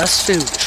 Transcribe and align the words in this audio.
Das 0.00 0.22
Filmgespräch. 0.22 0.59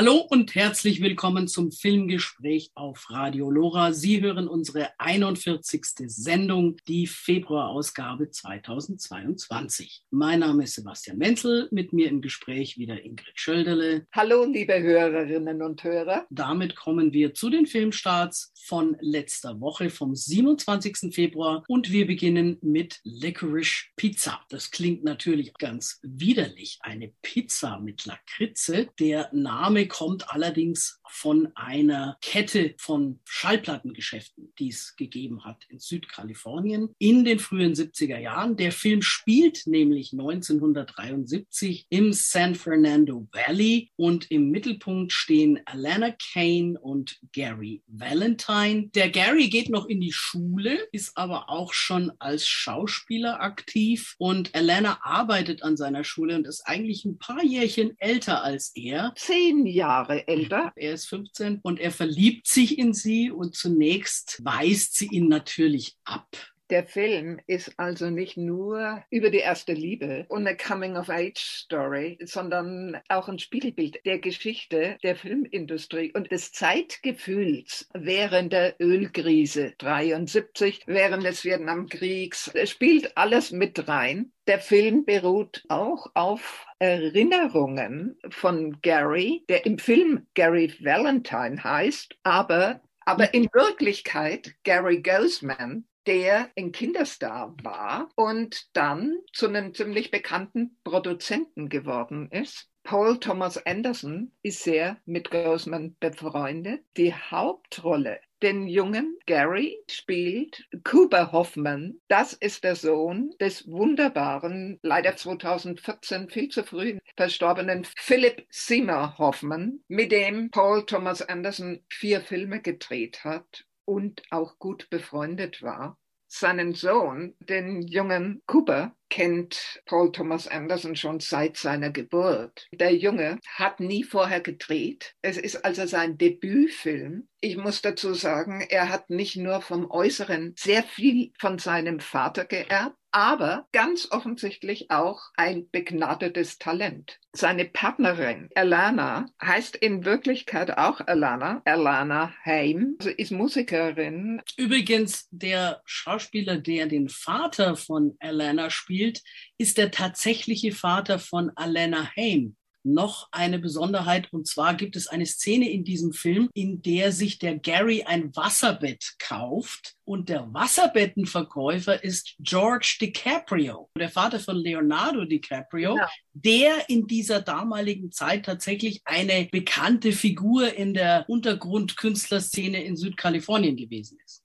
Hallo 0.00 0.16
und 0.30 0.54
herzlich 0.54 1.02
willkommen 1.02 1.46
zum 1.46 1.72
Filmgespräch 1.72 2.70
auf 2.74 3.10
Radio 3.10 3.50
Lora. 3.50 3.92
Sie 3.92 4.22
hören 4.22 4.48
unsere 4.48 4.88
41. 4.98 5.84
Sendung, 6.06 6.78
die 6.88 7.06
Februarausgabe 7.06 8.30
2022. 8.30 10.04
Mein 10.08 10.40
Name 10.40 10.64
ist 10.64 10.76
Sebastian 10.76 11.18
Menzel, 11.18 11.68
mit 11.70 11.92
mir 11.92 12.08
im 12.08 12.22
Gespräch 12.22 12.78
wieder 12.78 13.04
Ingrid 13.04 13.34
Schölderle. 13.34 14.06
Hallo, 14.10 14.46
liebe 14.46 14.80
Hörerinnen 14.80 15.60
und 15.60 15.84
Hörer. 15.84 16.26
Damit 16.30 16.76
kommen 16.76 17.12
wir 17.12 17.34
zu 17.34 17.50
den 17.50 17.66
Filmstarts 17.66 18.54
von 18.54 18.96
letzter 19.00 19.60
Woche, 19.60 19.90
vom 19.90 20.16
27. 20.16 21.14
Februar 21.14 21.62
und 21.68 21.92
wir 21.92 22.06
beginnen 22.06 22.56
mit 22.62 23.00
Licorice 23.04 23.88
Pizza. 23.96 24.40
Das 24.48 24.70
klingt 24.70 25.04
natürlich 25.04 25.52
ganz 25.58 26.00
widerlich, 26.02 26.78
eine 26.80 27.12
Pizza 27.20 27.78
mit 27.78 28.06
Lakritze. 28.06 28.88
Der 28.98 29.28
Name 29.34 29.89
kommt 29.90 30.30
allerdings 30.30 30.99
von 31.10 31.48
einer 31.54 32.16
Kette 32.22 32.74
von 32.78 33.20
Schallplattengeschäften, 33.24 34.52
die 34.58 34.68
es 34.68 34.96
gegeben 34.96 35.44
hat 35.44 35.64
in 35.68 35.78
Südkalifornien 35.78 36.94
in 36.98 37.24
den 37.24 37.38
frühen 37.38 37.74
70er 37.74 38.18
Jahren. 38.18 38.56
Der 38.56 38.72
Film 38.72 39.02
spielt 39.02 39.66
nämlich 39.66 40.12
1973 40.12 41.86
im 41.90 42.12
San 42.12 42.54
Fernando 42.54 43.28
Valley 43.32 43.90
und 43.96 44.30
im 44.30 44.50
Mittelpunkt 44.50 45.12
stehen 45.12 45.60
Alana 45.64 46.14
Kane 46.32 46.78
und 46.80 47.18
Gary 47.32 47.82
Valentine. 47.86 48.88
Der 48.94 49.10
Gary 49.10 49.48
geht 49.48 49.68
noch 49.68 49.86
in 49.86 50.00
die 50.00 50.12
Schule, 50.12 50.78
ist 50.92 51.16
aber 51.16 51.48
auch 51.48 51.72
schon 51.72 52.12
als 52.18 52.46
Schauspieler 52.46 53.40
aktiv 53.40 54.14
und 54.18 54.54
Alana 54.54 54.98
arbeitet 55.02 55.62
an 55.62 55.76
seiner 55.76 56.04
Schule 56.04 56.36
und 56.36 56.46
ist 56.46 56.66
eigentlich 56.66 57.04
ein 57.04 57.18
paar 57.18 57.44
Jährchen 57.44 57.98
älter 57.98 58.42
als 58.42 58.72
er. 58.74 59.12
Zehn 59.16 59.66
Jahre 59.66 60.28
älter. 60.28 60.72
Er 60.76 60.94
ist 61.00 61.08
15 61.08 61.60
und 61.62 61.80
er 61.80 61.90
verliebt 61.90 62.46
sich 62.46 62.78
in 62.78 62.92
sie 62.92 63.30
und 63.30 63.56
zunächst 63.56 64.40
weist 64.44 64.94
sie 64.96 65.06
ihn 65.06 65.28
natürlich 65.28 65.96
ab. 66.04 66.36
Der 66.70 66.86
Film 66.86 67.40
ist 67.48 67.72
also 67.78 68.10
nicht 68.10 68.36
nur 68.36 69.02
über 69.10 69.30
die 69.30 69.38
erste 69.38 69.72
Liebe 69.72 70.24
und 70.28 70.46
eine 70.46 70.56
Coming-of-Age-Story, 70.56 72.18
sondern 72.22 73.00
auch 73.08 73.28
ein 73.28 73.40
Spiegelbild 73.40 74.06
der 74.06 74.20
Geschichte 74.20 74.96
der 75.02 75.16
Filmindustrie 75.16 76.12
und 76.14 76.30
des 76.30 76.52
Zeitgefühls 76.52 77.88
während 77.92 78.52
der 78.52 78.76
Ölkrise 78.80 79.74
73, 79.78 80.84
während 80.86 81.24
des 81.24 81.44
Vietnamkriegs. 81.44 82.52
Es 82.54 82.70
spielt 82.70 83.16
alles 83.16 83.50
mit 83.50 83.88
rein. 83.88 84.30
Der 84.46 84.60
Film 84.60 85.04
beruht 85.04 85.64
auch 85.68 86.06
auf 86.14 86.66
Erinnerungen 86.78 88.16
von 88.28 88.80
Gary, 88.80 89.44
der 89.48 89.66
im 89.66 89.78
Film 89.78 90.28
Gary 90.34 90.72
Valentine 90.78 91.64
heißt, 91.64 92.16
aber 92.22 92.80
aber 93.06 93.34
in 93.34 93.48
Wirklichkeit 93.52 94.54
Gary 94.62 95.02
Gosman, 95.02 95.84
der 96.10 96.50
ein 96.58 96.72
Kinderstar 96.72 97.54
war 97.62 98.10
und 98.16 98.76
dann 98.76 99.20
zu 99.32 99.46
einem 99.46 99.74
ziemlich 99.74 100.10
bekannten 100.10 100.76
Produzenten 100.82 101.68
geworden 101.68 102.28
ist. 102.32 102.68
Paul 102.82 103.20
Thomas 103.20 103.64
Anderson 103.64 104.32
ist 104.42 104.64
sehr 104.64 104.96
mit 105.04 105.30
Grossman 105.30 105.94
befreundet. 106.00 106.82
Die 106.96 107.14
Hauptrolle 107.14 108.18
den 108.42 108.66
jungen 108.66 109.18
Gary 109.26 109.78
spielt 109.88 110.66
Cooper 110.82 111.30
Hoffman. 111.30 112.00
Das 112.08 112.32
ist 112.32 112.64
der 112.64 112.74
Sohn 112.74 113.32
des 113.38 113.70
wunderbaren, 113.70 114.80
leider 114.82 115.14
2014 115.14 116.28
viel 116.28 116.48
zu 116.48 116.64
früh 116.64 116.98
verstorbenen 117.16 117.84
Philip 117.84 118.44
Seymour 118.50 119.16
Hoffman, 119.18 119.84
mit 119.86 120.10
dem 120.10 120.50
Paul 120.50 120.84
Thomas 120.86 121.22
Anderson 121.22 121.84
vier 121.88 122.20
Filme 122.20 122.60
gedreht 122.60 123.22
hat 123.22 123.66
und 123.84 124.22
auch 124.30 124.58
gut 124.58 124.88
befreundet 124.88 125.62
war. 125.62 125.98
Seinen 126.32 126.74
Sohn, 126.74 127.34
den 127.40 127.82
jungen 127.82 128.40
Cooper, 128.46 128.94
kennt 129.08 129.82
Paul 129.84 130.12
Thomas 130.12 130.46
Anderson 130.46 130.94
schon 130.94 131.18
seit 131.18 131.56
seiner 131.56 131.90
Geburt. 131.90 132.68
Der 132.72 132.94
Junge 132.94 133.40
hat 133.56 133.80
nie 133.80 134.04
vorher 134.04 134.40
gedreht. 134.40 135.16
Es 135.22 135.36
ist 135.36 135.64
also 135.64 135.86
sein 135.86 136.16
Debütfilm. 136.16 137.28
Ich 137.40 137.56
muss 137.56 137.82
dazu 137.82 138.14
sagen, 138.14 138.60
er 138.68 138.90
hat 138.90 139.10
nicht 139.10 139.36
nur 139.36 139.60
vom 139.60 139.90
Äußeren 139.90 140.54
sehr 140.56 140.84
viel 140.84 141.32
von 141.38 141.58
seinem 141.58 141.98
Vater 141.98 142.44
geerbt, 142.44 142.96
aber 143.12 143.66
ganz 143.72 144.08
offensichtlich 144.10 144.90
auch 144.90 145.20
ein 145.36 145.68
begnadetes 145.70 146.58
Talent. 146.58 147.18
Seine 147.32 147.64
Partnerin 147.64 148.48
Alana 148.54 149.26
heißt 149.42 149.76
in 149.76 150.04
Wirklichkeit 150.04 150.76
auch 150.76 151.00
Alana, 151.00 151.62
Alana 151.64 152.34
Haim, 152.44 152.96
also 152.98 153.10
ist 153.10 153.30
Musikerin. 153.30 154.42
Übrigens, 154.56 155.28
der 155.30 155.80
Schauspieler, 155.84 156.58
der 156.58 156.86
den 156.86 157.08
Vater 157.08 157.76
von 157.76 158.16
Alana 158.20 158.70
spielt, 158.70 159.22
ist 159.58 159.78
der 159.78 159.90
tatsächliche 159.90 160.72
Vater 160.72 161.18
von 161.18 161.50
Alana 161.56 162.10
Haim 162.16 162.56
noch 162.82 163.28
eine 163.32 163.58
Besonderheit. 163.58 164.32
Und 164.32 164.46
zwar 164.46 164.74
gibt 164.74 164.96
es 164.96 165.06
eine 165.06 165.26
Szene 165.26 165.70
in 165.70 165.84
diesem 165.84 166.12
Film, 166.12 166.48
in 166.54 166.82
der 166.82 167.12
sich 167.12 167.38
der 167.38 167.58
Gary 167.58 168.02
ein 168.04 168.34
Wasserbett 168.34 169.14
kauft. 169.18 169.94
Und 170.04 170.28
der 170.28 170.52
Wasserbettenverkäufer 170.52 172.02
ist 172.02 172.34
George 172.40 172.96
DiCaprio, 173.00 173.88
der 173.96 174.10
Vater 174.10 174.40
von 174.40 174.56
Leonardo 174.56 175.24
DiCaprio, 175.24 175.96
ja. 175.96 176.08
der 176.32 176.88
in 176.88 177.06
dieser 177.06 177.40
damaligen 177.40 178.10
Zeit 178.10 178.44
tatsächlich 178.46 179.02
eine 179.04 179.48
bekannte 179.52 180.12
Figur 180.12 180.74
in 180.74 180.94
der 180.94 181.24
Untergrundkünstlerszene 181.28 182.82
in 182.82 182.96
Südkalifornien 182.96 183.76
gewesen 183.76 184.18
ist. 184.24 184.39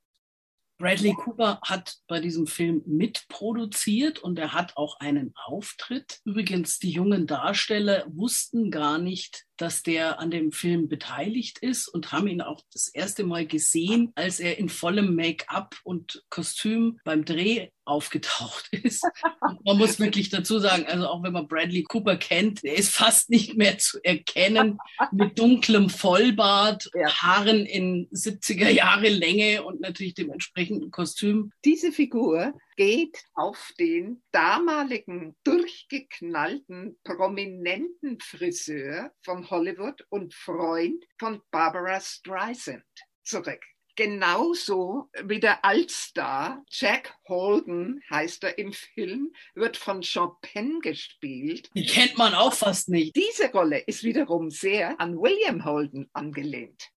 Bradley 0.78 1.14
Cooper 1.14 1.60
hat 1.64 1.96
bei 2.08 2.20
diesem 2.20 2.48
Film 2.48 2.82
mitproduziert 2.86 4.20
und 4.20 4.38
er 4.38 4.54
hat 4.54 4.76
auch 4.76 5.00
einen 5.00 5.34
Auftritt. 5.46 6.20
Übrigens, 6.26 6.80
die 6.80 6.92
jungen 6.92 7.28
Darsteller 7.28 8.06
wussten 8.10 8.72
gar 8.72 8.98
nicht, 8.98 9.46
dass 9.58 9.84
der 9.84 10.20
an 10.20 10.32
dem 10.32 10.52
Film 10.52 10.90
beteiligt 10.90 11.60
ist 11.60 11.88
und 11.88 12.12
haben 12.12 12.28
ihn 12.28 12.42
auch 12.42 12.62
das 12.74 12.90
erste 12.90 13.24
Mal 13.24 13.48
gesehen, 13.48 14.12
als 14.16 14.42
er 14.42 14.58
in 14.58 14.68
vollem 14.68 15.16
Make-up 15.16 15.76
und 15.86 16.24
Kostüm 16.30 17.00
beim 17.06 17.24
Dreh 17.24 17.70
aufgetaucht 17.86 18.68
ist. 18.72 19.04
Und 19.42 19.66
man 19.66 19.78
muss 19.78 20.00
wirklich 20.00 20.30
dazu 20.30 20.60
sagen, 20.60 20.86
also 20.86 21.08
auch 21.08 21.24
wenn 21.24 21.34
man 21.34 21.48
Bradley 21.48 21.84
Cooper 21.84 22.18
kennt, 22.18 22.64
er 22.64 22.76
ist 22.76 22.94
fast 22.94 23.30
nicht 23.30 23.56
mehr 23.56 23.78
zu 23.78 24.00
erkennen 24.04 24.80
mit 25.12 25.38
dunklem 25.40 25.90
Vollbart, 25.90 26.90
ja. 26.94 27.08
Haaren 27.22 27.66
in 27.66 28.10
70er 28.10 28.70
Jahre 28.70 29.10
Länge 29.10 29.64
und 29.64 29.82
natürlich 29.82 30.16
dem 30.16 30.32
entsprechenden 30.32 30.92
Kostüm. 30.92 31.52
Diese 31.64 31.92
Figur 31.92 32.54
geht 32.76 33.24
auf 33.34 33.72
den 33.80 34.22
damaligen 34.32 35.36
durchgeknallten, 35.44 37.00
prominenten 37.04 38.20
Friseur 38.20 39.12
von 39.22 39.50
Hollywood 39.50 40.06
und 40.10 40.34
Freund 40.34 41.06
von 41.20 41.42
Barbara 41.52 42.00
Streisand 42.02 42.84
zurück. 43.24 43.62
Genauso 43.96 45.10
wie 45.24 45.40
der 45.40 45.64
Altstar 45.64 46.64
Jack 46.70 47.16
Holden, 47.28 48.02
heißt 48.10 48.44
er 48.44 48.58
im 48.58 48.74
Film, 48.74 49.34
wird 49.54 49.78
von 49.78 50.02
Chopin 50.02 50.82
gespielt. 50.82 51.70
Die 51.76 51.86
kennt 51.86 52.18
man 52.18 52.34
auch 52.34 52.54
fast 52.54 52.90
nicht. 52.90 53.16
Diese 53.16 53.52
Rolle 53.52 53.80
ist 53.80 54.04
wiederum 54.04 54.50
sehr 54.50 55.00
an 55.00 55.18
William 55.18 55.64
Holden 55.64 56.10
angelehnt. 56.14 56.90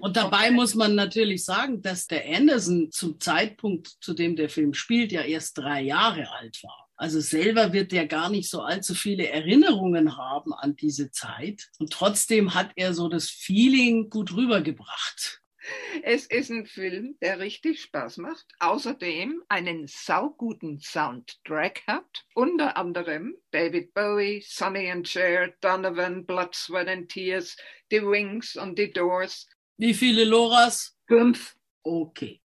Und 0.00 0.16
dabei 0.16 0.50
muss 0.50 0.74
man 0.74 0.94
natürlich 0.94 1.44
sagen, 1.44 1.80
dass 1.80 2.06
der 2.06 2.24
Anderson 2.26 2.90
zum 2.90 3.20
Zeitpunkt, 3.20 3.88
zu 4.00 4.14
dem 4.14 4.34
der 4.34 4.48
Film 4.48 4.74
spielt, 4.74 5.12
ja 5.12 5.22
erst 5.22 5.58
drei 5.58 5.82
Jahre 5.82 6.30
alt 6.32 6.62
war. 6.62 6.88
Also 6.96 7.20
selber 7.20 7.72
wird 7.72 7.92
er 7.92 8.06
gar 8.06 8.28
nicht 8.28 8.50
so 8.50 8.60
allzu 8.60 8.94
viele 8.94 9.28
Erinnerungen 9.28 10.18
haben 10.18 10.52
an 10.52 10.76
diese 10.76 11.10
Zeit. 11.10 11.70
Und 11.78 11.92
trotzdem 11.92 12.52
hat 12.52 12.72
er 12.76 12.92
so 12.92 13.08
das 13.08 13.30
Feeling 13.30 14.10
gut 14.10 14.34
rübergebracht. 14.34 15.39
Es 16.02 16.26
ist 16.26 16.50
ein 16.50 16.66
Film, 16.66 17.16
der 17.20 17.38
richtig 17.38 17.82
Spaß 17.82 18.18
macht. 18.18 18.46
Außerdem 18.58 19.42
einen 19.48 19.86
sauguten 19.86 20.78
Soundtrack 20.78 21.82
hat. 21.86 22.24
Unter 22.34 22.76
anderem 22.76 23.36
David 23.50 23.92
Bowie, 23.94 24.42
Sonny 24.46 24.90
and 24.90 25.06
Cher, 25.08 25.52
Donovan, 25.60 26.24
Blood, 26.24 26.54
Sweat 26.54 26.88
and 26.88 27.08
Tears, 27.08 27.56
The 27.90 28.02
Wings 28.02 28.56
und 28.56 28.78
The 28.78 28.90
Doors. 28.90 29.48
Wie 29.76 29.94
viele 29.94 30.24
Loras? 30.24 30.96
Fünf. 31.06 31.56
Okay. 31.82 32.40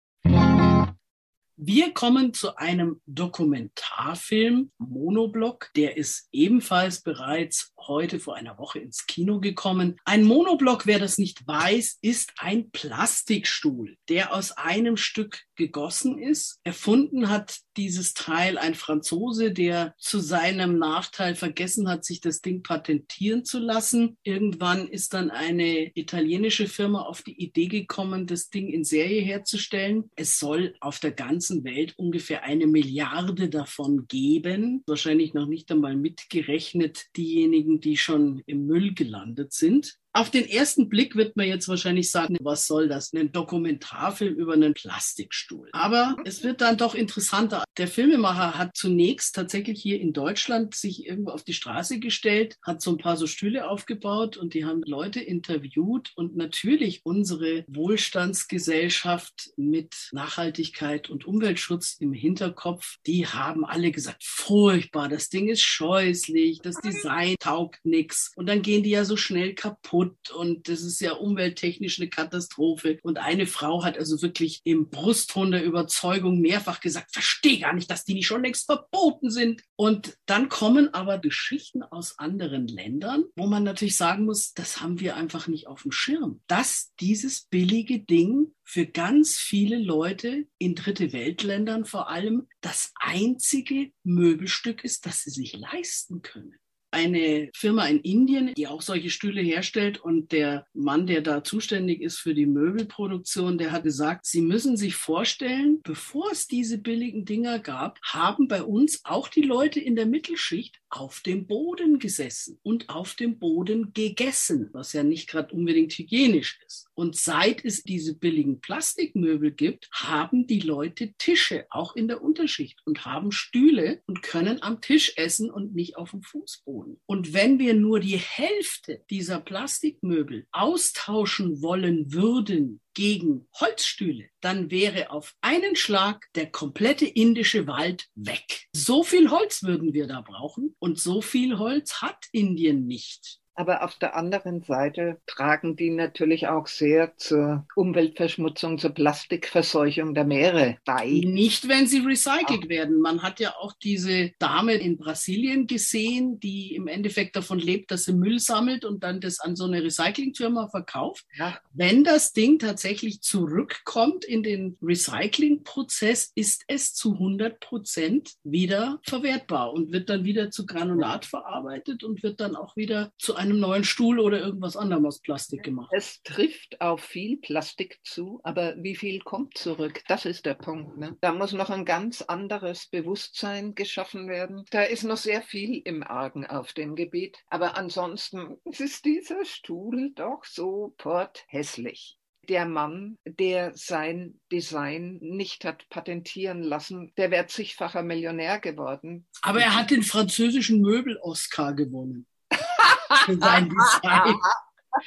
Wir 1.65 1.95
kommen 1.95 2.35
zu 2.35 2.57
einem 2.57 3.01
Dokumentarfilm, 3.07 4.73
Monoblock, 4.79 5.71
der 5.77 5.97
ist 5.97 6.29
ebenfalls 6.33 7.03
bereits 7.03 7.73
heute 7.87 8.19
vor 8.19 8.35
einer 8.35 8.59
Woche 8.59 8.81
ins 8.81 9.07
Kino 9.07 9.39
gekommen. 9.39 9.97
Ein 10.05 10.25
Monoblock, 10.25 10.87
wer 10.87 10.99
das 10.99 11.19
nicht 11.19 11.47
weiß, 11.47 11.99
ist 12.03 12.33
ein 12.39 12.71
Plastikstuhl, 12.71 13.97
der 14.09 14.35
aus 14.35 14.53
einem 14.53 14.97
Stück 14.97 15.43
gegossen 15.57 16.19
ist. 16.19 16.59
Erfunden 16.65 17.29
hat 17.29 17.61
dieses 17.77 18.15
Teil 18.15 18.59
ein 18.59 18.75
Franzose, 18.75 19.53
der 19.53 19.95
zu 19.99 20.19
seinem 20.21 20.79
Nachteil 20.79 21.35
vergessen 21.35 21.89
hat, 21.89 22.05
sich 22.05 22.21
das 22.21 22.41
Ding 22.41 22.63
patentieren 22.63 23.45
zu 23.45 23.59
lassen. 23.59 24.19
Irgendwann 24.23 24.89
ist 24.89 25.15
dann 25.15 25.31
eine 25.31 25.91
italienische 25.95 26.67
Firma 26.67 27.03
auf 27.03 27.23
die 27.23 27.41
Idee 27.41 27.69
gekommen, 27.69 28.27
das 28.27 28.51
Ding 28.51 28.69
in 28.69 28.85
Serie 28.85 29.23
herzustellen. 29.23 30.11
Es 30.17 30.39
soll 30.39 30.75
auf 30.81 30.99
der 30.99 31.13
ganzen 31.13 31.52
Welt 31.65 31.95
ungefähr 31.97 32.45
eine 32.45 32.67
Milliarde 32.67 33.49
davon 33.49 34.07
geben. 34.09 34.83
Wahrscheinlich 34.87 35.35
noch 35.35 35.47
nicht 35.47 35.71
einmal 35.71 35.97
mitgerechnet 35.97 37.07
diejenigen, 37.17 37.81
die 37.81 37.97
schon 37.97 38.43
im 38.47 38.67
Müll 38.67 38.95
gelandet 38.95 39.53
sind. 39.53 39.99
Auf 40.15 40.29
den 40.29 40.47
ersten 40.47 40.91
Blick 40.91 41.17
wird 41.17 41.37
man 41.37 41.47
jetzt 41.47 41.69
wahrscheinlich 41.69 42.11
sagen, 42.11 42.37
was 42.43 42.67
soll 42.67 42.87
das? 42.87 43.15
Ein 43.15 43.33
Dokumentarfilm 43.33 44.35
über 44.35 44.53
einen 44.53 44.75
Plastikstuhl. 44.75 45.71
Aber 45.73 46.17
es 46.27 46.45
wird 46.45 46.61
dann 46.61 46.77
doch 46.77 46.95
interessanter. 46.95 47.65
Der 47.79 47.89
Filmemacher 47.89 48.59
hat 48.59 48.77
zunächst 48.77 49.35
tatsächlich 49.35 49.81
hier 49.81 49.99
in 49.99 50.13
Deutschland 50.13 50.75
sich 50.75 51.07
irgendwo 51.07 51.31
auf 51.31 51.45
die 51.45 51.55
Straße 51.55 51.99
gestellt, 51.99 52.59
hat 52.63 52.83
so 52.83 52.91
ein 52.91 52.99
paar 52.99 53.17
so 53.17 53.27
Stühle 53.27 53.71
aufgebaut 53.71 54.37
und 54.37 54.53
die 54.53 54.67
haben 54.67 54.83
Leute 54.85 55.21
interviewt 55.21 56.13
und 56.15 56.37
natürlich 56.37 57.01
unsere 57.05 57.65
Wohlstandsgesellschaft 57.67 59.53
mit 59.57 60.11
Nachhaltigkeit 60.13 61.09
und 61.09 61.25
Umweltschutz 61.25 61.97
im 62.01 62.13
Hinterkopf, 62.13 62.97
die 63.07 63.27
haben 63.27 63.65
alle 63.65 63.91
gesagt, 63.91 64.23
furchtbar, 64.25 65.09
das 65.09 65.31
Ding 65.31 65.49
ist 65.49 65.63
scheußlich, 65.63 66.61
das 66.63 66.77
Design 66.77 67.37
taugt 67.41 67.83
nichts 67.85 68.33
und 68.37 68.47
dann 68.47 68.61
gehen 68.61 68.83
die 68.83 68.91
ja 68.91 69.07
so 69.07 69.17
schnell 69.17 69.55
kaputt 69.55 70.02
kaputt 70.03 70.31
und 70.31 70.69
das 70.69 70.83
ist 70.83 71.01
ja 71.01 71.13
umwelttechnisch 71.13 72.01
eine 72.01 72.09
Katastrophe. 72.09 72.99
Und 73.03 73.19
eine 73.19 73.47
Frau 73.47 73.85
hat 73.85 73.99
also 73.99 74.21
wirklich 74.23 74.61
im 74.65 74.89
Brustton 74.89 75.51
der 75.53 75.65
Überzeugung 75.65 76.41
mehrfach 76.41 76.81
gesagt, 76.81 77.13
verstehe 77.13 77.61
gar 77.61 77.73
nicht, 77.73 77.91
dass 77.91 78.05
die 78.05 78.15
nicht 78.15 78.27
schon 78.27 78.43
längst 78.43 78.67
verboten 78.67 79.31
sind. 79.31 79.63
Und 79.77 80.17
dann 80.27 80.49
kommen 80.49 80.93
aber 80.95 81.19
Geschichten 81.19 81.83
aus 81.83 82.19
anderen 82.19 82.69
Ländern, 82.69 83.25
wo 83.37 83.47
man 83.47 83.65
natürlich 83.65 83.97
sagen 83.97 84.25
muss, 84.25 84.53
das 84.55 84.81
haben 84.81 85.01
wir 85.01 85.17
einfach 85.17 85.49
nicht 85.49 85.67
auf 85.67 85.83
dem 85.83 85.93
Schirm, 85.93 86.41
dass 86.47 86.93
dieses 87.01 87.47
billige 87.47 88.01
Ding 88.01 88.55
für 88.65 88.87
ganz 88.87 89.37
viele 89.37 89.79
Leute 89.79 90.47
in 90.59 90.75
dritte 90.75 91.13
Weltländern 91.13 91.85
vor 91.85 92.09
allem 92.09 92.49
das 92.61 92.93
einzige 92.95 93.91
Möbelstück 94.03 94.85
ist, 94.85 95.05
das 95.05 95.23
sie 95.23 95.31
sich 95.31 95.55
leisten 95.55 96.23
können 96.23 96.55
eine 96.93 97.51
Firma 97.55 97.87
in 97.87 98.01
Indien, 98.01 98.53
die 98.55 98.67
auch 98.67 98.83
solche 98.83 99.11
Stühle 99.11 99.41
herstellt. 99.41 99.99
Und 99.99 100.33
der 100.33 100.67
Mann, 100.75 101.07
der 101.07 101.23
da 101.23 101.43
zuständig 101.43 102.01
ist 102.01 102.19
für 102.19 102.35
die 102.35 102.47
Möbelproduktion, 102.47 103.59
der 103.59 103.73
hat 103.73 103.83
gesagt, 103.83 104.27
Sie 104.27 104.43
müssen 104.43 104.77
sich 104.77 104.95
vorstellen, 104.95 105.81
bevor 105.83 106.31
es 106.31 106.47
diese 106.47 106.79
billigen 106.79 107.25
Dinger 107.25 107.59
gab, 107.59 107.99
haben 108.03 108.47
bei 108.47 108.63
uns 108.63 109.01
auch 109.05 109.29
die 109.29 109.43
Leute 109.43 109.81
in 109.81 109.97
der 109.97 110.07
Mittelschicht 110.07 110.81
auf 110.91 111.21
dem 111.21 111.47
Boden 111.47 111.99
gesessen 111.99 112.59
und 112.63 112.91
auf 112.91 113.15
dem 113.15 113.39
Boden 113.39 113.93
gegessen, 113.95 114.69
was 114.73 114.93
ja 114.93 115.03
nicht 115.03 115.29
gerade 115.29 115.55
unbedingt 115.55 115.93
hygienisch 115.95 116.61
ist. 116.67 116.87
Und 117.03 117.17
seit 117.17 117.65
es 117.65 117.83
diese 117.83 118.15
billigen 118.15 118.61
Plastikmöbel 118.61 119.51
gibt, 119.51 119.89
haben 119.91 120.47
die 120.47 120.61
Leute 120.61 121.15
Tische, 121.19 121.67
auch 121.69 121.97
in 121.97 122.07
der 122.07 122.23
Unterschicht, 122.23 122.79
und 122.85 123.05
haben 123.05 123.33
Stühle 123.33 124.01
und 124.07 124.23
können 124.23 124.63
am 124.63 124.81
Tisch 124.81 125.15
essen 125.17 125.51
und 125.51 125.75
nicht 125.75 125.97
auf 125.97 126.13
dem 126.13 126.23
Fußboden. 126.23 127.01
Und 127.07 127.35
wenn 127.35 127.59
wir 127.59 127.75
nur 127.75 127.99
die 127.99 128.19
Hälfte 128.19 129.03
dieser 129.11 129.41
Plastikmöbel 129.41 130.47
austauschen 130.53 131.61
wollen 131.61 132.13
würden 132.13 132.81
gegen 132.95 133.49
Holzstühle, 133.59 134.29
dann 134.41 134.71
wäre 134.71 135.11
auf 135.11 135.35
einen 135.41 135.75
Schlag 135.75 136.29
der 136.37 136.53
komplette 136.53 137.07
indische 137.07 137.67
Wald 137.67 138.07
weg. 138.15 138.69
So 138.77 139.03
viel 139.03 139.29
Holz 139.29 139.65
würden 139.65 139.93
wir 139.93 140.07
da 140.07 140.21
brauchen 140.21 140.77
und 140.79 141.01
so 141.01 141.21
viel 141.21 141.59
Holz 141.59 142.01
hat 142.01 142.27
Indien 142.31 142.87
nicht. 142.87 143.42
Aber 143.55 143.85
auf 143.85 143.97
der 143.97 144.17
anderen 144.17 144.63
Seite 144.63 145.19
tragen 145.27 145.77
die 145.77 145.91
natürlich 145.91 146.49
auch 146.49 146.67
sehr 146.67 147.17
zur 147.17 147.67
Umweltverschmutzung, 147.77 148.79
zur 148.79 148.91
Plastikverseuchung 148.91 150.15
der 150.15 150.25
Meere 150.25 150.79
bei. 150.85 151.07
Nicht, 151.25 151.69
wenn 151.69 151.87
sie 151.87 151.99
recycelt 151.99 152.65
ja. 152.65 152.69
werden. 152.69 153.01
Man 153.01 153.23
hat 153.23 153.41
ja 153.41 153.55
auch 153.59 153.75
diese 153.75 154.33
Dame 154.39 154.75
in 154.75 154.97
Brasilien 154.97 155.67
gesehen, 155.67 156.41
die 156.41 156.75
im 156.75 156.89
Endeffekt 156.89 157.37
davon 157.37 157.59
lebt, 157.59 157.91
dass 157.91 158.05
sie 158.05 158.15
Müll 158.15 158.39
sammelt 158.39 158.85
und 158.85 159.03
dann 159.03 159.21
das 159.21 159.41
an 159.41 159.55
so 159.55 159.65
eine 159.65 159.83
Recyclingfirma 159.83 160.69
verkauft. 160.69 161.27
Ja. 161.37 161.59
Wenn 161.75 162.05
das 162.05 162.33
Ding 162.33 162.59
tatsächlich 162.59 163.21
zurückkommt 163.21 164.25
in 164.25 164.43
den 164.43 164.79
Recyclingprozess, 164.81 166.33
ist 166.35 166.65
es 166.69 166.95
zu 166.95 167.15
100 167.15 167.61
Prozent 167.61 168.33
wieder 168.45 169.01
verwertbar 169.05 169.73
und 169.73 169.93
wird 169.93 170.09
dann 170.09 170.25
wieder 170.25 170.51
zu 170.51 170.65
Granulat 170.65 171.27
verarbeitet 171.27 172.03
und 172.03 172.23
wird 172.23 172.41
dann 172.41 172.57
auch 172.57 172.77
wieder 172.77 173.13
zu 173.19 173.37
einem 173.43 173.61
neuen 173.61 173.85
Stuhl 173.85 174.19
oder 174.19 174.41
irgendwas 174.41 174.77
anderem 174.77 175.07
aus 175.07 175.21
Plastik 175.21 175.63
gemacht. 175.63 175.91
Es 175.93 176.23
trifft 176.23 176.81
auf 176.81 177.03
viel 177.03 177.39
Plastik 177.39 177.99
zu, 178.05 178.41
aber 178.43 178.75
wie 178.79 178.97
viel 178.97 179.21
kommt 179.21 179.59
zurück? 179.59 180.03
Das 180.09 180.25
ist 180.25 180.47
der 180.47 180.55
Punkt. 180.55 180.97
Ne? 180.99 181.17
Da 181.21 181.33
muss 181.33 181.53
noch 181.53 181.71
ein 181.71 181.85
ganz 181.85 182.23
anderes 182.23 182.87
Bewusstsein 182.87 183.75
geschaffen 183.75 184.29
werden. 184.29 184.65
Da 184.71 184.83
ist 184.83 185.05
noch 185.05 185.17
sehr 185.17 185.43
viel 185.43 185.83
im 185.85 186.03
Argen 186.03 186.47
auf 186.47 186.73
dem 186.73 186.95
Gebiet. 186.95 187.39
Aber 187.49 187.77
ansonsten 187.77 188.59
ist 188.65 189.05
dieser 189.05 189.45
Stuhl 189.45 190.13
doch 190.15 190.45
so 190.45 190.95
porthässlich 190.99 192.19
der 192.49 192.67
Mann, 192.67 193.19
der 193.25 193.73
sein 193.77 194.41
Design 194.51 195.19
nicht 195.21 195.65
hat 195.65 195.89
patentieren 195.91 196.63
lassen, 196.63 197.13
der 197.17 197.31
wäre 197.31 197.47
zigfacher 197.47 198.03
Millionär 198.03 198.59
geworden. 198.59 199.27
Aber 199.43 199.61
er 199.61 199.77
hat 199.77 199.93
den 199.93 200.03
französischen 200.03 200.81
Möbel-Oscar 200.81 201.73
gewonnen 201.73 202.27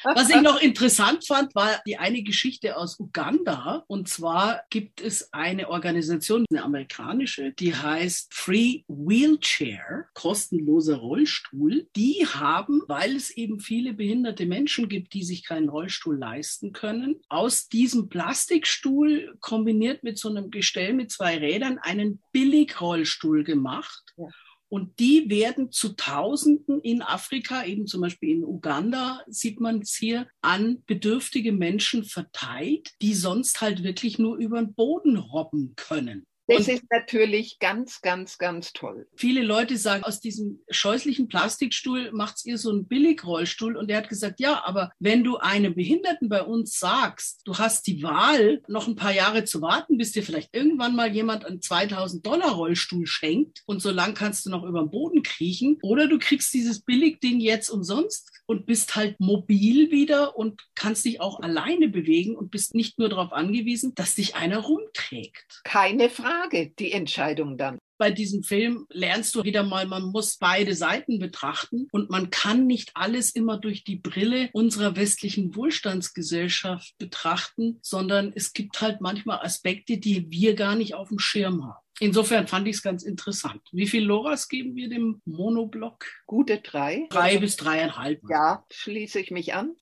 Was 0.04 0.30
ich 0.30 0.42
noch 0.42 0.60
interessant 0.60 1.26
fand, 1.28 1.54
war 1.54 1.80
die 1.86 1.98
eine 1.98 2.24
Geschichte 2.24 2.78
aus 2.78 3.00
Uganda. 3.00 3.84
Und 3.88 4.10
zwar 4.10 4.64
gibt 4.70 5.00
es 5.00 5.32
eine 5.34 5.70
Organisation, 5.70 6.46
eine 6.50 6.64
amerikanische, 6.64 7.54
die 7.54 7.76
heißt 7.76 8.34
Free 8.34 8.84
Wheelchair, 8.88 10.08
kostenloser 10.14 10.98
Rollstuhl. 10.98 11.88
Die 11.96 12.26
haben, 12.26 12.82
weil 12.88 13.16
es 13.16 13.30
eben 13.30 13.60
viele 13.60 13.94
behinderte 13.94 14.46
Menschen 14.46 14.90
gibt, 14.90 15.14
die 15.14 15.24
sich 15.24 15.46
keinen 15.46 15.70
Rollstuhl 15.70 16.18
leisten 16.18 16.72
können, 16.72 17.22
aus 17.30 17.68
diesem 17.68 18.10
Plastikstuhl 18.10 19.38
kombiniert 19.40 20.04
mit 20.04 20.18
so 20.18 20.30
einem 20.30 20.50
Gestell 20.50 20.94
mit 20.94 21.12
zwei 21.12 21.38
Rädern 21.38 21.78
einen 21.80 22.22
Billigrollstuhl 22.32 23.44
gemacht. 23.44 24.14
Ja. 24.18 24.28
Und 24.70 25.00
die 25.00 25.30
werden 25.30 25.72
zu 25.72 25.90
Tausenden 25.90 26.82
in 26.82 27.02
Afrika, 27.02 27.64
eben 27.64 27.88
zum 27.88 28.02
Beispiel 28.02 28.38
in 28.38 28.44
Uganda, 28.44 29.22
sieht 29.28 29.60
man 29.60 29.82
es 29.82 29.96
hier, 29.96 30.28
an 30.42 30.84
bedürftige 30.86 31.52
Menschen 31.52 32.04
verteilt, 32.04 32.92
die 33.02 33.14
sonst 33.14 33.62
halt 33.62 33.84
wirklich 33.84 34.18
nur 34.18 34.38
über 34.38 34.60
den 34.60 34.74
Boden 34.74 35.18
robben 35.18 35.74
können. 35.76 36.26
Das 36.48 36.68
ist 36.68 36.84
natürlich 36.92 37.58
ganz, 37.60 38.02
ganz, 38.02 38.38
ganz 38.38 38.72
toll. 38.74 39.08
Viele 39.16 39.42
Leute 39.42 39.78
sagen, 39.78 40.04
aus 40.04 40.20
diesem 40.20 40.60
scheußlichen 40.70 41.28
Plastikstuhl 41.28 42.12
macht's 42.12 42.46
ihr 42.46 42.58
so 42.58 42.70
einen 42.70 42.88
Billigrollstuhl. 42.88 43.76
Und 43.76 43.90
er 43.90 43.98
hat 43.98 44.10
gesagt, 44.10 44.40
ja, 44.40 44.64
aber 44.64 44.92
wenn 45.00 45.24
du 45.24 45.38
einem 45.38 45.74
Behinderten 45.74 46.30
bei 46.30 46.44
uns 46.44 46.78
sagst, 46.78 47.42
du 47.46 47.58
hast 47.58 47.88
die 47.88 48.04
Wahl, 48.04 48.62
noch 48.68 48.88
ein 48.88 48.96
paar 48.96 49.14
Jahre 49.14 49.44
zu 49.44 49.62
warten, 49.62 49.98
bis 49.98 50.12
dir 50.12 50.24
vielleicht 50.24 50.56
irgendwann 50.56 50.96
mal 50.96 51.14
jemand 51.14 51.46
einen 51.46 51.62
2000 51.62 52.26
Dollar 52.26 52.52
Rollstuhl 52.52 53.08
schenkt 53.08 53.64
und 53.66 53.82
so 53.82 53.90
lang 53.90 54.14
kannst 54.14 54.46
du 54.46 54.52
noch 54.52 54.64
über 54.64 54.82
den 54.82 54.92
Boden 54.92 55.24
kriechen, 55.24 55.78
oder 55.82 56.08
du 56.08 56.20
kriegst 56.20 56.54
dieses 56.54 56.82
Billigding 56.82 57.40
jetzt 57.40 57.70
umsonst 57.70 58.32
und 58.46 58.66
bist 58.66 58.96
halt 58.96 59.20
mobil 59.20 59.90
wieder 59.92 60.38
und 60.38 60.62
kannst 60.76 61.06
dich 61.06 61.20
auch 61.22 61.40
alleine 61.40 61.88
bewegen 61.88 62.36
und 62.36 62.52
bist 62.52 62.76
nicht 62.76 63.00
nur 63.00 63.10
darauf 63.10 63.34
angewiesen, 63.34 63.96
dass 63.96 64.16
dich 64.16 64.36
einer 64.36 64.60
rumträgt. 64.60 65.62
Keine 65.64 66.10
Frage. 66.10 66.35
Frage, 66.36 66.72
die 66.80 66.92
Entscheidung 66.92 67.58
dann. 67.58 67.78
Bei 67.98 68.12
diesem 68.12 68.44
Film 68.44 68.86
lernst 68.90 69.36
du 69.36 69.44
wieder 69.44 69.64
mal, 69.64 69.88
man 69.88 70.04
muss 70.04 70.38
beide 70.38 70.76
Seiten 70.76 71.18
betrachten 71.18 71.88
und 71.92 72.10
man 72.10 72.30
kann 72.30 72.68
nicht 72.68 72.92
alles 72.94 73.32
immer 73.32 73.58
durch 73.58 73.86
die 73.86 73.96
Brille 73.96 74.50
unserer 74.52 74.98
westlichen 74.98 75.56
Wohlstandsgesellschaft 75.56 76.98
betrachten, 76.98 77.80
sondern 77.82 78.34
es 78.36 78.52
gibt 78.52 78.82
halt 78.82 79.00
manchmal 79.00 79.40
Aspekte, 79.40 79.98
die 79.98 80.30
wir 80.30 80.56
gar 80.56 80.76
nicht 80.76 80.94
auf 80.94 81.08
dem 81.08 81.20
Schirm 81.20 81.64
haben. 81.64 81.86
Insofern 82.02 82.48
fand 82.48 82.68
ich 82.68 82.76
es 82.76 82.82
ganz 82.82 83.04
interessant. 83.04 83.62
Wie 83.72 83.88
viel 83.88 84.04
Loras 84.04 84.50
geben 84.50 84.76
wir 84.76 84.90
dem 84.90 85.22
Monoblock? 85.24 86.06
Gute 86.26 86.58
drei. 86.58 87.08
Drei 87.10 87.38
bis 87.38 87.56
dreieinhalb. 87.56 88.20
Ja, 88.30 88.66
schließe 88.70 89.22
ich 89.22 89.32
mich 89.32 89.54
an. 89.54 89.74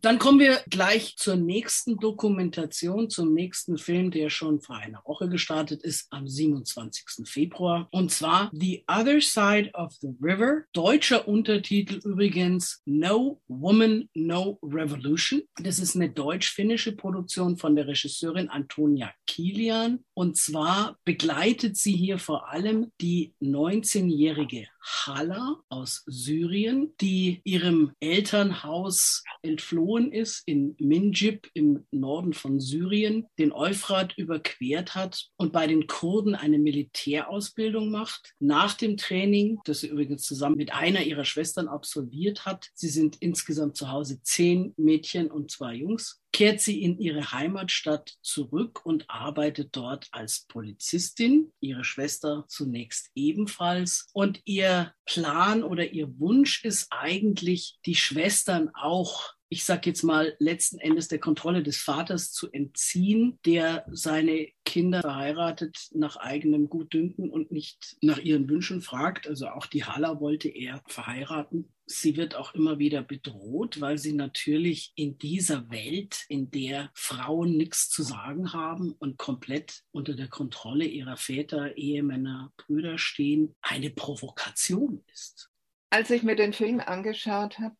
Dann 0.00 0.18
kommen 0.18 0.38
wir 0.38 0.60
gleich 0.70 1.16
zur 1.16 1.36
nächsten 1.36 1.96
Dokumentation, 1.96 3.10
zum 3.10 3.34
nächsten 3.34 3.78
Film, 3.78 4.10
der 4.10 4.30
schon 4.30 4.60
vor 4.60 4.76
einer 4.76 5.02
Woche 5.04 5.28
gestartet 5.28 5.82
ist, 5.82 6.06
am 6.10 6.28
27. 6.28 7.26
Februar. 7.28 7.88
Und 7.90 8.12
zwar 8.12 8.50
The 8.52 8.84
Other 8.86 9.20
Side 9.20 9.70
of 9.74 9.92
the 10.00 10.10
River. 10.20 10.64
Deutscher 10.72 11.26
Untertitel 11.26 12.00
übrigens 12.04 12.82
No 12.84 13.40
Woman, 13.48 14.08
No 14.14 14.58
Revolution. 14.62 15.42
Das 15.56 15.78
ist 15.78 15.96
eine 15.96 16.10
deutsch-finnische 16.10 16.92
Produktion 16.92 17.56
von 17.56 17.74
der 17.74 17.88
Regisseurin 17.88 18.48
Antonia 18.48 19.12
Kilian. 19.26 20.04
Und 20.14 20.36
zwar 20.36 20.96
begleitet 21.04 21.76
sie 21.76 21.96
hier 21.96 22.18
vor 22.18 22.48
allem 22.48 22.92
die 23.00 23.34
19-jährige 23.40 24.66
Hala 24.80 25.60
aus 25.68 26.02
Syrien, 26.06 26.94
die 27.00 27.40
ihrem 27.44 27.92
Elternhaus 28.00 29.22
entflohen 29.42 30.12
ist 30.12 30.42
in 30.46 30.76
Minjib 30.78 31.48
im 31.54 31.86
Norden 31.90 32.32
von 32.32 32.60
Syrien, 32.60 33.26
den 33.38 33.52
Euphrat 33.52 34.16
überquert 34.16 34.94
hat 34.94 35.28
und 35.36 35.52
bei 35.52 35.66
den 35.66 35.86
Kurden 35.86 36.34
eine 36.34 36.58
Militärausbildung 36.58 37.90
macht. 37.90 38.34
Nach 38.38 38.74
dem 38.74 38.96
Training, 38.96 39.60
das 39.64 39.80
sie 39.80 39.88
übrigens 39.88 40.22
zusammen 40.22 40.56
mit 40.56 40.72
einer 40.72 41.02
ihrer 41.02 41.24
Schwestern 41.24 41.68
absolviert 41.68 42.46
hat, 42.46 42.68
sie 42.74 42.88
sind 42.88 43.16
insgesamt 43.20 43.76
zu 43.76 43.90
Hause 43.90 44.22
zehn 44.22 44.74
Mädchen 44.76 45.30
und 45.30 45.50
zwei 45.50 45.74
Jungs, 45.74 46.20
kehrt 46.38 46.60
sie 46.60 46.84
in 46.84 47.00
ihre 47.00 47.32
Heimatstadt 47.32 48.16
zurück 48.22 48.86
und 48.86 49.10
arbeitet 49.10 49.70
dort 49.74 50.06
als 50.12 50.46
Polizistin, 50.46 51.52
ihre 51.58 51.82
Schwester 51.82 52.44
zunächst 52.46 53.10
ebenfalls. 53.16 54.08
Und 54.12 54.40
ihr 54.44 54.94
Plan 55.04 55.64
oder 55.64 55.90
ihr 55.90 56.16
Wunsch 56.20 56.64
ist 56.64 56.86
eigentlich, 56.90 57.80
die 57.86 57.96
Schwestern 57.96 58.70
auch 58.72 59.32
ich 59.50 59.64
sage 59.64 59.90
jetzt 59.90 60.02
mal, 60.02 60.36
letzten 60.38 60.78
Endes 60.78 61.08
der 61.08 61.20
Kontrolle 61.20 61.62
des 61.62 61.78
Vaters 61.78 62.32
zu 62.32 62.50
entziehen, 62.52 63.38
der 63.46 63.86
seine 63.90 64.48
Kinder 64.64 65.00
verheiratet 65.00 65.88
nach 65.92 66.16
eigenem 66.16 66.68
Gutdünken 66.68 67.30
und 67.30 67.50
nicht 67.50 67.96
nach 68.02 68.18
ihren 68.18 68.48
Wünschen 68.48 68.82
fragt. 68.82 69.26
Also 69.26 69.48
auch 69.48 69.66
die 69.66 69.84
Hala 69.84 70.20
wollte 70.20 70.48
er 70.48 70.82
verheiraten. 70.86 71.72
Sie 71.86 72.18
wird 72.18 72.34
auch 72.34 72.54
immer 72.54 72.78
wieder 72.78 73.02
bedroht, 73.02 73.80
weil 73.80 73.96
sie 73.96 74.12
natürlich 74.12 74.92
in 74.94 75.16
dieser 75.16 75.70
Welt, 75.70 76.26
in 76.28 76.50
der 76.50 76.90
Frauen 76.92 77.56
nichts 77.56 77.88
zu 77.88 78.02
sagen 78.02 78.52
haben 78.52 78.92
und 78.92 79.16
komplett 79.16 79.84
unter 79.90 80.12
der 80.12 80.28
Kontrolle 80.28 80.84
ihrer 80.84 81.16
Väter, 81.16 81.78
Ehemänner, 81.78 82.52
Brüder 82.58 82.98
stehen, 82.98 83.56
eine 83.62 83.88
Provokation 83.88 85.02
ist. 85.10 85.50
Als 85.90 86.10
ich 86.10 86.22
mir 86.22 86.36
den 86.36 86.52
Film 86.52 86.80
angeschaut 86.80 87.58
habe, 87.58 87.76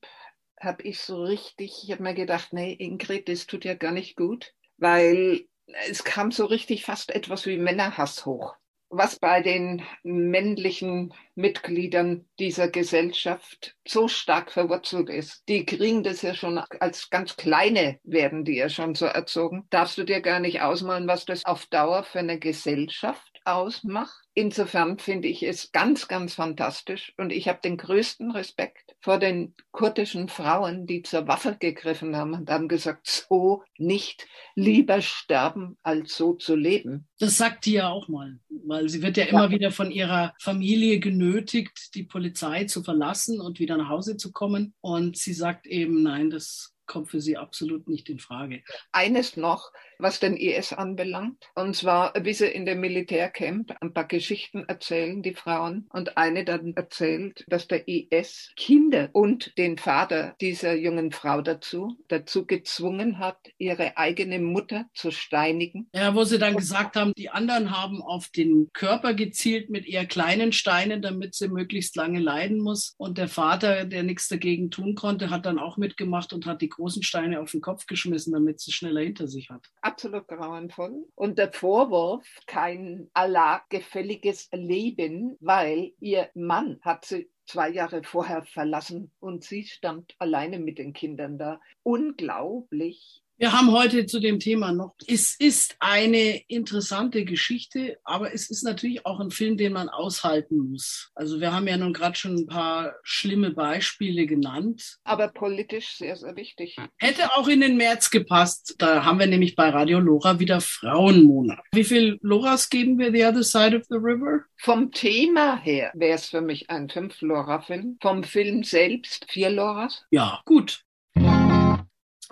habe 0.60 0.82
ich 0.82 1.00
so 1.00 1.22
richtig, 1.22 1.82
ich 1.84 1.92
habe 1.92 2.02
mir 2.02 2.14
gedacht, 2.14 2.52
nee, 2.52 2.72
Ingrid, 2.72 3.28
das 3.28 3.46
tut 3.46 3.64
ja 3.64 3.74
gar 3.74 3.92
nicht 3.92 4.16
gut, 4.16 4.54
weil 4.76 5.46
es 5.88 6.04
kam 6.04 6.30
so 6.30 6.46
richtig 6.46 6.84
fast 6.84 7.10
etwas 7.14 7.46
wie 7.46 7.58
Männerhass 7.58 8.24
hoch, 8.24 8.54
was 8.88 9.18
bei 9.18 9.42
den 9.42 9.82
männlichen 10.02 11.12
Mitgliedern 11.34 12.26
dieser 12.38 12.68
Gesellschaft 12.68 13.76
so 13.86 14.08
stark 14.08 14.50
verwurzelt 14.50 15.10
ist. 15.10 15.42
Die 15.48 15.66
kriegen 15.66 16.02
das 16.02 16.22
ja 16.22 16.34
schon 16.34 16.58
als 16.58 17.10
ganz 17.10 17.36
kleine, 17.36 17.98
werden 18.02 18.44
die 18.44 18.56
ja 18.56 18.68
schon 18.68 18.94
so 18.94 19.06
erzogen. 19.06 19.66
Darfst 19.70 19.98
du 19.98 20.04
dir 20.04 20.20
gar 20.20 20.40
nicht 20.40 20.62
ausmalen, 20.62 21.06
was 21.06 21.26
das 21.26 21.44
auf 21.44 21.66
Dauer 21.66 22.02
für 22.02 22.20
eine 22.20 22.38
Gesellschaft 22.38 23.27
ausmacht? 23.48 24.16
Insofern 24.34 24.98
finde 24.98 25.28
ich 25.28 25.42
es 25.42 25.72
ganz, 25.72 26.06
ganz 26.06 26.34
fantastisch 26.34 27.12
und 27.16 27.32
ich 27.32 27.48
habe 27.48 27.60
den 27.62 27.76
größten 27.76 28.30
Respekt 28.30 28.94
vor 29.00 29.18
den 29.18 29.54
kurdischen 29.72 30.28
Frauen, 30.28 30.86
die 30.86 31.02
zur 31.02 31.26
Waffe 31.26 31.56
gegriffen 31.58 32.16
haben 32.16 32.34
und 32.34 32.50
haben 32.50 32.68
gesagt, 32.68 33.06
so 33.06 33.62
nicht, 33.76 34.26
lieber 34.54 35.00
sterben, 35.02 35.76
als 35.82 36.16
so 36.16 36.34
zu 36.34 36.54
leben. 36.54 37.08
Das 37.18 37.36
sagt 37.36 37.66
die 37.66 37.72
ja 37.72 37.88
auch 37.88 38.08
mal, 38.08 38.38
weil 38.48 38.88
sie 38.88 39.02
wird 39.02 39.16
ja 39.16 39.24
immer 39.24 39.44
ja. 39.44 39.50
wieder 39.50 39.70
von 39.70 39.90
ihrer 39.90 40.34
Familie 40.40 41.00
genötigt, 41.00 41.94
die 41.94 42.04
Polizei 42.04 42.64
zu 42.64 42.82
verlassen 42.82 43.40
und 43.40 43.58
wieder 43.58 43.76
nach 43.76 43.88
Hause 43.88 44.16
zu 44.16 44.32
kommen. 44.32 44.74
Und 44.80 45.16
sie 45.16 45.32
sagt 45.32 45.66
eben, 45.66 46.02
nein, 46.02 46.30
das 46.30 46.74
kommt 46.88 47.10
für 47.10 47.20
sie 47.20 47.36
absolut 47.36 47.88
nicht 47.88 48.08
in 48.08 48.18
Frage. 48.18 48.62
Eines 48.90 49.36
noch, 49.36 49.70
was 49.98 50.20
den 50.20 50.36
IS 50.36 50.72
anbelangt, 50.72 51.50
und 51.54 51.74
zwar, 51.74 52.12
wie 52.22 52.32
sie 52.32 52.46
in 52.46 52.66
dem 52.66 52.80
Militärcamp 52.80 53.74
ein 53.80 53.92
paar 53.92 54.06
Geschichten 54.06 54.64
erzählen, 54.66 55.22
die 55.22 55.34
Frauen, 55.34 55.86
und 55.90 56.16
eine 56.16 56.44
dann 56.44 56.74
erzählt, 56.74 57.44
dass 57.48 57.68
der 57.68 57.88
IS 57.88 58.52
Kinder 58.56 59.10
und 59.12 59.56
den 59.58 59.78
Vater 59.78 60.34
dieser 60.40 60.74
jungen 60.74 61.12
Frau 61.12 61.42
dazu, 61.42 61.96
dazu 62.08 62.46
gezwungen 62.46 63.18
hat, 63.18 63.38
ihre 63.58 63.96
eigene 63.96 64.38
Mutter 64.38 64.86
zu 64.94 65.10
steinigen. 65.10 65.88
Ja, 65.94 66.14
wo 66.14 66.24
sie 66.24 66.38
dann 66.38 66.56
gesagt 66.56 66.96
haben, 66.96 67.12
die 67.16 67.30
anderen 67.30 67.76
haben 67.76 68.02
auf 68.02 68.28
den 68.28 68.70
Körper 68.72 69.14
gezielt 69.14 69.70
mit 69.70 69.86
eher 69.86 70.06
kleinen 70.06 70.52
Steinen, 70.52 71.02
damit 71.02 71.34
sie 71.34 71.48
möglichst 71.48 71.96
lange 71.96 72.20
leiden 72.20 72.58
muss. 72.58 72.94
Und 72.98 73.18
der 73.18 73.28
Vater, 73.28 73.84
der 73.84 74.02
nichts 74.02 74.28
dagegen 74.28 74.70
tun 74.70 74.94
konnte, 74.94 75.30
hat 75.30 75.46
dann 75.46 75.58
auch 75.58 75.76
mitgemacht 75.76 76.32
und 76.32 76.46
hat 76.46 76.62
die 76.62 76.68
großen 76.68 77.02
Steine 77.02 77.40
auf 77.40 77.50
den 77.50 77.60
Kopf 77.60 77.86
geschmissen, 77.86 78.32
damit 78.32 78.60
sie 78.60 78.72
schneller 78.72 79.00
hinter 79.00 79.28
sich 79.28 79.50
hat. 79.50 79.66
Absolut 79.88 80.28
grauenvoll. 80.28 81.06
Und 81.14 81.38
der 81.38 81.50
Vorwurf, 81.50 82.26
kein 82.46 83.08
Allah-gefälliges 83.14 84.50
Leben, 84.52 85.38
weil 85.40 85.92
ihr 85.98 86.28
Mann 86.34 86.78
hat 86.82 87.06
sie 87.06 87.30
zwei 87.46 87.70
Jahre 87.70 88.02
vorher 88.02 88.44
verlassen 88.44 89.10
und 89.18 89.44
sie 89.44 89.64
stand 89.64 90.14
alleine 90.18 90.58
mit 90.58 90.76
den 90.76 90.92
Kindern 90.92 91.38
da. 91.38 91.58
Unglaublich, 91.84 93.22
wir 93.38 93.52
haben 93.52 93.70
heute 93.70 94.06
zu 94.06 94.18
dem 94.18 94.40
Thema 94.40 94.72
noch, 94.72 94.94
es 95.06 95.36
ist 95.38 95.76
eine 95.78 96.42
interessante 96.48 97.24
Geschichte, 97.24 97.98
aber 98.02 98.34
es 98.34 98.50
ist 98.50 98.64
natürlich 98.64 99.06
auch 99.06 99.20
ein 99.20 99.30
Film, 99.30 99.56
den 99.56 99.72
man 99.72 99.88
aushalten 99.88 100.58
muss. 100.70 101.12
Also 101.14 101.40
wir 101.40 101.52
haben 101.52 101.68
ja 101.68 101.76
nun 101.76 101.92
gerade 101.92 102.16
schon 102.16 102.34
ein 102.34 102.46
paar 102.46 102.94
schlimme 103.04 103.52
Beispiele 103.52 104.26
genannt. 104.26 104.98
Aber 105.04 105.28
politisch 105.28 105.96
sehr, 105.96 106.16
sehr 106.16 106.34
wichtig. 106.34 106.76
Hätte 106.96 107.32
auch 107.36 107.46
in 107.46 107.60
den 107.60 107.76
März 107.76 108.10
gepasst. 108.10 108.74
Da 108.78 109.04
haben 109.04 109.20
wir 109.20 109.26
nämlich 109.26 109.54
bei 109.54 109.68
Radio 109.68 110.00
Lora 110.00 110.40
wieder 110.40 110.60
Frauenmonat. 110.60 111.60
Wie 111.72 111.84
viel 111.84 112.18
Loras 112.22 112.68
geben 112.68 112.98
wir 112.98 113.12
The 113.12 113.24
Other 113.24 113.44
Side 113.44 113.76
of 113.76 113.84
the 113.88 113.96
River? 113.96 114.40
Vom 114.56 114.90
Thema 114.90 115.56
her 115.58 115.92
wäre 115.94 116.16
es 116.16 116.26
für 116.26 116.40
mich 116.40 116.70
ein 116.70 116.88
Fünf-Lora-Film. 116.88 117.98
Vom 118.00 118.24
Film 118.24 118.64
selbst 118.64 119.26
vier 119.30 119.50
Loras. 119.50 120.04
Ja, 120.10 120.40
gut. 120.44 120.84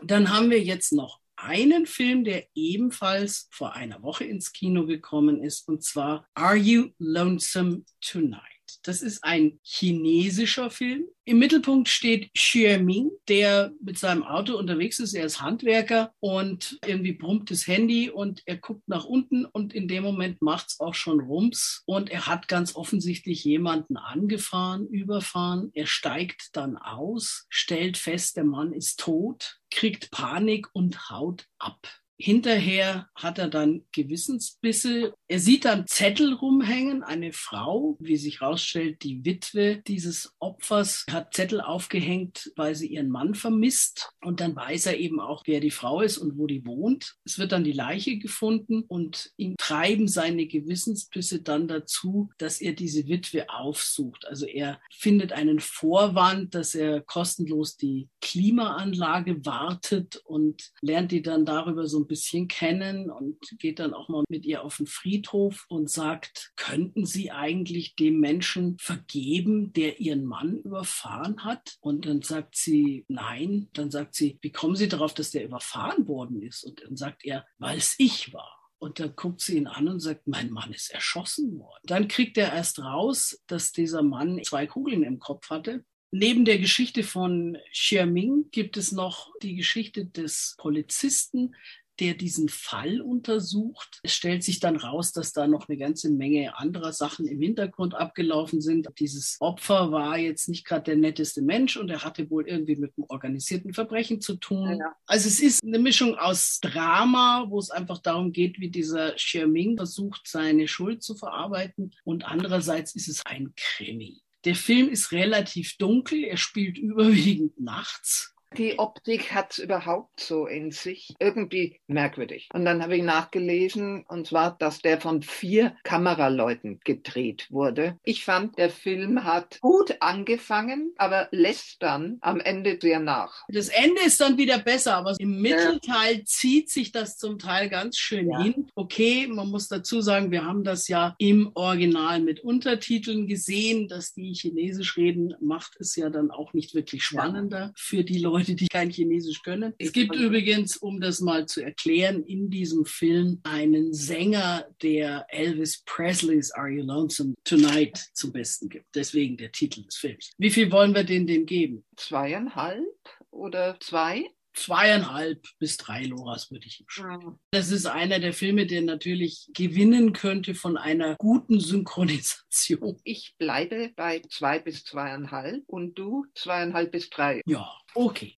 Dann 0.02 0.30
haben 0.30 0.50
wir 0.50 0.62
jetzt 0.62 0.92
noch 0.92 1.20
einen 1.36 1.86
Film, 1.86 2.24
der 2.24 2.46
ebenfalls 2.54 3.48
vor 3.50 3.74
einer 3.74 4.02
Woche 4.02 4.24
ins 4.24 4.52
Kino 4.52 4.86
gekommen 4.86 5.42
ist, 5.42 5.68
und 5.68 5.82
zwar 5.82 6.26
Are 6.34 6.56
You 6.56 6.90
Lonesome 6.98 7.84
Tonight? 8.00 8.40
Das 8.82 9.02
ist 9.02 9.22
ein 9.24 9.58
chinesischer 9.62 10.70
Film. 10.70 11.06
Im 11.24 11.38
Mittelpunkt 11.38 11.88
steht 11.88 12.32
Xue 12.34 12.78
Ming, 12.78 13.10
der 13.28 13.72
mit 13.82 13.98
seinem 13.98 14.22
Auto 14.22 14.56
unterwegs 14.56 15.00
ist. 15.00 15.14
Er 15.14 15.26
ist 15.26 15.40
Handwerker 15.40 16.12
und 16.20 16.78
irgendwie 16.86 17.12
brummt 17.12 17.50
das 17.50 17.66
Handy 17.66 18.10
und 18.10 18.42
er 18.46 18.56
guckt 18.56 18.88
nach 18.88 19.04
unten 19.04 19.44
und 19.44 19.74
in 19.74 19.88
dem 19.88 20.04
Moment 20.04 20.40
macht 20.40 20.68
es 20.68 20.80
auch 20.80 20.94
schon 20.94 21.20
Rums 21.20 21.82
und 21.86 22.10
er 22.10 22.26
hat 22.26 22.48
ganz 22.48 22.76
offensichtlich 22.76 23.44
jemanden 23.44 23.96
angefahren, 23.96 24.86
überfahren. 24.88 25.70
Er 25.74 25.86
steigt 25.86 26.56
dann 26.56 26.76
aus, 26.76 27.46
stellt 27.48 27.96
fest, 27.96 28.36
der 28.36 28.44
Mann 28.44 28.72
ist 28.72 29.00
tot, 29.00 29.58
kriegt 29.76 30.10
Panik 30.10 30.68
und 30.72 31.10
haut 31.10 31.48
ab. 31.58 31.86
Hinterher 32.18 33.08
hat 33.14 33.38
er 33.38 33.48
dann 33.48 33.82
Gewissensbisse. 33.92 35.14
Er 35.28 35.38
sieht 35.38 35.66
dann 35.66 35.86
Zettel 35.86 36.32
rumhängen. 36.32 37.02
Eine 37.02 37.32
Frau, 37.32 37.96
wie 38.00 38.16
sich 38.16 38.40
herausstellt, 38.40 39.02
die 39.02 39.24
Witwe 39.24 39.82
dieses 39.86 40.34
Opfers, 40.38 41.04
hat 41.10 41.34
Zettel 41.34 41.60
aufgehängt, 41.60 42.52
weil 42.56 42.74
sie 42.74 42.86
ihren 42.86 43.10
Mann 43.10 43.34
vermisst. 43.34 44.10
Und 44.22 44.40
dann 44.40 44.56
weiß 44.56 44.86
er 44.86 44.98
eben 44.98 45.20
auch, 45.20 45.42
wer 45.46 45.60
die 45.60 45.70
Frau 45.70 46.00
ist 46.00 46.16
und 46.16 46.38
wo 46.38 46.46
die 46.46 46.64
wohnt. 46.64 47.16
Es 47.24 47.38
wird 47.38 47.52
dann 47.52 47.64
die 47.64 47.72
Leiche 47.72 48.18
gefunden 48.18 48.82
und 48.88 49.32
ihm 49.36 49.54
treiben 49.58 50.08
seine 50.08 50.46
Gewissensbisse 50.46 51.42
dann 51.42 51.68
dazu, 51.68 52.30
dass 52.38 52.60
er 52.60 52.72
diese 52.72 53.08
Witwe 53.08 53.50
aufsucht. 53.50 54.26
Also 54.26 54.46
er 54.46 54.80
findet 54.90 55.32
einen 55.32 55.60
Vorwand, 55.60 56.54
dass 56.54 56.74
er 56.74 57.02
kostenlos 57.02 57.76
die 57.76 58.08
Klimaanlage 58.22 59.44
wartet 59.44 60.16
und 60.24 60.72
lernt 60.80 61.12
die 61.12 61.22
dann 61.22 61.44
darüber 61.44 61.86
so 61.86 62.00
ein 62.00 62.05
bisschen 62.06 62.48
kennen 62.48 63.10
und 63.10 63.38
geht 63.58 63.78
dann 63.78 63.94
auch 63.94 64.08
mal 64.08 64.24
mit 64.28 64.44
ihr 64.44 64.62
auf 64.64 64.78
den 64.78 64.86
Friedhof 64.86 65.64
und 65.68 65.90
sagt, 65.90 66.52
könnten 66.56 67.06
Sie 67.06 67.30
eigentlich 67.30 67.94
dem 67.96 68.20
Menschen 68.20 68.76
vergeben, 68.78 69.72
der 69.72 70.00
Ihren 70.00 70.24
Mann 70.24 70.58
überfahren 70.58 71.44
hat? 71.44 71.76
Und 71.80 72.06
dann 72.06 72.22
sagt 72.22 72.56
sie, 72.56 73.04
nein. 73.08 73.68
Dann 73.72 73.90
sagt 73.90 74.14
sie, 74.14 74.38
wie 74.42 74.52
kommen 74.52 74.76
Sie 74.76 74.88
darauf, 74.88 75.14
dass 75.14 75.30
der 75.30 75.44
überfahren 75.44 76.06
worden 76.06 76.42
ist? 76.42 76.64
Und 76.64 76.82
dann 76.82 76.96
sagt 76.96 77.24
er, 77.24 77.46
weil 77.58 77.78
es 77.78 77.94
ich 77.98 78.32
war. 78.32 78.52
Und 78.78 79.00
dann 79.00 79.16
guckt 79.16 79.40
sie 79.40 79.56
ihn 79.56 79.66
an 79.66 79.88
und 79.88 80.00
sagt, 80.00 80.26
mein 80.26 80.50
Mann 80.50 80.72
ist 80.72 80.90
erschossen 80.90 81.58
worden. 81.58 81.82
Dann 81.84 82.08
kriegt 82.08 82.36
er 82.36 82.52
erst 82.52 82.78
raus, 82.78 83.42
dass 83.46 83.72
dieser 83.72 84.02
Mann 84.02 84.42
zwei 84.44 84.66
Kugeln 84.66 85.02
im 85.02 85.18
Kopf 85.18 85.48
hatte 85.48 85.84
Neben 86.12 86.44
der 86.44 86.58
Geschichte 86.58 87.02
von 87.02 87.58
Xiaoming 87.72 88.50
gibt 88.50 88.76
es 88.76 88.92
noch 88.92 89.32
die 89.42 89.56
Geschichte 89.56 90.06
des 90.06 90.54
Polizisten, 90.56 91.54
der 92.00 92.14
diesen 92.14 92.48
Fall 92.48 93.00
untersucht. 93.00 94.00
Es 94.02 94.14
stellt 94.14 94.44
sich 94.44 94.60
dann 94.60 94.76
raus, 94.76 95.12
dass 95.12 95.32
da 95.32 95.46
noch 95.46 95.68
eine 95.68 95.78
ganze 95.78 96.10
Menge 96.10 96.56
anderer 96.58 96.92
Sachen 96.92 97.26
im 97.26 97.40
Hintergrund 97.40 97.94
abgelaufen 97.94 98.60
sind. 98.60 98.88
Dieses 98.98 99.36
Opfer 99.40 99.92
war 99.92 100.18
jetzt 100.18 100.48
nicht 100.48 100.64
gerade 100.64 100.84
der 100.84 100.96
netteste 100.96 101.42
Mensch 101.42 101.76
und 101.76 101.88
er 101.90 102.04
hatte 102.04 102.30
wohl 102.30 102.46
irgendwie 102.46 102.76
mit 102.76 102.92
einem 102.96 103.06
organisierten 103.08 103.72
Verbrechen 103.72 104.20
zu 104.20 104.36
tun. 104.36 104.78
Ja. 104.78 104.94
Also 105.06 105.28
es 105.28 105.40
ist 105.40 105.64
eine 105.64 105.78
Mischung 105.78 106.16
aus 106.16 106.60
Drama, 106.60 107.46
wo 107.48 107.58
es 107.58 107.70
einfach 107.70 107.98
darum 107.98 108.32
geht, 108.32 108.60
wie 108.60 108.70
dieser 108.70 109.12
Xiaoming 109.12 109.76
versucht, 109.76 110.28
seine 110.28 110.68
Schuld 110.68 111.02
zu 111.02 111.14
verarbeiten 111.14 111.94
und 112.04 112.24
andererseits 112.24 112.94
ist 112.94 113.08
es 113.08 113.24
ein 113.24 113.52
Krimi. 113.56 114.20
Der 114.44 114.54
Film 114.54 114.88
ist 114.88 115.10
relativ 115.10 115.76
dunkel, 115.76 116.22
er 116.22 116.36
spielt 116.36 116.78
überwiegend 116.78 117.58
nachts 117.58 118.35
die 118.58 118.78
Optik 118.78 119.32
hat 119.32 119.52
es 119.52 119.58
überhaupt 119.58 120.20
so 120.20 120.46
in 120.46 120.70
sich. 120.70 121.14
Irgendwie 121.18 121.80
merkwürdig. 121.86 122.48
Und 122.52 122.64
dann 122.64 122.82
habe 122.82 122.96
ich 122.96 123.02
nachgelesen, 123.02 124.04
und 124.08 124.26
zwar, 124.26 124.56
dass 124.58 124.80
der 124.80 125.00
von 125.00 125.22
vier 125.22 125.76
Kameraleuten 125.84 126.80
gedreht 126.84 127.46
wurde. 127.50 127.98
Ich 128.04 128.24
fand, 128.24 128.58
der 128.58 128.70
Film 128.70 129.24
hat 129.24 129.60
gut 129.60 129.96
angefangen, 130.00 130.92
aber 130.96 131.28
lässt 131.30 131.82
dann 131.82 132.18
am 132.20 132.40
Ende 132.40 132.78
sehr 132.80 133.00
nach. 133.00 133.44
Das 133.48 133.68
Ende 133.68 134.02
ist 134.04 134.20
dann 134.20 134.38
wieder 134.38 134.58
besser, 134.58 134.96
aber 134.96 135.14
im 135.18 135.40
Mittelteil 135.40 136.18
ja. 136.18 136.24
zieht 136.24 136.70
sich 136.70 136.92
das 136.92 137.18
zum 137.18 137.38
Teil 137.38 137.68
ganz 137.68 137.96
schön 137.96 138.30
ja. 138.30 138.42
hin. 138.42 138.68
Okay, 138.74 139.26
man 139.26 139.50
muss 139.50 139.68
dazu 139.68 140.00
sagen, 140.00 140.30
wir 140.30 140.44
haben 140.44 140.64
das 140.64 140.88
ja 140.88 141.14
im 141.18 141.50
Original 141.54 142.20
mit 142.20 142.40
Untertiteln 142.40 143.26
gesehen, 143.26 143.88
dass 143.88 144.14
die 144.14 144.32
Chinesisch 144.32 144.96
reden, 144.96 145.34
macht 145.40 145.76
es 145.78 145.96
ja 145.96 146.10
dann 146.10 146.30
auch 146.30 146.52
nicht 146.52 146.74
wirklich 146.74 147.04
spannender 147.04 147.58
ja. 147.58 147.72
für 147.76 148.04
die 148.04 148.18
Leute 148.18 148.45
Leute, 148.46 148.54
die 148.54 148.68
kein 148.68 148.90
Chinesisch 148.90 149.42
können. 149.42 149.74
Es 149.78 149.92
gibt 149.92 150.14
übrigens, 150.14 150.76
um 150.76 151.00
das 151.00 151.20
mal 151.20 151.46
zu 151.46 151.62
erklären, 151.62 152.22
in 152.22 152.48
diesem 152.48 152.84
Film 152.84 153.40
einen 153.42 153.92
Sänger, 153.92 154.68
der 154.82 155.26
Elvis 155.28 155.82
Presley's 155.84 156.52
Are 156.52 156.68
You 156.68 156.84
Lonesome 156.84 157.34
Tonight 157.44 157.98
zum 158.12 158.32
Besten 158.32 158.68
gibt. 158.68 158.86
Deswegen 158.94 159.36
der 159.36 159.50
Titel 159.50 159.82
des 159.82 159.96
Films. 159.96 160.30
Wie 160.38 160.50
viel 160.50 160.70
wollen 160.70 160.94
wir 160.94 161.02
denn 161.02 161.26
dem 161.26 161.44
geben? 161.46 161.84
Zweieinhalb 161.96 162.84
oder 163.30 163.78
zwei? 163.80 164.24
Zweieinhalb 164.56 165.46
bis 165.58 165.76
drei 165.76 166.04
Loras 166.04 166.50
würde 166.50 166.66
ich 166.66 166.80
ihm 166.80 166.86
schreiben. 166.88 167.38
Das 167.50 167.70
ist 167.70 167.86
einer 167.86 168.18
der 168.18 168.32
Filme, 168.32 168.66
der 168.66 168.82
natürlich 168.82 169.48
gewinnen 169.54 170.12
könnte 170.12 170.54
von 170.54 170.76
einer 170.76 171.14
guten 171.16 171.60
Synchronisation. 171.60 172.98
Ich 173.04 173.34
bleibe 173.38 173.92
bei 173.94 174.22
zwei 174.30 174.58
bis 174.58 174.84
zweieinhalb 174.84 175.62
und 175.66 175.94
du 175.94 176.26
zweieinhalb 176.34 176.90
bis 176.90 177.10
drei. 177.10 177.42
Ja, 177.46 177.70
okay. 177.94 178.36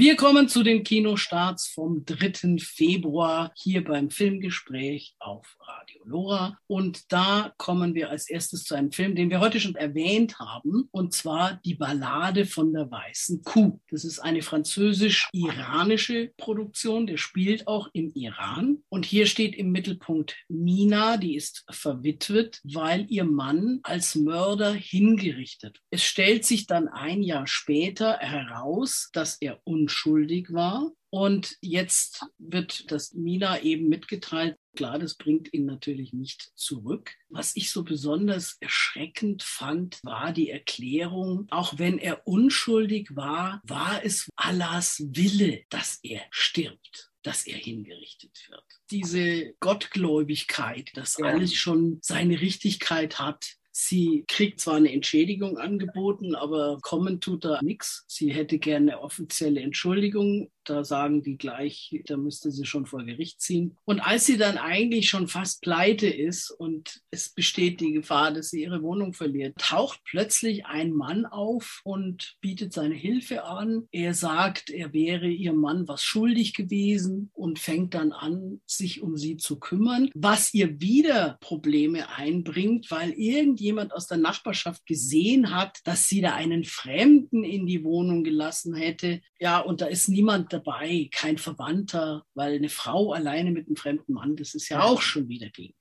Wir 0.00 0.14
kommen 0.14 0.48
zu 0.48 0.62
den 0.62 0.84
Kinostarts 0.84 1.66
vom 1.66 2.04
3. 2.04 2.58
Februar 2.60 3.50
hier 3.56 3.82
beim 3.82 4.10
Filmgespräch 4.10 5.16
auf 5.18 5.56
Radio 5.58 6.00
Lora. 6.04 6.56
Und 6.68 7.12
da 7.12 7.52
kommen 7.56 7.96
wir 7.96 8.08
als 8.08 8.30
erstes 8.30 8.62
zu 8.62 8.76
einem 8.76 8.92
Film, 8.92 9.16
den 9.16 9.28
wir 9.28 9.40
heute 9.40 9.58
schon 9.58 9.74
erwähnt 9.74 10.38
haben, 10.38 10.88
und 10.92 11.14
zwar 11.14 11.58
Die 11.64 11.74
Ballade 11.74 12.46
von 12.46 12.72
der 12.72 12.88
weißen 12.88 13.42
Kuh. 13.42 13.80
Das 13.90 14.04
ist 14.04 14.20
eine 14.20 14.42
französisch-iranische 14.42 16.30
Produktion, 16.36 17.08
der 17.08 17.16
spielt 17.16 17.66
auch 17.66 17.88
im 17.92 18.12
Iran. 18.14 18.84
Und 18.88 19.04
hier 19.04 19.26
steht 19.26 19.56
im 19.56 19.72
Mittelpunkt 19.72 20.36
Mina, 20.46 21.16
die 21.16 21.34
ist 21.34 21.64
verwitwet, 21.70 22.60
weil 22.62 23.06
ihr 23.08 23.24
Mann 23.24 23.80
als 23.82 24.14
Mörder 24.14 24.72
hingerichtet. 24.72 25.80
Es 25.90 26.04
stellt 26.04 26.44
sich 26.44 26.68
dann 26.68 26.86
ein 26.86 27.24
Jahr 27.24 27.48
später 27.48 28.18
heraus, 28.18 29.10
dass 29.12 29.38
er 29.40 29.60
un 29.66 29.87
unschuldig 29.88 30.52
war. 30.52 30.92
Und 31.10 31.56
jetzt 31.62 32.26
wird 32.36 32.92
das 32.92 33.14
Mina 33.14 33.62
eben 33.62 33.88
mitgeteilt. 33.88 34.56
Klar, 34.76 34.98
das 34.98 35.14
bringt 35.14 35.54
ihn 35.54 35.64
natürlich 35.64 36.12
nicht 36.12 36.52
zurück. 36.54 37.14
Was 37.30 37.56
ich 37.56 37.70
so 37.70 37.82
besonders 37.82 38.58
erschreckend 38.60 39.42
fand, 39.42 39.98
war 40.04 40.32
die 40.32 40.50
Erklärung, 40.50 41.46
auch 41.50 41.78
wenn 41.78 41.98
er 41.98 42.26
unschuldig 42.26 43.16
war, 43.16 43.62
war 43.64 44.04
es 44.04 44.28
Allahs 44.36 45.02
Wille, 45.08 45.62
dass 45.70 45.98
er 46.02 46.20
stirbt 46.30 47.06
dass 47.22 47.46
er 47.46 47.58
hingerichtet 47.58 48.46
wird. 48.48 48.64
Diese 48.90 49.52
Gottgläubigkeit, 49.60 50.92
dass 50.94 51.20
alles 51.20 51.52
schon 51.52 51.98
seine 52.00 52.40
Richtigkeit 52.40 53.18
hat, 53.18 53.56
Sie 53.80 54.24
kriegt 54.26 54.58
zwar 54.58 54.74
eine 54.74 54.92
Entschädigung 54.92 55.56
angeboten, 55.56 56.34
aber 56.34 56.78
kommen 56.82 57.20
tut 57.20 57.44
da 57.44 57.60
nichts. 57.62 58.04
Sie 58.08 58.32
hätte 58.32 58.58
gerne 58.58 59.00
offizielle 59.00 59.60
Entschuldigung 59.60 60.50
da 60.68 60.84
sagen 60.84 61.22
die 61.22 61.36
gleich, 61.36 62.02
da 62.06 62.16
müsste 62.16 62.50
sie 62.50 62.64
schon 62.64 62.86
vor 62.86 63.04
Gericht 63.04 63.40
ziehen. 63.40 63.76
Und 63.84 64.00
als 64.00 64.26
sie 64.26 64.36
dann 64.36 64.58
eigentlich 64.58 65.08
schon 65.08 65.28
fast 65.28 65.62
pleite 65.62 66.06
ist 66.06 66.50
und 66.50 67.00
es 67.10 67.30
besteht 67.30 67.80
die 67.80 67.92
Gefahr, 67.92 68.32
dass 68.32 68.50
sie 68.50 68.62
ihre 68.62 68.82
Wohnung 68.82 69.12
verliert, 69.12 69.56
taucht 69.58 70.00
plötzlich 70.04 70.66
ein 70.66 70.92
Mann 70.92 71.26
auf 71.26 71.80
und 71.84 72.36
bietet 72.40 72.72
seine 72.72 72.94
Hilfe 72.94 73.44
an. 73.44 73.88
Er 73.92 74.14
sagt, 74.14 74.70
er 74.70 74.92
wäre 74.92 75.28
ihr 75.28 75.52
Mann 75.52 75.88
was 75.88 76.02
schuldig 76.02 76.54
gewesen 76.54 77.30
und 77.34 77.58
fängt 77.58 77.94
dann 77.94 78.12
an, 78.12 78.60
sich 78.66 79.02
um 79.02 79.16
sie 79.16 79.36
zu 79.36 79.58
kümmern, 79.58 80.10
was 80.14 80.52
ihr 80.54 80.80
wieder 80.80 81.38
Probleme 81.40 82.10
einbringt, 82.10 82.90
weil 82.90 83.10
irgendjemand 83.10 83.92
aus 83.92 84.06
der 84.06 84.18
Nachbarschaft 84.18 84.86
gesehen 84.86 85.54
hat, 85.54 85.78
dass 85.84 86.08
sie 86.08 86.20
da 86.20 86.34
einen 86.34 86.64
Fremden 86.64 87.44
in 87.44 87.66
die 87.66 87.84
Wohnung 87.84 88.24
gelassen 88.24 88.74
hätte. 88.74 89.20
Ja, 89.38 89.60
und 89.60 89.80
da 89.80 89.86
ist 89.86 90.08
niemand 90.08 90.52
dabei, 90.58 91.08
kein 91.12 91.38
Verwandter, 91.38 92.24
weil 92.34 92.54
eine 92.54 92.68
Frau 92.68 93.12
alleine 93.12 93.50
mit 93.50 93.66
einem 93.66 93.76
fremden 93.76 94.12
Mann, 94.12 94.36
das 94.36 94.54
ist 94.54 94.68
ja 94.68 94.82
auch 94.82 95.00
schon 95.00 95.28
wieder 95.28 95.48
gegen. 95.50 95.74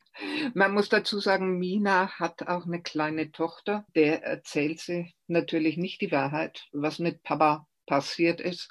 Man 0.53 0.73
muss 0.73 0.89
dazu 0.89 1.19
sagen, 1.19 1.59
Mina 1.59 2.09
hat 2.19 2.47
auch 2.47 2.65
eine 2.65 2.81
kleine 2.81 3.31
Tochter, 3.31 3.85
der 3.95 4.23
erzählt 4.23 4.79
sie 4.79 5.13
natürlich 5.27 5.77
nicht 5.77 6.01
die 6.01 6.11
Wahrheit, 6.11 6.67
was 6.71 6.99
mit 6.99 7.21
Papa 7.23 7.67
passiert 7.85 8.41
ist. 8.41 8.69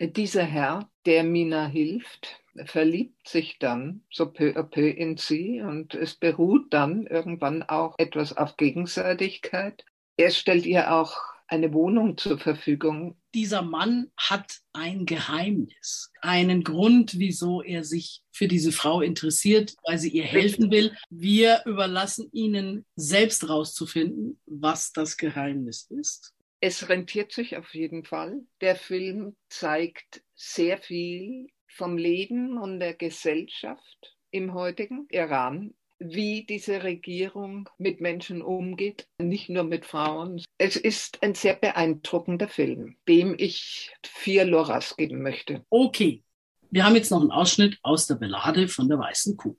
Dieser 0.00 0.44
Herr, 0.44 0.90
der 1.04 1.24
Mina 1.24 1.66
hilft, 1.66 2.42
verliebt 2.64 3.28
sich 3.28 3.58
dann 3.58 4.02
so 4.10 4.32
peu 4.32 4.56
à 4.56 4.62
peu 4.62 4.88
in 4.88 5.16
sie 5.16 5.60
und 5.60 5.94
es 5.94 6.14
beruht 6.14 6.72
dann 6.72 7.06
irgendwann 7.06 7.62
auch 7.62 7.94
etwas 7.98 8.36
auf 8.36 8.56
Gegenseitigkeit. 8.56 9.84
Er 10.16 10.30
stellt 10.30 10.64
ihr 10.64 10.92
auch 10.92 11.35
eine 11.48 11.72
Wohnung 11.72 12.16
zur 12.16 12.38
Verfügung. 12.38 13.16
Dieser 13.34 13.62
Mann 13.62 14.10
hat 14.16 14.60
ein 14.72 15.06
Geheimnis, 15.06 16.12
einen 16.20 16.64
Grund, 16.64 17.18
wieso 17.18 17.62
er 17.62 17.84
sich 17.84 18.22
für 18.32 18.48
diese 18.48 18.72
Frau 18.72 19.00
interessiert, 19.00 19.74
weil 19.84 19.98
sie 19.98 20.10
ihr 20.10 20.24
helfen 20.24 20.70
will. 20.70 20.96
Wir 21.10 21.62
überlassen 21.64 22.28
Ihnen 22.32 22.84
selbst 22.96 23.48
rauszufinden, 23.48 24.40
was 24.46 24.92
das 24.92 25.16
Geheimnis 25.16 25.88
ist. 25.90 26.34
Es 26.60 26.88
rentiert 26.88 27.32
sich 27.32 27.56
auf 27.56 27.74
jeden 27.74 28.04
Fall. 28.04 28.40
Der 28.60 28.76
Film 28.76 29.36
zeigt 29.48 30.22
sehr 30.34 30.78
viel 30.78 31.46
vom 31.68 31.98
Leben 31.98 32.58
und 32.58 32.80
der 32.80 32.94
Gesellschaft 32.94 34.16
im 34.30 34.54
heutigen 34.54 35.06
Iran 35.10 35.74
wie 35.98 36.44
diese 36.44 36.82
Regierung 36.82 37.68
mit 37.78 38.00
Menschen 38.00 38.42
umgeht, 38.42 39.08
nicht 39.18 39.48
nur 39.48 39.64
mit 39.64 39.86
Frauen. 39.86 40.42
Es 40.58 40.76
ist 40.76 41.22
ein 41.22 41.34
sehr 41.34 41.54
beeindruckender 41.54 42.48
Film, 42.48 42.96
dem 43.08 43.34
ich 43.38 43.94
vier 44.04 44.44
Loras 44.44 44.96
geben 44.96 45.22
möchte. 45.22 45.64
Okay, 45.70 46.22
wir 46.70 46.84
haben 46.84 46.96
jetzt 46.96 47.10
noch 47.10 47.20
einen 47.20 47.30
Ausschnitt 47.30 47.78
aus 47.82 48.06
der 48.06 48.16
Ballade 48.16 48.68
von 48.68 48.88
der 48.88 48.98
weißen 48.98 49.36
Kuh. 49.36 49.56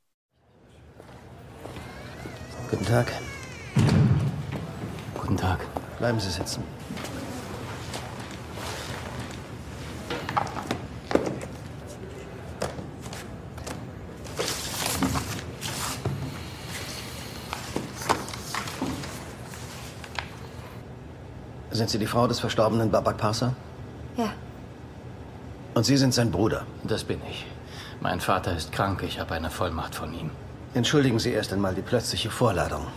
Guten 2.70 2.86
Tag. 2.86 3.12
Guten 5.20 5.38
Tag. 5.38 5.66
Bleiben 5.98 6.20
Sie 6.20 6.30
sitzen. 6.30 6.64
Sind 21.78 21.92
Sie 21.92 22.00
die 22.00 22.08
Frau 22.08 22.26
des 22.26 22.40
verstorbenen 22.40 22.90
Babak 22.90 23.18
Parsa? 23.18 23.54
Ja. 24.18 24.30
Und 25.76 25.86
Sie 25.86 25.96
sind 25.96 26.12
sein 26.12 26.32
Bruder? 26.32 26.64
Das 26.84 27.04
bin 27.04 27.20
ich. 27.30 27.46
Mein 28.02 28.20
Vater 28.20 28.58
ist 28.58 28.72
krank. 28.72 29.04
Ich 29.04 29.20
habe 29.20 29.36
eine 29.36 29.52
Vollmacht 29.52 29.94
von 29.94 30.12
ihm. 30.12 30.32
Entschuldigen 30.74 31.20
Sie 31.20 31.32
erst 31.32 31.54
einmal 31.54 31.76
die 31.76 31.84
plötzliche 31.84 32.32
Vorladung. 32.32 32.88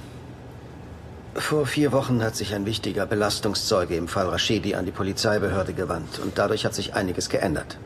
Vor 1.34 1.66
vier 1.66 1.92
Wochen 1.92 2.22
hat 2.22 2.36
sich 2.36 2.54
ein 2.54 2.64
wichtiger 2.64 3.04
Belastungszeuge 3.04 3.96
im 3.96 4.08
Fall 4.08 4.30
Rashidi 4.30 4.74
an 4.74 4.86
die 4.86 4.92
Polizeibehörde 4.92 5.74
gewandt 5.74 6.18
und 6.18 6.38
dadurch 6.38 6.64
hat 6.64 6.74
sich 6.74 6.94
einiges 6.94 7.28
geändert. 7.28 7.76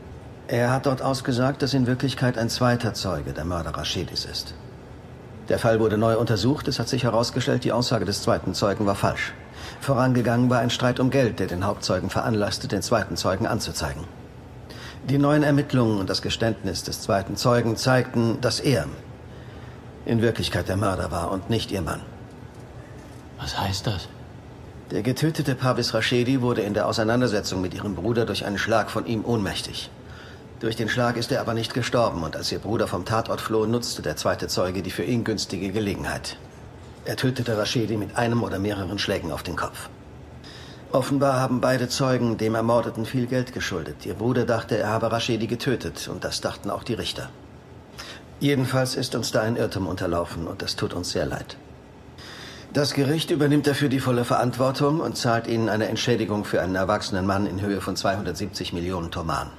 Er 0.47 0.71
hat 0.71 0.87
dort 0.87 1.03
ausgesagt, 1.03 1.61
dass 1.63 1.75
in 1.75 1.89
Wirklichkeit 1.89 2.39
ein 2.39 2.51
zweiter 2.51 2.95
Zeuge 2.95 3.33
der 3.33 3.45
Mörder 3.45 3.77
Rashidis 3.77 4.27
ist. 4.27 4.55
Der 5.49 5.59
Fall 5.59 5.81
wurde 5.81 5.99
neu 5.99 6.17
untersucht. 6.17 6.69
Es 6.69 6.79
hat 6.79 6.89
sich 6.89 7.03
herausgestellt, 7.03 7.65
die 7.65 7.73
Aussage 7.73 8.05
des 8.05 8.23
zweiten 8.23 8.55
Zeugen 8.55 8.87
war 8.87 8.95
falsch. 8.95 9.35
Vorangegangen 9.85 10.51
war 10.51 10.59
ein 10.59 10.71
Streit 10.71 10.99
um 10.99 11.11
Geld, 11.11 11.39
der 11.39 11.47
den 11.47 11.65
Hauptzeugen 11.65 12.11
veranlasste, 12.11 12.67
den 12.69 12.83
zweiten 12.83 13.17
Zeugen 13.17 13.47
anzuzeigen. 13.47 14.05
Die 15.09 15.19
neuen 15.19 15.43
Ermittlungen 15.43 15.99
und 15.99 16.09
das 16.09 16.23
Geständnis 16.23 16.83
des 16.83 17.03
zweiten 17.03 17.37
Zeugen 17.37 17.77
zeigten, 17.77 18.41
dass 18.41 18.59
er 18.59 18.87
in 20.07 20.23
Wirklichkeit 20.23 20.69
der 20.69 20.77
Mörder 20.77 21.11
war 21.11 21.31
und 21.31 21.51
nicht 21.51 21.71
ihr 21.71 21.83
Mann. 21.83 22.01
Was 23.39 23.61
heißt 23.61 23.87
das? 23.87 24.09
Der 24.91 25.03
getötete 25.03 25.55
Pavis 25.55 25.93
Rashedi 25.93 26.41
wurde 26.41 26.63
in 26.63 26.73
der 26.73 26.87
Auseinandersetzung 26.87 27.61
mit 27.61 27.75
ihrem 27.75 27.95
Bruder 27.95 28.25
durch 28.25 28.47
einen 28.47 28.59
Schlag 28.59 28.91
von 28.91 29.07
ihm 29.07 29.25
ohnmächtig. 29.25 29.91
Durch 30.61 30.77
den 30.77 30.89
Schlag 30.89 31.19
ist 31.19 31.31
er 31.31 31.41
aber 31.43 31.53
nicht 31.53 31.75
gestorben 31.75 32.23
und 32.23 32.37
als 32.37 32.51
ihr 32.51 32.59
Bruder 32.59 32.87
vom 32.87 33.05
Tatort 33.05 33.43
floh, 33.43 33.67
nutzte 33.67 34.01
der 34.01 34.17
zweite 34.17 34.49
Zeuge 34.49 34.83
die 34.83 34.91
für 34.91 35.05
ihn 35.05 35.25
günstige 35.25 35.71
Gelegenheit. 35.73 36.39
Er 37.07 37.17
tötete 37.17 37.59
Rashedi 37.59 37.97
mit 37.97 38.17
einem 38.17 38.43
oder 38.43 38.59
mehreren 38.59 38.99
Schlägen 38.99 39.31
auf 39.31 39.43
den 39.43 39.57
Kopf. 39.57 39.91
Offenbar 40.91 41.41
haben 41.41 41.61
beide 41.61 41.89
Zeugen 41.89 42.39
dem 42.39 42.55
Ermordeten 42.55 43.05
viel 43.05 43.27
Geld 43.27 43.53
geschuldet. 43.53 44.07
Ihr 44.07 44.15
Bruder 44.15 44.45
dachte, 44.47 44.79
er 44.79 44.89
habe 44.89 45.11
Rashedi 45.11 45.47
getötet 45.47 46.09
und 46.09 46.25
das 46.25 46.41
dachten 46.41 46.71
auch 46.71 46.85
die 46.85 46.95
Richter. 46.95 47.29
Jedenfalls 48.41 48.95
ist 48.95 49.15
uns 49.15 49.33
da 49.33 49.43
ein 49.43 49.57
Irrtum 49.57 49.87
unterlaufen 49.87 50.47
und 50.47 50.63
das 50.63 50.77
tut 50.77 50.95
uns 50.95 51.11
sehr 51.11 51.27
leid. 51.27 51.57
Das 52.73 52.95
Gericht 52.95 53.31
übernimmt 53.31 53.67
dafür 53.67 53.89
die 53.89 54.01
volle 54.01 54.25
Verantwortung 54.25 55.01
und 55.01 55.17
zahlt 55.17 55.47
ihnen 55.47 55.69
eine 55.69 55.89
Entschädigung 55.89 56.45
für 56.45 56.63
einen 56.63 56.75
erwachsenen 56.75 57.27
Mann 57.27 57.47
in 57.47 57.61
Höhe 57.61 57.81
von 57.81 57.97
270 57.97 58.73
Millionen 58.73 59.11
Toman. 59.11 59.51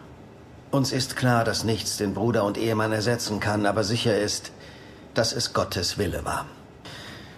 Uns 0.72 0.92
ist 0.92 1.16
klar, 1.16 1.44
dass 1.44 1.64
nichts 1.64 1.98
den 1.98 2.14
Bruder 2.14 2.44
und 2.44 2.58
Ehemann 2.58 2.92
ersetzen 2.92 3.40
kann, 3.40 3.66
aber 3.66 3.84
sicher 3.84 4.18
ist, 4.18 4.52
dass 5.14 5.32
es 5.32 5.54
Gottes 5.54 5.98
Wille 5.98 6.26
war. 6.26 6.46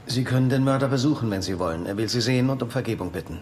Sie 0.09 0.23
können 0.23 0.49
den 0.49 0.63
Mörder 0.63 0.87
besuchen, 0.87 1.29
wenn 1.29 1.41
Sie 1.41 1.59
wollen. 1.59 1.85
Er 1.85 1.97
will 1.97 2.07
Sie 2.07 2.21
sehen 2.21 2.49
und 2.49 2.63
um 2.63 2.69
Vergebung 2.69 3.11
bitten. 3.11 3.41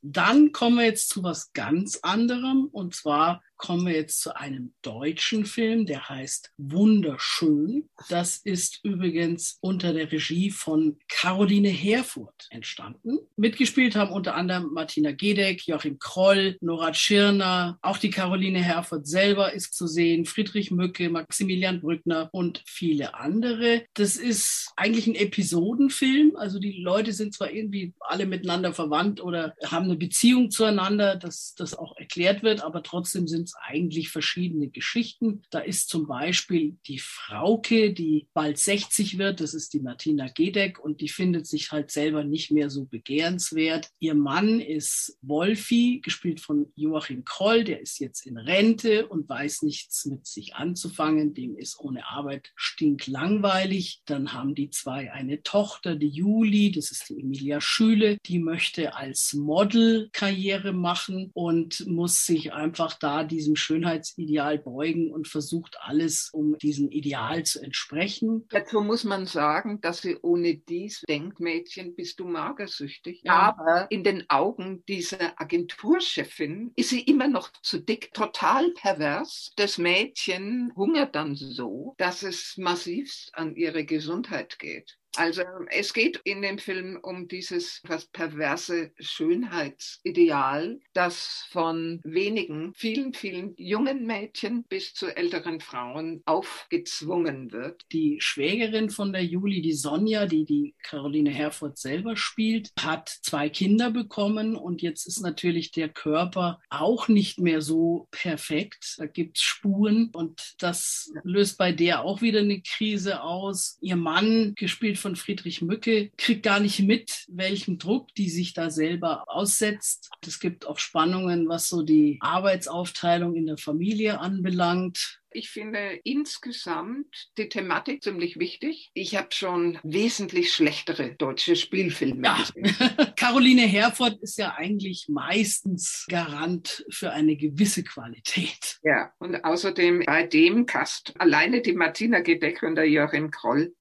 Dann 0.00 0.52
kommen 0.52 0.78
wir 0.78 0.86
jetzt 0.86 1.10
zu 1.10 1.22
was 1.22 1.52
ganz 1.52 1.98
anderem 2.02 2.68
und 2.72 2.94
zwar 2.94 3.42
kommen 3.62 3.86
wir 3.86 3.94
jetzt 3.94 4.20
zu 4.20 4.36
einem 4.36 4.74
deutschen 4.82 5.46
Film, 5.46 5.86
der 5.86 6.08
heißt 6.08 6.50
Wunderschön. 6.58 7.88
Das 8.08 8.38
ist 8.38 8.80
übrigens 8.82 9.58
unter 9.60 9.92
der 9.92 10.10
Regie 10.10 10.50
von 10.50 10.98
Caroline 11.08 11.68
Herfurth 11.68 12.48
entstanden. 12.50 13.20
Mitgespielt 13.36 13.94
haben 13.94 14.10
unter 14.10 14.34
anderem 14.34 14.72
Martina 14.72 15.12
Gedeck, 15.12 15.64
Joachim 15.64 16.00
Kroll, 16.00 16.56
Nora 16.60 16.90
Tschirner, 16.90 17.78
auch 17.82 17.98
die 17.98 18.10
Caroline 18.10 18.60
Herfurth 18.60 19.06
selber 19.06 19.52
ist 19.52 19.74
zu 19.74 19.86
sehen, 19.86 20.24
Friedrich 20.24 20.72
Mücke, 20.72 21.08
Maximilian 21.08 21.80
Brückner 21.80 22.30
und 22.32 22.64
viele 22.66 23.14
andere. 23.14 23.84
Das 23.94 24.16
ist 24.16 24.72
eigentlich 24.74 25.06
ein 25.06 25.14
Episodenfilm, 25.14 26.34
also 26.34 26.58
die 26.58 26.82
Leute 26.82 27.12
sind 27.12 27.32
zwar 27.32 27.52
irgendwie 27.52 27.94
alle 28.00 28.26
miteinander 28.26 28.72
verwandt 28.72 29.20
oder 29.20 29.54
haben 29.64 29.84
eine 29.84 29.96
Beziehung 29.96 30.50
zueinander, 30.50 31.14
dass 31.14 31.54
das 31.54 31.74
auch 31.74 31.96
erklärt 31.96 32.42
wird, 32.42 32.64
aber 32.64 32.82
trotzdem 32.82 33.28
sind 33.28 33.51
es 33.52 33.56
eigentlich 33.62 34.10
verschiedene 34.10 34.68
Geschichten. 34.68 35.42
Da 35.50 35.60
ist 35.60 35.88
zum 35.88 36.06
Beispiel 36.06 36.76
die 36.86 36.98
Frauke, 36.98 37.92
die 37.92 38.26
bald 38.34 38.58
60 38.58 39.18
wird, 39.18 39.40
das 39.40 39.54
ist 39.54 39.72
die 39.72 39.80
Martina 39.80 40.28
Gedeck 40.28 40.78
und 40.78 41.00
die 41.00 41.08
findet 41.08 41.46
sich 41.46 41.72
halt 41.72 41.90
selber 41.90 42.24
nicht 42.24 42.50
mehr 42.50 42.70
so 42.70 42.84
begehrenswert. 42.84 43.90
Ihr 43.98 44.14
Mann 44.14 44.60
ist 44.60 45.18
Wolfi, 45.22 46.00
gespielt 46.02 46.40
von 46.40 46.72
Joachim 46.74 47.24
Kroll, 47.24 47.64
der 47.64 47.80
ist 47.80 47.98
jetzt 47.98 48.26
in 48.26 48.38
Rente 48.38 49.06
und 49.08 49.28
weiß 49.28 49.62
nichts 49.62 50.06
mit 50.06 50.26
sich 50.26 50.54
anzufangen, 50.54 51.34
dem 51.34 51.56
ist 51.56 51.78
ohne 51.78 52.06
Arbeit 52.06 52.52
stinklangweilig. 52.54 54.02
Dann 54.06 54.32
haben 54.32 54.54
die 54.54 54.70
zwei 54.70 55.12
eine 55.12 55.42
Tochter, 55.42 55.96
die 55.96 56.08
Juli, 56.08 56.72
das 56.72 56.90
ist 56.90 57.08
die 57.08 57.20
Emilia 57.20 57.60
Schüle, 57.60 58.18
die 58.26 58.38
möchte 58.38 58.94
als 58.94 59.34
Model 59.34 60.08
Karriere 60.12 60.72
machen 60.72 61.30
und 61.34 61.86
muss 61.86 62.24
sich 62.24 62.52
einfach 62.52 62.94
da 62.98 63.24
die 63.24 63.41
diesem 63.42 63.56
Schönheitsideal 63.56 64.58
beugen 64.58 65.10
und 65.10 65.26
versucht 65.26 65.76
alles, 65.80 66.30
um 66.32 66.56
diesem 66.58 66.90
Ideal 66.90 67.42
zu 67.42 67.60
entsprechen. 67.60 68.46
Dazu 68.50 68.80
muss 68.80 69.02
man 69.02 69.26
sagen, 69.26 69.80
dass 69.80 70.02
sie 70.02 70.16
ohne 70.22 70.54
dies 70.54 71.02
denkt, 71.08 71.40
Mädchen, 71.40 71.96
bist 71.96 72.20
du 72.20 72.24
magersüchtig. 72.24 73.22
Ja. 73.24 73.56
Aber 73.58 73.90
in 73.90 74.04
den 74.04 74.30
Augen 74.30 74.84
dieser 74.86 75.40
Agenturchefin 75.40 76.70
ist 76.76 76.90
sie 76.90 77.00
immer 77.00 77.26
noch 77.26 77.50
zu 77.62 77.80
dick, 77.80 78.14
total 78.14 78.70
pervers. 78.70 79.52
Das 79.56 79.76
Mädchen 79.76 80.72
hungert 80.76 81.16
dann 81.16 81.34
so, 81.34 81.94
dass 81.98 82.22
es 82.22 82.56
massivst 82.58 83.34
an 83.34 83.56
ihre 83.56 83.84
Gesundheit 83.84 84.60
geht. 84.60 84.98
Also 85.16 85.42
es 85.70 85.92
geht 85.92 86.20
in 86.24 86.40
dem 86.40 86.58
Film 86.58 86.98
um 87.02 87.28
dieses 87.28 87.82
fast 87.86 88.12
perverse 88.12 88.92
Schönheitsideal, 88.98 90.80
das 90.94 91.46
von 91.50 92.00
wenigen, 92.02 92.72
vielen, 92.74 93.12
vielen 93.12 93.54
jungen 93.56 94.06
Mädchen 94.06 94.64
bis 94.64 94.94
zu 94.94 95.14
älteren 95.14 95.60
Frauen 95.60 96.22
aufgezwungen 96.24 97.52
wird. 97.52 97.82
Die 97.92 98.16
Schwägerin 98.20 98.88
von 98.88 99.12
der 99.12 99.24
Juli, 99.24 99.60
die 99.60 99.74
Sonja, 99.74 100.26
die 100.26 100.44
die 100.44 100.74
Caroline 100.82 101.30
Herfurth 101.30 101.78
selber 101.78 102.16
spielt, 102.16 102.70
hat 102.80 103.08
zwei 103.08 103.50
Kinder 103.50 103.90
bekommen 103.90 104.56
und 104.56 104.80
jetzt 104.80 105.06
ist 105.06 105.20
natürlich 105.20 105.72
der 105.72 105.90
Körper 105.90 106.60
auch 106.70 107.08
nicht 107.08 107.38
mehr 107.38 107.60
so 107.60 108.08
perfekt. 108.10 108.94
Da 108.96 109.06
gibt 109.06 109.36
es 109.36 109.42
Spuren 109.42 110.10
und 110.14 110.54
das 110.58 111.12
löst 111.22 111.58
bei 111.58 111.72
der 111.72 112.02
auch 112.02 112.22
wieder 112.22 112.40
eine 112.40 112.62
Krise 112.62 113.22
aus. 113.22 113.76
Ihr 113.82 113.96
Mann, 113.96 114.54
gespielt 114.56 114.98
von 115.02 115.16
Friedrich 115.16 115.60
Mücke 115.60 116.10
kriegt 116.16 116.42
gar 116.42 116.60
nicht 116.60 116.80
mit, 116.80 117.26
welchem 117.28 117.78
Druck 117.78 118.14
die 118.14 118.30
sich 118.30 118.54
da 118.54 118.70
selber 118.70 119.24
aussetzt. 119.26 120.10
Es 120.26 120.40
gibt 120.40 120.66
auch 120.66 120.78
Spannungen, 120.78 121.48
was 121.48 121.68
so 121.68 121.82
die 121.82 122.18
Arbeitsaufteilung 122.20 123.34
in 123.34 123.46
der 123.46 123.58
Familie 123.58 124.20
anbelangt. 124.20 125.18
Ich 125.34 125.50
finde 125.50 125.98
insgesamt 126.04 127.30
die 127.38 127.48
Thematik 127.48 128.02
ziemlich 128.02 128.38
wichtig. 128.38 128.90
Ich 128.92 129.16
habe 129.16 129.28
schon 129.30 129.78
wesentlich 129.82 130.52
schlechtere 130.52 131.14
deutsche 131.14 131.56
Spielfilme 131.56 132.26
ja. 132.26 132.36
gesehen. 132.36 133.14
Caroline 133.16 133.62
Herford 133.62 134.20
ist 134.22 134.38
ja 134.38 134.54
eigentlich 134.56 135.06
meistens 135.08 136.06
Garant 136.08 136.84
für 136.90 137.12
eine 137.12 137.36
gewisse 137.36 137.82
Qualität. 137.82 138.78
Ja, 138.82 139.12
und 139.18 139.44
außerdem 139.44 140.02
bei 140.06 140.26
dem 140.26 140.66
Cast 140.66 141.18
alleine 141.18 141.62
die 141.62 141.72
Martina 141.72 142.20
Gedeck 142.20 142.62
und 142.62 142.74
der 142.74 142.88
Joachim 142.88 143.30
Kroll 143.30 143.74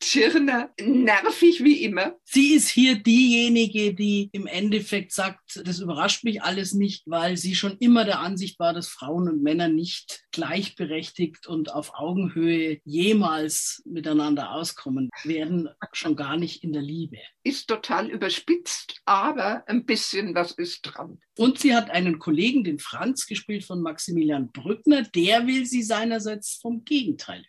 Tschirner, 0.00 0.70
nervig 0.80 1.64
wie 1.64 1.82
immer. 1.82 2.16
Sie 2.24 2.54
ist 2.54 2.68
hier 2.68 3.02
diejenige, 3.02 3.94
die 3.94 4.28
im 4.32 4.46
Endeffekt 4.46 5.12
sagt, 5.12 5.60
das 5.64 5.80
überrascht 5.80 6.24
mich 6.24 6.42
alles 6.42 6.74
nicht, 6.74 7.02
weil 7.06 7.36
sie 7.36 7.54
schon 7.54 7.76
immer 7.78 8.04
der 8.04 8.20
Ansicht 8.20 8.58
war, 8.58 8.72
dass 8.72 8.88
Frauen 8.88 9.28
und 9.28 9.42
Männer 9.42 9.68
nicht 9.68 10.24
gleichberechtigt 10.30 11.46
und 11.46 11.72
auf 11.72 11.92
Augenhöhe 11.94 12.80
jemals 12.84 13.82
miteinander 13.84 14.52
auskommen 14.52 15.10
werden, 15.24 15.68
schon 15.92 16.16
gar 16.16 16.36
nicht 16.36 16.62
in 16.62 16.72
der 16.72 16.82
Liebe. 16.82 17.18
Ist 17.42 17.68
total 17.68 18.10
überspitzt, 18.10 19.00
aber 19.04 19.64
ein 19.66 19.84
bisschen 19.84 20.34
was 20.34 20.52
ist 20.52 20.82
dran. 20.82 21.18
Und 21.36 21.58
sie 21.58 21.74
hat 21.74 21.90
einen 21.90 22.18
Kollegen, 22.20 22.62
den 22.62 22.78
Franz, 22.78 23.26
gespielt 23.26 23.64
von 23.64 23.82
Maximilian 23.82 24.52
Brückner, 24.52 25.02
der 25.02 25.46
will 25.46 25.66
sie 25.66 25.82
seinerseits 25.82 26.58
vom 26.62 26.84
Gegenteil 26.84 27.44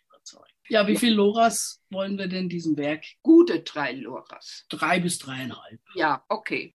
ja, 0.68 0.86
wie 0.86 0.96
viel 0.96 1.12
Loras 1.12 1.80
wollen 1.90 2.18
wir 2.18 2.26
denn 2.26 2.48
diesem 2.48 2.76
Werk? 2.76 3.04
Gute 3.22 3.60
drei 3.60 3.92
Loras. 3.92 4.64
Drei 4.68 5.00
bis 5.00 5.18
dreieinhalb. 5.18 5.80
Ja, 5.94 6.24
okay. 6.28 6.74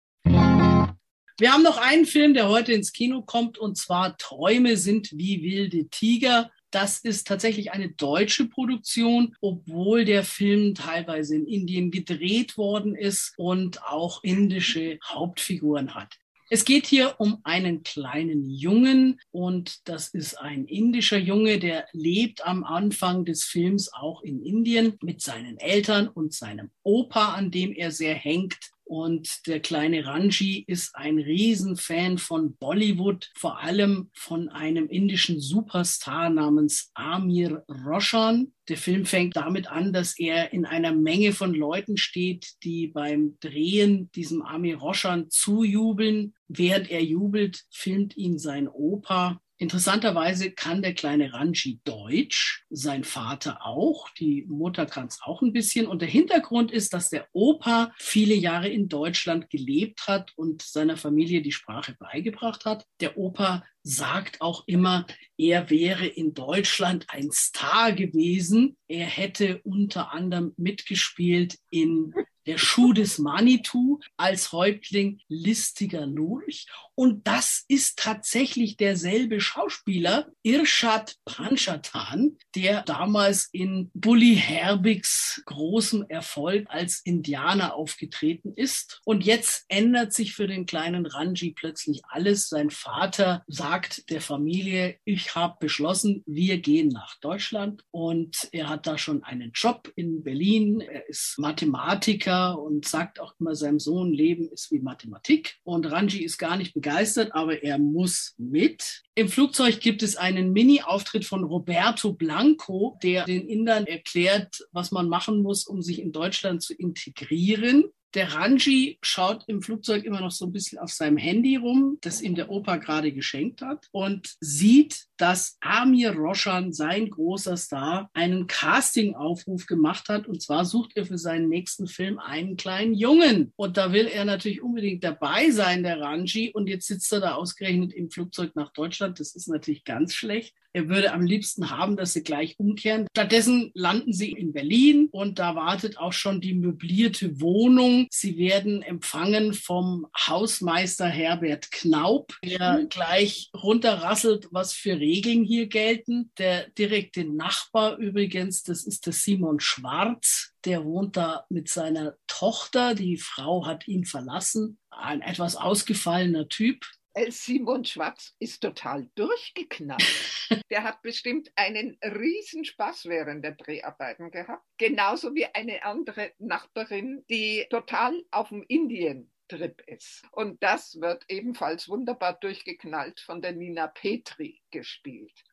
Wir 1.40 1.54
haben 1.54 1.64
noch 1.64 1.78
einen 1.78 2.06
Film, 2.06 2.34
der 2.34 2.50
heute 2.50 2.74
ins 2.74 2.92
Kino 2.92 3.22
kommt, 3.22 3.58
und 3.58 3.78
zwar 3.78 4.18
Träume 4.18 4.76
sind 4.76 5.12
wie 5.14 5.42
wilde 5.42 5.88
Tiger. 5.88 6.52
Das 6.70 7.00
ist 7.00 7.28
tatsächlich 7.28 7.72
eine 7.72 7.90
deutsche 7.90 8.48
Produktion, 8.48 9.36
obwohl 9.42 10.06
der 10.06 10.24
Film 10.24 10.76
teilweise 10.76 11.36
in 11.36 11.48
Indien 11.48 11.92
gedreht 11.92 12.58
worden 12.58 12.94
ist 12.94 13.34
und 13.38 13.84
auch 13.84 14.24
indische 14.24 15.00
Hauptfiguren 15.04 15.96
hat. 15.96 16.18
Es 16.52 16.66
geht 16.66 16.88
hier 16.88 17.14
um 17.20 17.42
einen 17.44 17.84
kleinen 17.84 18.44
Jungen 18.50 19.22
und 19.30 19.88
das 19.88 20.08
ist 20.08 20.34
ein 20.40 20.66
indischer 20.66 21.20
Junge, 21.20 21.60
der 21.60 21.86
lebt 21.92 22.44
am 22.44 22.64
Anfang 22.64 23.24
des 23.24 23.44
Films 23.44 23.94
auch 23.94 24.24
in 24.24 24.42
Indien 24.42 24.98
mit 25.04 25.22
seinen 25.22 25.60
Eltern 25.60 26.08
und 26.08 26.34
seinem 26.34 26.72
Opa, 26.82 27.36
an 27.36 27.52
dem 27.52 27.72
er 27.72 27.92
sehr 27.92 28.16
hängt. 28.16 28.58
Und 28.90 29.46
der 29.46 29.60
kleine 29.60 30.08
Ranji 30.08 30.64
ist 30.66 30.96
ein 30.96 31.20
Riesenfan 31.20 32.18
von 32.18 32.56
Bollywood, 32.56 33.30
vor 33.36 33.60
allem 33.60 34.10
von 34.16 34.50
einem 34.50 34.88
indischen 34.88 35.40
Superstar 35.40 36.32
namens 36.32 36.90
Amir 36.96 37.64
Roshan. 37.86 38.52
Der 38.68 38.78
Film 38.78 39.06
fängt 39.06 39.36
damit 39.36 39.68
an, 39.68 39.94
dass 39.94 40.18
er 40.18 40.54
in 40.54 40.66
einer 40.66 40.92
Menge 40.92 41.34
von 41.34 41.54
Leuten 41.54 41.98
steht, 41.98 42.56
die 42.64 42.88
beim 42.88 43.38
Drehen 43.42 44.10
diesem 44.14 44.42
Amir 44.42 44.78
Roshan 44.78 45.30
zujubeln. 45.30 46.34
Während 46.48 46.90
er 46.90 47.04
jubelt, 47.04 47.66
filmt 47.70 48.18
ihn 48.18 48.40
sein 48.40 48.68
Opa 48.68 49.40
Interessanterweise 49.62 50.52
kann 50.52 50.82
der 50.82 50.94
kleine 50.94 51.34
Ranji 51.34 51.82
Deutsch, 51.84 52.64
sein 52.70 53.04
Vater 53.04 53.66
auch, 53.66 54.10
die 54.12 54.46
Mutter 54.48 54.86
kann 54.86 55.08
es 55.08 55.20
auch 55.22 55.42
ein 55.42 55.52
bisschen. 55.52 55.86
Und 55.86 56.02
der 56.02 56.08
Hintergrund 56.08 56.72
ist, 56.72 56.94
dass 56.94 57.10
der 57.10 57.28
Opa 57.34 57.92
viele 57.98 58.36
Jahre 58.36 58.70
in 58.70 58.88
Deutschland 58.88 59.50
gelebt 59.50 60.08
hat 60.08 60.32
und 60.38 60.62
seiner 60.62 60.96
Familie 60.96 61.42
die 61.42 61.52
Sprache 61.52 61.94
beigebracht 62.00 62.64
hat. 62.64 62.86
Der 63.02 63.18
Opa 63.18 63.66
sagt 63.84 64.40
auch 64.40 64.64
immer, 64.66 65.06
er 65.38 65.70
wäre 65.70 66.06
in 66.06 66.34
Deutschland 66.34 67.08
ein 67.10 67.30
Star 67.30 67.92
gewesen. 67.92 68.78
Er 68.88 69.08
hätte 69.08 69.60
unter 69.64 70.14
anderem 70.14 70.54
mitgespielt 70.56 71.58
in 71.70 72.14
der 72.46 72.58
Schuh 72.58 72.94
des 72.94 73.20
Manitou 73.20 74.00
als 74.18 74.52
Häuptling 74.52 75.20
listiger 75.28 76.08
Lurch. 76.08 76.66
Und 77.00 77.28
das 77.28 77.64
ist 77.70 77.98
tatsächlich 77.98 78.76
derselbe 78.76 79.40
Schauspieler, 79.40 80.34
Irshad 80.44 81.16
Panchatan, 81.24 82.36
der 82.56 82.82
damals 82.82 83.48
in 83.54 83.90
Bully 83.94 84.36
Herbigs 84.36 85.42
großem 85.46 86.08
Erfolg 86.10 86.66
als 86.68 87.00
Indianer 87.06 87.76
aufgetreten 87.76 88.52
ist. 88.54 89.00
Und 89.06 89.24
jetzt 89.24 89.64
ändert 89.70 90.12
sich 90.12 90.34
für 90.34 90.46
den 90.46 90.66
kleinen 90.66 91.06
Ranji 91.06 91.54
plötzlich 91.54 92.02
alles. 92.10 92.50
Sein 92.50 92.70
Vater 92.70 93.46
sagt 93.48 94.10
der 94.10 94.20
Familie, 94.20 94.98
ich 95.06 95.36
habe 95.36 95.56
beschlossen, 95.58 96.22
wir 96.26 96.58
gehen 96.58 96.90
nach 96.90 97.18
Deutschland. 97.22 97.86
Und 97.92 98.50
er 98.52 98.68
hat 98.68 98.88
da 98.88 98.98
schon 98.98 99.24
einen 99.24 99.54
Job 99.54 99.90
in 99.96 100.22
Berlin. 100.22 100.82
Er 100.82 101.08
ist 101.08 101.40
Mathematiker 101.40 102.60
und 102.60 102.86
sagt 102.86 103.22
auch 103.22 103.36
immer 103.40 103.56
seinem 103.56 103.80
Sohn, 103.80 104.12
Leben 104.12 104.50
ist 104.52 104.70
wie 104.70 104.80
Mathematik. 104.80 105.60
Und 105.64 105.90
Ranji 105.90 106.26
ist 106.26 106.38
gar 106.38 106.58
nicht 106.58 106.74
begeistert, 106.74 106.89
aber 107.34 107.64
er 107.64 107.78
muss 107.78 108.34
mit. 108.38 109.04
Im 109.16 109.30
Flugzeug 109.30 109.80
gibt 109.80 110.04
es 110.04 110.16
einen 110.16 110.54
Mini-Auftritt 110.54 111.26
von 111.26 111.44
Roberto 111.44 112.14
Blanco, 112.14 112.98
der 113.04 113.26
den 113.26 113.48
Indern 113.48 113.86
erklärt, 113.86 114.68
was 114.72 114.92
man 114.92 115.10
machen 115.10 115.42
muss, 115.42 115.68
um 115.68 115.82
sich 115.82 116.00
in 116.00 116.12
Deutschland 116.12 116.62
zu 116.62 116.74
integrieren. 116.74 117.86
Der 118.16 118.34
Ranji 118.34 118.98
schaut 119.04 119.44
im 119.48 119.62
Flugzeug 119.62 120.04
immer 120.04 120.20
noch 120.20 120.32
so 120.32 120.46
ein 120.46 120.52
bisschen 120.52 120.80
auf 120.80 120.92
seinem 120.92 121.18
Handy 121.18 121.58
rum, 121.58 122.00
das 122.02 122.22
ihm 122.22 122.34
der 122.34 122.50
Opa 122.50 122.78
gerade 122.78 123.12
geschenkt 123.12 123.62
hat 123.62 123.88
und 123.92 124.36
sieht, 124.40 125.06
dass 125.18 125.58
Amir 125.60 126.14
Roshan, 126.14 126.74
sein 126.74 127.10
großer 127.10 127.58
Star, 127.58 128.10
einen 128.14 128.48
Casting-Aufruf 128.48 129.68
gemacht 129.68 130.10
hat. 130.10 130.28
Und 130.28 130.42
zwar 130.42 130.66
sucht 130.66 130.94
er 130.96 131.06
für 131.06 131.18
seinen 131.18 131.50
nächsten 131.50 131.88
Film 131.88 132.18
einen 132.20 132.56
kleinen 132.56 132.96
Jungen. 132.96 133.54
Und 133.56 133.78
da 133.78 133.92
will 133.92 134.08
er 134.08 134.26
natürlich 134.26 134.62
unbedingt 134.62 135.04
dabei 135.04 135.52
sein, 135.52 135.84
der 135.84 136.00
Ranji. 136.00 136.52
Und 136.52 136.68
jetzt 136.68 136.88
sitzt 136.88 137.12
er 137.12 137.20
da 137.20 137.34
ausgerechnet 137.36 137.94
im 137.94 138.10
Flugzeug 138.10 138.56
nach 138.56 138.72
Deutschland. 138.72 139.20
Das 139.20 139.36
ist 139.36 139.48
natürlich 139.48 139.84
ganz 139.84 140.16
schlecht. 140.16 140.56
Er 140.80 140.88
würde 140.88 141.12
am 141.12 141.24
liebsten 141.24 141.72
haben, 141.72 141.98
dass 141.98 142.14
sie 142.14 142.24
gleich 142.24 142.58
umkehren. 142.58 143.06
Stattdessen 143.12 143.72
landen 143.74 144.14
sie 144.14 144.32
in 144.32 144.54
Berlin 144.54 145.10
und 145.12 145.38
da 145.38 145.54
wartet 145.54 145.98
auch 145.98 146.14
schon 146.14 146.40
die 146.40 146.54
möblierte 146.54 147.42
Wohnung. 147.42 148.08
Sie 148.12 148.38
werden 148.38 148.82
empfangen 148.82 149.54
vom 149.54 150.08
Hausmeister 150.18 151.08
Herbert 151.08 151.70
Knaub, 151.72 152.34
der 152.46 152.86
gleich 152.90 153.50
runterrasselt, 153.54 154.48
was 154.52 154.72
für 154.72 154.98
Regeln 154.98 155.44
hier 155.44 155.68
gelten. 155.68 156.32
Der 156.38 156.70
direkte 156.70 157.26
Nachbar 157.26 157.98
übrigens, 157.98 158.64
das 158.64 158.86
ist 158.86 159.06
der 159.06 159.12
Simon 159.12 159.60
Schwarz. 159.60 160.54
Der 160.64 160.86
wohnt 160.86 161.18
da 161.18 161.44
mit 161.50 161.68
seiner 161.68 162.16
Tochter. 162.28 162.96
Die 162.96 163.18
Frau 163.18 163.66
hat 163.66 163.86
ihn 163.90 164.06
verlassen. 164.06 164.78
Ein 164.92 165.22
etwas 165.22 165.58
ausgefallener 165.58 166.48
Typ. 166.48 166.86
Äh, 167.14 167.32
Simon 167.32 167.86
Schwarz 167.86 168.36
ist 168.40 168.62
total 168.62 169.10
durchgeknallt. 169.16 170.04
Der 170.70 170.84
hat 170.84 171.02
bestimmt 171.02 171.52
einen 171.56 171.98
Riesenspaß 172.04 173.06
während 173.06 173.44
der 173.44 173.52
Dreharbeiten 173.52 174.32
gehabt. 174.32 174.66
Genauso 174.78 175.36
wie 175.36 175.46
eine 175.46 175.84
andere 175.84 176.32
Nachbarin, 176.40 177.24
die 177.30 177.68
total 177.70 178.24
auf 178.32 178.50
dem 178.50 178.64
Indien 178.68 179.32
Trip 179.48 179.82
ist. 179.88 180.24
Und 180.32 180.62
das 180.64 181.02
wird 181.02 181.26
ebenfalls 181.28 181.90
wunderbar 181.90 182.40
durchgeknallt 182.40 183.20
von 183.20 183.42
der 183.42 183.52
Nina 183.52 183.88
Petri 183.88 184.62
gespielt. 184.72 185.44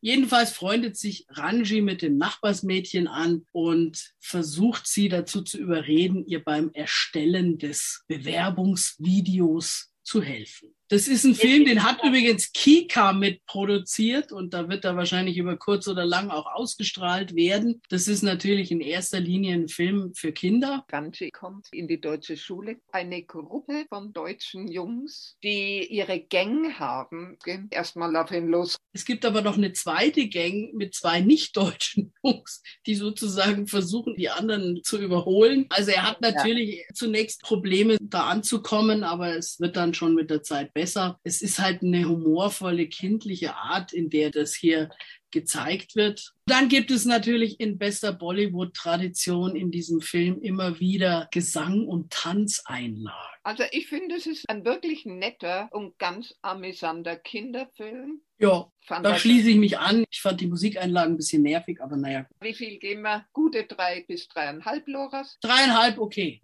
Jedenfalls 0.00 0.52
freundet 0.52 0.96
sich 0.96 1.26
Ranji 1.28 1.82
mit 1.82 2.00
dem 2.00 2.16
Nachbarsmädchen 2.16 3.06
an 3.06 3.46
und 3.52 4.14
versucht 4.18 4.86
sie 4.86 5.10
dazu 5.10 5.42
zu 5.42 5.58
überreden, 5.58 6.24
ihr 6.26 6.42
beim 6.42 6.70
Erstellen 6.72 7.58
des 7.58 8.04
Bewerbungsvideos 8.08 9.92
zu 10.02 10.22
helfen. 10.22 10.74
Das 10.90 11.06
ist 11.06 11.22
ein 11.22 11.36
Film, 11.36 11.66
den 11.66 11.84
hat 11.84 12.02
übrigens 12.02 12.50
Kika 12.52 13.12
mitproduziert 13.12 14.32
und 14.32 14.52
da 14.52 14.68
wird 14.68 14.84
er 14.84 14.96
wahrscheinlich 14.96 15.36
über 15.36 15.56
kurz 15.56 15.86
oder 15.86 16.04
lang 16.04 16.30
auch 16.30 16.46
ausgestrahlt 16.52 17.36
werden. 17.36 17.80
Das 17.90 18.08
ist 18.08 18.22
natürlich 18.22 18.72
in 18.72 18.80
erster 18.80 19.20
Linie 19.20 19.54
ein 19.54 19.68
Film 19.68 20.12
für 20.16 20.32
Kinder. 20.32 20.84
Ganji 20.88 21.30
kommt 21.30 21.68
in 21.70 21.86
die 21.86 22.00
deutsche 22.00 22.36
Schule. 22.36 22.78
Eine 22.90 23.22
Gruppe 23.22 23.84
von 23.88 24.12
deutschen 24.12 24.66
Jungs, 24.66 25.36
die 25.44 25.86
ihre 25.86 26.18
Gang 26.18 26.76
haben, 26.80 27.38
gehen 27.44 27.68
erstmal 27.70 28.16
auf 28.16 28.32
ihn 28.32 28.48
los. 28.48 28.76
Es 28.92 29.04
gibt 29.04 29.24
aber 29.24 29.42
noch 29.42 29.56
eine 29.56 29.72
zweite 29.72 30.28
Gang 30.28 30.74
mit 30.74 30.96
zwei 30.96 31.20
nicht-deutschen 31.20 32.12
Jungs, 32.24 32.64
die 32.86 32.96
sozusagen 32.96 33.68
versuchen, 33.68 34.16
die 34.16 34.28
anderen 34.28 34.80
zu 34.82 35.00
überholen. 35.00 35.66
Also 35.68 35.92
er 35.92 36.02
hat 36.08 36.20
natürlich 36.20 36.78
ja. 36.78 36.94
zunächst 36.94 37.42
Probleme, 37.42 37.96
da 38.00 38.24
anzukommen, 38.24 39.04
aber 39.04 39.36
es 39.36 39.60
wird 39.60 39.76
dann 39.76 39.94
schon 39.94 40.16
mit 40.16 40.30
der 40.30 40.42
Zeit 40.42 40.74
besser 40.74 40.79
besser. 40.80 41.20
Es 41.24 41.42
ist 41.42 41.58
halt 41.58 41.82
eine 41.82 42.08
humorvolle, 42.08 42.88
kindliche 42.88 43.54
Art, 43.54 43.92
in 43.92 44.08
der 44.08 44.30
das 44.30 44.54
hier 44.54 44.88
gezeigt 45.30 45.94
wird. 45.94 46.32
Dann 46.46 46.68
gibt 46.68 46.90
es 46.90 47.04
natürlich 47.04 47.60
in 47.60 47.76
bester 47.76 48.12
Bollywood-Tradition 48.12 49.56
in 49.56 49.70
diesem 49.70 50.00
Film 50.00 50.40
immer 50.40 50.80
wieder 50.80 51.28
Gesang- 51.32 51.86
und 51.86 52.10
Tanzeinlagen. 52.10 53.36
Also 53.42 53.64
ich 53.72 53.88
finde, 53.88 54.16
es 54.16 54.26
ist 54.26 54.48
ein 54.48 54.64
wirklich 54.64 55.04
netter 55.04 55.68
und 55.70 55.98
ganz 55.98 56.34
amüsanter 56.40 57.16
Kinderfilm. 57.16 58.22
Ja, 58.38 58.70
fand 58.86 59.04
da 59.04 59.18
schließe 59.18 59.50
ich 59.50 59.56
mich 59.56 59.78
an. 59.78 60.04
Ich 60.10 60.22
fand 60.22 60.40
die 60.40 60.46
Musikeinlagen 60.46 61.14
ein 61.14 61.16
bisschen 61.18 61.42
nervig, 61.42 61.80
aber 61.82 61.96
naja. 61.96 62.26
Wie 62.40 62.54
viel 62.54 62.78
geben 62.78 63.02
wir? 63.02 63.26
Gute 63.32 63.64
drei 63.64 64.04
bis 64.08 64.28
dreieinhalb, 64.28 64.88
Loras? 64.88 65.38
Dreieinhalb, 65.42 65.98
okay. 65.98 66.40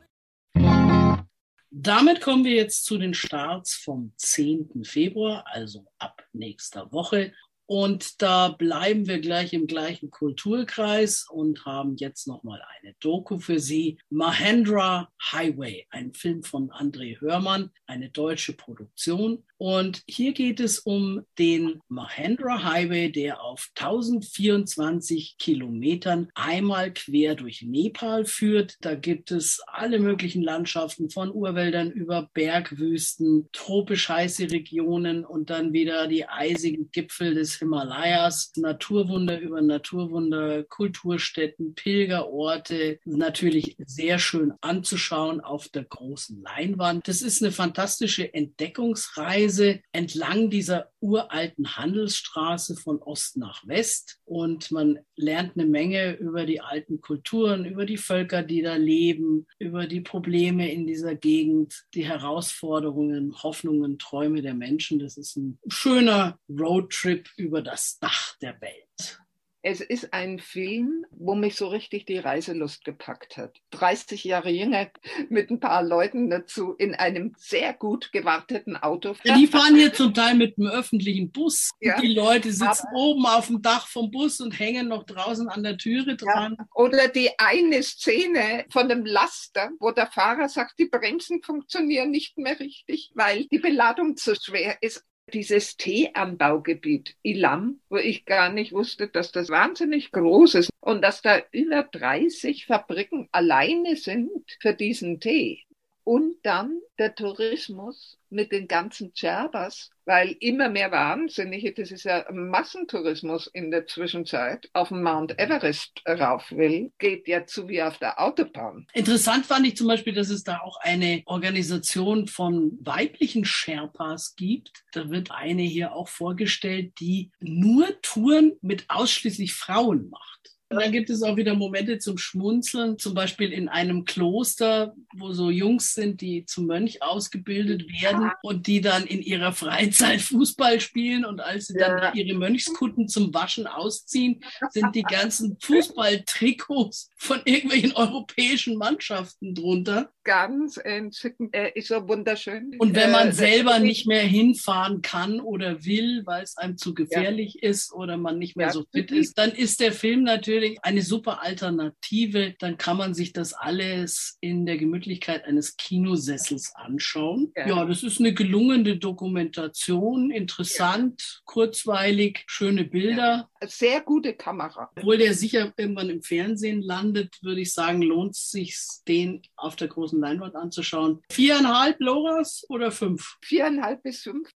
Damit 1.79 2.23
kommen 2.23 2.47
wir 2.47 2.55
jetzt 2.55 2.87
zu 2.87 2.97
den 2.97 3.13
Starts 3.13 3.75
vom 3.75 4.15
10. 4.17 4.83
Februar, 4.83 5.45
also 5.47 5.85
ab 5.99 6.27
nächster 6.33 6.91
Woche. 6.91 7.35
Und 7.67 8.23
da 8.23 8.49
bleiben 8.49 9.09
wir 9.09 9.19
gleich 9.19 9.53
im 9.53 9.67
gleichen 9.67 10.11
Kulturkreis 10.11 11.27
und 11.29 11.65
haben 11.65 11.97
jetzt 11.97 12.29
nochmal 12.29 12.63
eine 12.79 12.95
Doku 13.01 13.39
für 13.39 13.59
Sie. 13.59 13.99
Mahendra 14.09 15.11
Highway, 15.33 15.87
ein 15.91 16.13
Film 16.15 16.45
von 16.45 16.71
André 16.71 17.21
Hörmann, 17.21 17.71
eine 17.87 18.11
deutsche 18.11 18.53
Produktion. 18.53 19.43
Und 19.59 20.03
hier 20.07 20.33
geht 20.33 20.61
es 20.61 20.79
um 20.81 21.23
den 21.39 21.81
Mahendra 21.89 22.63
Highway, 22.63 23.11
der 23.11 23.43
auf 23.43 23.71
1024 23.75 25.37
Kilometern 25.39 26.29
einmal 26.35 26.93
quer 26.93 27.35
durch 27.35 27.63
Nepal 27.63 28.27
führt. 28.27 28.77
Da 28.83 28.95
gibt 28.95 29.31
es 29.31 29.61
alle 29.67 29.99
möglichen 29.99 30.43
Landschaften 30.43 31.11
von 31.11 31.33
Urwäldern 31.33 31.91
über 31.91 32.31
Bergwüsten, 32.35 33.49
tropisch 33.53 34.09
heiße 34.09 34.51
Regionen 34.51 35.25
und 35.25 35.51
dann 35.51 35.73
wieder 35.73 36.07
die 36.07 36.29
eisigen 36.29 36.91
Gipfel 36.93 37.35
des 37.35 37.56
Himalayas, 37.59 38.53
Naturwunder 38.57 39.41
über 39.41 39.61
Naturwunder, 39.63 40.65
Kulturstätten, 40.65 41.75
Pilgerorte, 41.75 42.99
natürlich 43.05 43.77
sehr 43.87 44.19
schön 44.19 44.53
anzuschauen 44.61 45.41
auf 45.41 45.69
der 45.69 45.85
großen 45.85 46.43
Leinwand. 46.43 47.09
Das 47.09 47.23
ist 47.23 47.43
eine 47.43 47.53
fantastische 47.53 48.33
Entdeckungsreise 48.33 49.81
entlang 49.93 50.51
dieser 50.51 50.91
uralten 51.01 51.77
Handelsstraße 51.77 52.77
von 52.77 53.01
Ost 53.01 53.37
nach 53.37 53.67
West 53.67 54.19
und 54.25 54.71
man 54.71 54.99
lernt 55.15 55.57
eine 55.57 55.67
Menge 55.67 56.15
über 56.15 56.47
die 56.47 56.61
alten 56.61 57.01
Kulturen, 57.01 57.65
über 57.65 57.87
die 57.87 57.97
Völker, 57.97 58.43
die 58.43 58.63
da 58.63 58.75
leben, 58.75 59.47
über 59.59 59.87
die 59.87 60.01
Probleme 60.01 60.71
in 60.73 60.87
dieser 60.87 61.15
Gegend, 61.15 61.85
die 61.95 62.07
Herausforderungen, 62.07 63.43
Hoffnungen, 63.43 63.99
Träume 63.99 64.43
der 64.43 64.55
Menschen. 64.55 64.99
Das 64.99 65.17
ist 65.17 65.37
ein 65.37 65.59
schöner 65.69 66.39
Roadtrip 66.49 67.29
über 67.47 67.63
das 67.63 67.99
Dach 68.01 68.37
der 68.39 68.61
Welt. 68.61 69.21
Es 69.69 69.81
ist 69.81 70.13
ein 70.13 70.39
Film, 70.39 71.07
wo 71.11 71.35
mich 71.35 71.57
so 71.57 71.67
richtig 71.67 72.07
die 72.07 72.19
Reiselust 72.19 72.85
gepackt 72.85 73.37
hat. 73.37 73.61
30 73.71 74.23
Jahre 74.23 74.49
jünger 74.49 74.89
mit 75.29 75.51
ein 75.51 75.59
paar 75.59 75.83
Leuten 75.83 76.31
dazu 76.31 76.75
in 76.75 76.95
einem 76.95 77.35
sehr 77.37 77.73
gut 77.73 78.13
gewarteten 78.13 78.77
Auto. 78.77 79.17
Ja, 79.25 79.37
die 79.37 79.49
fahren 79.49 79.75
hier 79.75 79.93
zum 79.93 80.15
Teil 80.15 80.37
mit 80.37 80.57
einem 80.57 80.69
öffentlichen 80.69 81.33
Bus. 81.33 81.71
Ja, 81.81 82.01
die 82.01 82.15
Leute 82.15 82.53
sitzen 82.53 82.87
oben 82.95 83.27
auf 83.27 83.49
dem 83.49 83.61
Dach 83.61 83.89
vom 83.89 84.13
Bus 84.13 84.41
und 84.41 84.57
hängen 84.57 84.87
noch 84.87 85.03
draußen 85.03 85.49
an 85.49 85.65
der 85.65 85.77
Türe 85.77 86.15
dran. 86.15 86.55
Ja, 86.57 86.67
oder 86.73 87.09
die 87.09 87.31
eine 87.39 87.83
Szene 87.83 88.67
von 88.71 88.89
einem 88.89 89.05
Laster, 89.05 89.71
wo 89.81 89.91
der 89.91 90.07
Fahrer 90.07 90.49
sagt, 90.49 90.79
die 90.79 90.87
Bremsen 90.87 91.43
funktionieren 91.43 92.13
nicht 92.13 92.39
mehr 92.39 92.61
richtig, 92.61 93.11
weil 93.15 93.47
die 93.47 93.59
Beladung 93.59 94.17
zu 94.17 94.37
schwer 94.37 94.79
ist. 94.81 95.05
Dieses 95.33 95.77
Teeanbaugebiet 95.77 97.17
Ilam, 97.23 97.81
wo 97.89 97.97
ich 97.97 98.27
gar 98.27 98.53
nicht 98.53 98.73
wusste, 98.73 99.09
dass 99.09 99.33
das 99.33 99.49
wahnsinnig 99.49 100.13
groß 100.13 100.55
ist 100.55 100.71
und 100.81 101.03
dass 101.03 101.21
da 101.21 101.43
über 101.51 101.83
30 101.83 102.67
Fabriken 102.67 103.29
alleine 103.33 103.97
sind 103.97 104.31
für 104.61 104.73
diesen 104.73 105.19
Tee. 105.19 105.67
Und 106.09 106.37
dann 106.45 106.83
der 107.01 107.17
Tourismus 107.17 108.17
mit 108.31 108.53
den 108.53 108.69
ganzen 108.69 109.13
Cherbas, 109.13 109.91
weil 110.05 110.37
immer 110.39 110.69
mehr 110.69 110.93
Wahnsinnige, 110.93 111.73
das 111.73 111.91
ist 111.91 112.05
ja 112.05 112.25
Massentourismus 112.31 113.49
in 113.49 113.73
der 113.73 113.89
Zwischenzeit, 113.89 114.71
auf 114.73 114.91
den 114.91 115.03
Mount 115.03 115.37
Everest 115.37 116.01
rauf 116.07 116.53
will, 116.53 116.93
geht 117.01 117.27
ja 117.27 117.45
zu 117.45 117.67
wie 117.67 117.83
auf 117.83 117.99
der 117.99 118.21
Autobahn. 118.21 118.87
Interessant 118.93 119.47
fand 119.47 119.67
ich 119.67 119.77
zum 119.77 119.89
Beispiel, 119.89 120.15
dass 120.15 120.31
es 120.31 120.45
da 120.45 120.61
auch 120.61 120.79
eine 120.81 121.25
Organisation 121.27 122.29
von 122.29 122.79
weiblichen 122.83 123.45
Sherpas 123.45 124.37
gibt. 124.37 124.85
Da 124.93 125.11
wird 125.11 125.33
eine 125.33 125.63
hier 125.63 125.93
auch 125.93 126.07
vorgestellt, 126.07 126.93
die 127.01 127.33
nur 127.41 128.01
Touren 128.03 128.53
mit 128.63 128.85
ausschließlich 128.87 129.55
Frauen 129.55 130.09
macht. 130.09 130.56
Und 130.69 130.81
dann 130.81 130.91
gibt 130.91 131.11
es 131.11 131.23
auch 131.23 131.37
wieder 131.37 131.55
Momente 131.55 131.99
zum 131.99 132.19
Schmunzeln, 132.19 132.99
zum 132.99 133.15
Beispiel 133.15 133.53
in 133.53 133.69
einem 133.69 134.05
Kloster, 134.05 134.97
wo 135.15 135.33
so 135.33 135.49
Jungs 135.49 135.95
sind, 135.95 136.21
die 136.21 136.45
zum 136.45 136.67
Mönch 136.67 137.03
ausgebildet 137.03 137.87
werden 138.03 138.33
und 138.43 138.67
die 138.67 138.81
dann 138.81 139.07
in 139.07 139.23
ihrer 139.23 139.53
Freizeit 139.53 140.21
Fußball 140.23 140.81
spielen 140.81 141.25
und 141.25 141.41
als 141.41 141.69
sie 141.69 141.75
dann 141.79 142.17
ihre 142.17 142.37
Mönchskutten 142.37 143.07
zum 143.07 143.33
Waschen 143.33 143.69
ausziehen, 143.69 144.43
sind 144.71 144.97
die 144.97 145.05
ganzen 145.05 145.57
Fußballtrikots 145.63 147.11
von 147.17 147.41
irgendwelchen 147.45 147.93
europäischen 147.93 148.77
Mannschaften 148.77 149.55
drunter. 149.55 150.11
Ganz 150.25 150.79
entzückend. 150.79 151.51
Er 151.55 151.77
ist 151.77 151.87
so 151.87 152.09
wunderschön. 152.09 152.75
Und 152.81 152.97
wenn 152.97 153.13
man 153.13 153.29
äh, 153.29 153.33
selber 153.33 153.79
nicht 153.79 154.09
mehr 154.09 154.25
hinfahren 154.25 155.01
kann 155.01 155.39
oder 155.39 155.85
will, 155.85 156.23
weil 156.27 156.43
es 156.43 156.57
einem 156.57 156.77
zu 156.77 156.93
gefährlich 156.93 157.59
ja. 157.63 157.71
ist 157.71 157.93
oder 157.93 158.17
man 158.17 158.39
nicht 158.41 158.57
mehr 158.57 158.67
ja. 158.67 158.73
so 158.73 158.85
fit 158.91 159.13
ist, 159.13 159.39
dann 159.39 159.53
ist 159.53 159.79
der 159.79 159.93
Film 159.93 160.25
natürlich 160.25 160.56
natürlich 160.57 160.85
eine 160.85 161.03
super 161.03 161.43
Alternative. 161.43 162.55
Dann 162.59 162.79
kann 162.79 162.97
man 162.97 163.15
sich 163.15 163.33
das 163.33 163.53
alles 163.53 164.39
in 164.41 164.67
der 164.67 164.79
Gemütlichkeit 164.79 165.45
eines 165.45 165.77
Kinosessels 165.77 166.73
anschauen. 166.75 167.53
Ja, 167.57 167.69
ja 167.69 167.85
das 167.85 168.03
ist 168.03 168.21
eine 168.21 168.35
gelungene 168.35 168.97
Dokumentation, 168.97 170.31
interessant, 170.31 171.21
ja. 171.21 171.43
kurzweilig, 171.45 172.45
schöne 172.47 172.85
Bilder. 172.85 173.49
Ja. 173.61 173.69
Sehr 173.69 174.01
gute 174.01 174.35
Kamera. 174.35 174.91
Obwohl 174.97 175.19
der 175.19 175.35
sicher 175.35 175.73
irgendwann 175.77 176.11
im 176.11 176.23
Fernsehen 176.23 176.83
landet, 176.83 177.37
würde 177.43 177.61
ich 177.61 177.73
sagen, 177.73 178.03
lohnt 178.03 178.35
es 178.35 178.51
sich, 178.51 178.77
den 179.07 179.43
auf 179.57 179.77
der 179.77 179.89
großen 179.89 180.21
Leinwand 180.21 180.57
anzuschauen. 180.57 181.21
Viereinhalb 181.31 182.01
Loras 182.01 182.65
oder 182.69 182.91
fünf? 182.91 183.37
Viereinhalb 183.43 184.03
bis 184.03 184.23
fünf. 184.23 184.49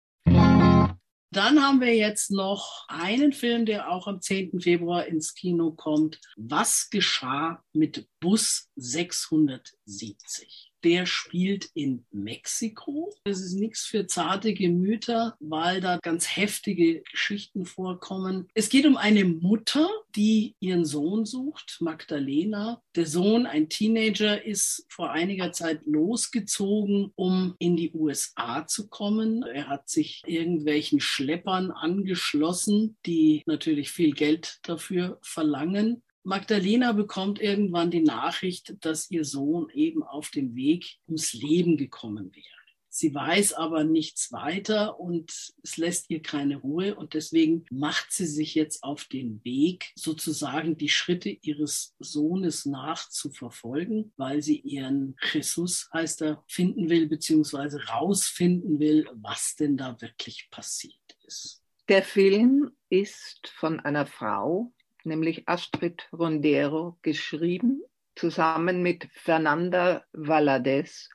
Dann 1.32 1.62
haben 1.62 1.80
wir 1.80 1.96
jetzt 1.96 2.32
noch 2.32 2.86
einen 2.88 3.34
Film, 3.34 3.68
der 3.68 3.92
auch 3.92 4.08
am 4.08 4.20
10. 4.20 4.62
Februar 4.62 5.06
ins 5.06 5.36
Kino 5.36 5.72
kommt. 5.72 6.20
Was 6.36 6.90
geschah 6.90 7.64
mit 7.72 8.08
Bus 8.20 8.72
670? 8.76 10.69
Der 10.84 11.06
spielt 11.06 11.70
in 11.74 12.06
Mexiko. 12.12 13.14
Das 13.24 13.40
ist 13.42 13.54
nichts 13.54 13.86
für 13.86 14.08
zarte 14.08 14.54
Gemüter, 14.54 15.36
weil 15.40 15.82
da 15.82 15.98
ganz 16.02 16.36
heftige 16.36 17.02
Geschichten 17.02 17.66
vorkommen. 17.66 18.48
Es 18.54 18.70
geht 18.70 18.86
um 18.86 18.98
eine 18.98 19.26
Mutter, 19.26 19.90
die 20.16 20.56
ihren 20.60 20.86
Sohn 20.86 21.26
sucht, 21.26 21.78
Magdalena. 21.82 22.82
Der 22.96 23.06
Sohn, 23.06 23.46
ein 23.46 23.70
Teenager, 23.70 24.44
ist 24.44 24.86
vor 24.90 25.12
einiger 25.12 25.52
Zeit 25.52 25.82
losgezogen, 25.86 27.12
um 27.16 27.56
in 27.60 27.76
die 27.76 27.92
USA 27.94 28.66
zu 28.68 28.88
kommen. 28.88 29.44
Er 29.44 29.68
hat 29.68 29.90
sich 29.90 30.24
irgendwelchen 30.26 31.00
Schleppern 31.00 31.72
angeschlossen, 31.72 32.98
die 33.06 33.44
natürlich 33.46 33.92
viel 33.92 34.14
Geld 34.14 34.60
dafür 34.64 35.20
verlangen. 35.22 36.02
Magdalena 36.30 36.92
bekommt 36.92 37.42
irgendwann 37.42 37.90
die 37.90 38.04
Nachricht, 38.04 38.76
dass 38.82 39.10
ihr 39.10 39.26
Sohn 39.26 39.68
eben 39.74 40.04
auf 40.04 40.30
dem 40.30 40.56
Weg 40.56 40.98
ums 41.08 41.34
Leben 41.34 41.76
gekommen 41.76 42.32
wäre. 42.36 42.46
Sie 42.88 43.16
weiß 43.16 43.54
aber 43.54 43.84
nichts 43.84 44.32
weiter 44.32 45.00
und 45.00 45.32
es 45.64 45.78
lässt 45.78 46.12
ihr 46.12 46.22
keine 46.22 46.58
Ruhe 46.58 46.94
und 46.94 47.16
deswegen 47.16 47.66
macht 47.72 48.12
sie 48.12 48.28
sich 48.28 48.54
jetzt 48.54 48.84
auf 48.84 49.06
den 49.06 49.44
Weg, 49.44 49.92
sozusagen 49.96 50.78
die 50.78 50.90
Schritte 50.90 51.30
ihres 51.30 51.96
Sohnes 51.98 52.66
nachzuverfolgen, 52.66 54.14
weil 54.16 54.44
sie 54.44 54.60
ihren 54.60 55.16
Jesus, 55.34 55.90
heißt 55.94 56.22
er, 56.22 56.44
finden 56.48 56.90
will, 56.90 57.08
beziehungsweise 57.08 57.84
rausfinden 57.88 58.80
will, 58.80 59.10
was 59.14 59.56
denn 59.56 59.78
da 59.78 60.00
wirklich 60.00 60.48
passiert 60.52 60.94
ist. 61.26 61.64
Der 61.88 62.04
Film 62.04 62.70
ist 62.90 63.52
von 63.56 63.80
einer 63.80 64.06
Frau, 64.06 64.72
nämlich 65.06 65.48
Astrid 65.48 66.08
Rondero, 66.12 66.98
geschrieben, 67.02 67.82
zusammen 68.16 68.82
mit 68.82 69.08
Fernanda 69.14 70.04
Valadez, 70.12 71.10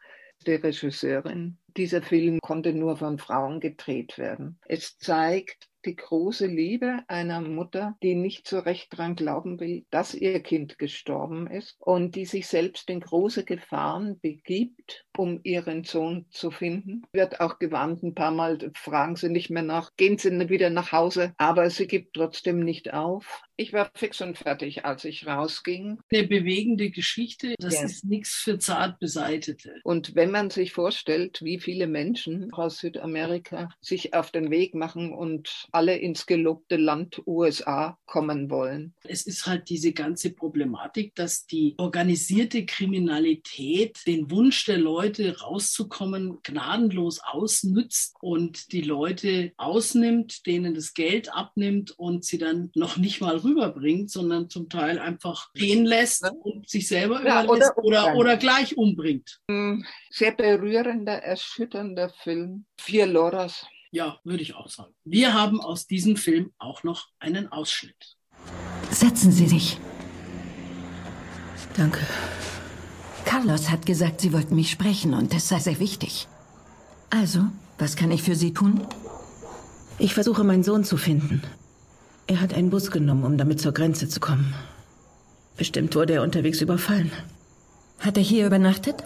der 0.47 0.63
Regisseurin. 0.63 1.59
Dieser 1.77 2.03
Film 2.03 2.39
konnte 2.41 2.73
nur 2.73 2.97
von 2.97 3.19
Frauen 3.19 3.61
gedreht 3.61 4.19
werden. 4.19 4.59
Es 4.67 4.99
zeigt 4.99 5.69
die 5.85 5.97
große 5.97 6.47
Liebe 6.47 7.01
einer 7.09 7.41
Mutter, 7.41 7.97
die 8.03 8.15
nicht 8.15 8.49
so 8.49 8.59
recht 8.59 8.97
dran 8.97 9.17
glauben 9.17 9.61
will, 9.61 9.85
dass 9.91 10.15
ihr 10.15 10.41
Kind 10.41 10.79
gestorben 10.79 11.47
ist 11.47 11.77
und 11.81 12.15
die 12.15 12.27
sich 12.27 12.47
selbst 12.47 12.89
in 12.91 13.01
große 13.01 13.45
Gefahren 13.45 14.19
begibt, 14.21 15.04
um 15.19 15.41
ihren 15.43 15.85
Sohn 15.85 16.27
zu 16.31 16.51
finden. 16.51 17.03
Wird 17.13 17.41
auch 17.41 17.59
gewarnt, 17.59 18.03
ein 18.03 18.15
paar 18.15 18.31
Mal 18.31 18.71
fragen 18.75 19.17
sie 19.17 19.29
nicht 19.29 19.51
mehr 19.51 19.63
nach, 19.63 19.91
gehen 19.97 20.19
sie 20.19 20.35
wieder 20.49 20.71
nach 20.71 20.93
Hause, 20.93 21.35
aber 21.39 21.71
sie 21.71 21.87
gibt 21.87 22.15
trotzdem 22.15 22.61
nicht 22.61 22.93
auf. 22.93 23.43
Ich 23.57 23.73
war 23.73 23.89
fix 23.95 24.21
und 24.21 24.37
fertig, 24.37 24.85
als 24.85 25.05
ich 25.05 25.27
rausging. 25.27 26.01
Eine 26.13 26.27
bewegende 26.27 26.91
Geschichte, 26.91 27.55
das 27.59 27.75
ja. 27.75 27.85
ist 27.85 28.05
nichts 28.05 28.35
für 28.35 28.59
zart 28.59 28.99
beseitete. 28.99 29.77
Und 29.85 30.17
wenn 30.17 30.33
man 30.33 30.51
sich 30.51 30.73
vorstellt, 30.73 31.41
wie 31.41 31.61
viele 31.61 31.87
Menschen 31.87 32.53
aus 32.53 32.79
Südamerika 32.79 33.69
sich 33.81 34.13
auf 34.15 34.33
den 34.33 34.51
Weg 34.51 34.75
machen 34.75 35.13
und 35.13 35.69
alle 35.71 35.97
ins 35.97 36.27
gelobte 36.27 36.77
Land 36.77 37.23
USA 37.27 37.97
kommen 38.07 38.51
wollen. 38.51 38.95
Es 39.05 39.27
ist 39.27 39.47
halt 39.47 39.69
diese 39.69 39.93
ganze 39.93 40.31
Problematik, 40.31 41.15
dass 41.15 41.47
die 41.47 41.75
organisierte 41.79 42.67
Kriminalität 42.67 44.01
den 44.07 44.31
Wunsch 44.31 44.65
der 44.65 44.79
Leute 44.79 45.04
rauszukommen 45.41 46.39
gnadenlos 46.43 47.21
ausnützt 47.21 48.15
und 48.21 48.73
die 48.73 48.83
Leute 48.83 49.53
ausnimmt, 49.57 50.47
denen 50.47 50.75
das 50.75 50.95
Geld 50.95 51.33
abnimmt 51.33 51.93
und 51.99 52.25
sie 52.25 52.39
dann 52.39 52.71
noch 52.75 52.97
nicht 52.97 53.21
mal 53.21 53.37
rüberbringt, 53.37 54.11
sondern 54.11 54.49
zum 54.49 54.69
Teil 54.69 54.99
einfach 54.99 55.53
gehen 55.55 55.85
lässt 55.85 56.25
und 56.43 56.69
sich 56.69 56.89
selber 56.89 57.25
ja, 57.25 57.45
überlässt 57.45 57.73
oder, 57.77 58.07
oder, 58.07 58.17
oder, 58.17 58.37
gleich 58.37 58.77
umbringt. 58.77 59.41
Hm, 59.51 59.85
sehr 60.11 60.33
berührender, 60.33 61.23
erschütternder 61.23 62.11
Film. 62.23 62.67
Vier 62.81 63.07
Loras. 63.07 63.67
Ja, 63.91 64.19
würde 64.25 64.43
ich 64.43 64.55
auch 64.57 64.69
sagen. 64.69 64.93
Wir 65.05 65.35
haben 65.35 65.61
aus 65.61 65.87
diesem 65.87 66.17
Film 66.17 66.53
auch 66.59 66.83
noch 66.83 67.09
einen 67.21 67.53
Ausschnitt. 67.53 68.17
Setzen 68.91 69.31
Sie 69.31 69.47
sich. 69.47 69.79
Danke. 71.77 72.01
Carlos 73.25 73.71
hat 73.71 73.87
gesagt, 73.87 74.21
Sie 74.21 74.33
wollten 74.33 74.55
mich 74.55 74.71
sprechen 74.71 75.15
und 75.15 75.35
das 75.35 75.49
sei 75.49 75.59
sehr 75.59 75.81
wichtig. 75.81 76.29
Also, 77.11 77.45
was 77.79 77.97
kann 77.97 78.11
ich 78.11 78.23
für 78.23 78.35
Sie 78.35 78.53
tun? 78.53 78.87
Ich 79.99 80.15
versuche, 80.15 80.45
meinen 80.45 80.65
Sohn 80.65 80.85
zu 80.85 80.97
finden. 80.97 81.43
Er 82.27 82.41
hat 82.41 82.55
einen 82.55 82.71
Bus 82.71 82.91
genommen, 82.91 83.25
um 83.25 83.39
damit 83.39 83.61
zur 83.61 83.73
Grenze 83.73 84.09
zu 84.09 84.21
kommen. 84.21 84.55
Bestimmt 85.57 85.95
wurde 85.95 86.15
er 86.15 86.23
unterwegs 86.23 86.61
überfallen. 86.61 87.13
Hat 88.01 88.17
er 88.17 88.23
hier 88.23 88.47
übernachtet? 88.47 89.05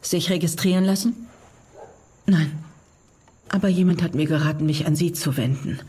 Sich 0.00 0.30
registrieren 0.30 0.84
lassen? 0.84 1.26
Nein. 2.26 2.52
Aber 3.48 3.68
jemand 3.68 4.02
hat 4.02 4.14
mir 4.14 4.26
geraten, 4.26 4.66
mich 4.66 4.86
an 4.86 4.94
Sie 4.94 5.12
zu 5.12 5.36
wenden. 5.36 5.80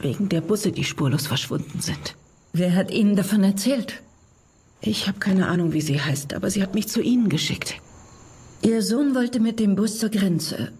Wegen 0.00 0.28
der 0.28 0.40
Busse, 0.40 0.72
die 0.72 0.84
spurlos 0.84 1.26
verschwunden 1.26 1.80
sind. 1.80 2.16
Wer 2.52 2.74
hat 2.74 2.90
Ihnen 2.90 3.16
davon 3.16 3.44
erzählt? 3.44 4.02
Ich 4.80 5.08
habe 5.08 5.18
keine 5.18 5.48
Ahnung, 5.48 5.72
wie 5.72 5.80
sie 5.80 6.00
heißt, 6.00 6.34
aber 6.34 6.50
sie 6.50 6.62
hat 6.62 6.74
mich 6.74 6.88
zu 6.88 7.00
Ihnen 7.00 7.28
geschickt. 7.28 7.74
Ihr 8.62 8.82
Sohn 8.82 9.14
wollte 9.14 9.40
mit 9.40 9.60
dem 9.60 9.76
Bus 9.76 9.98
zur 9.98 10.10
Grenze. 10.10 10.72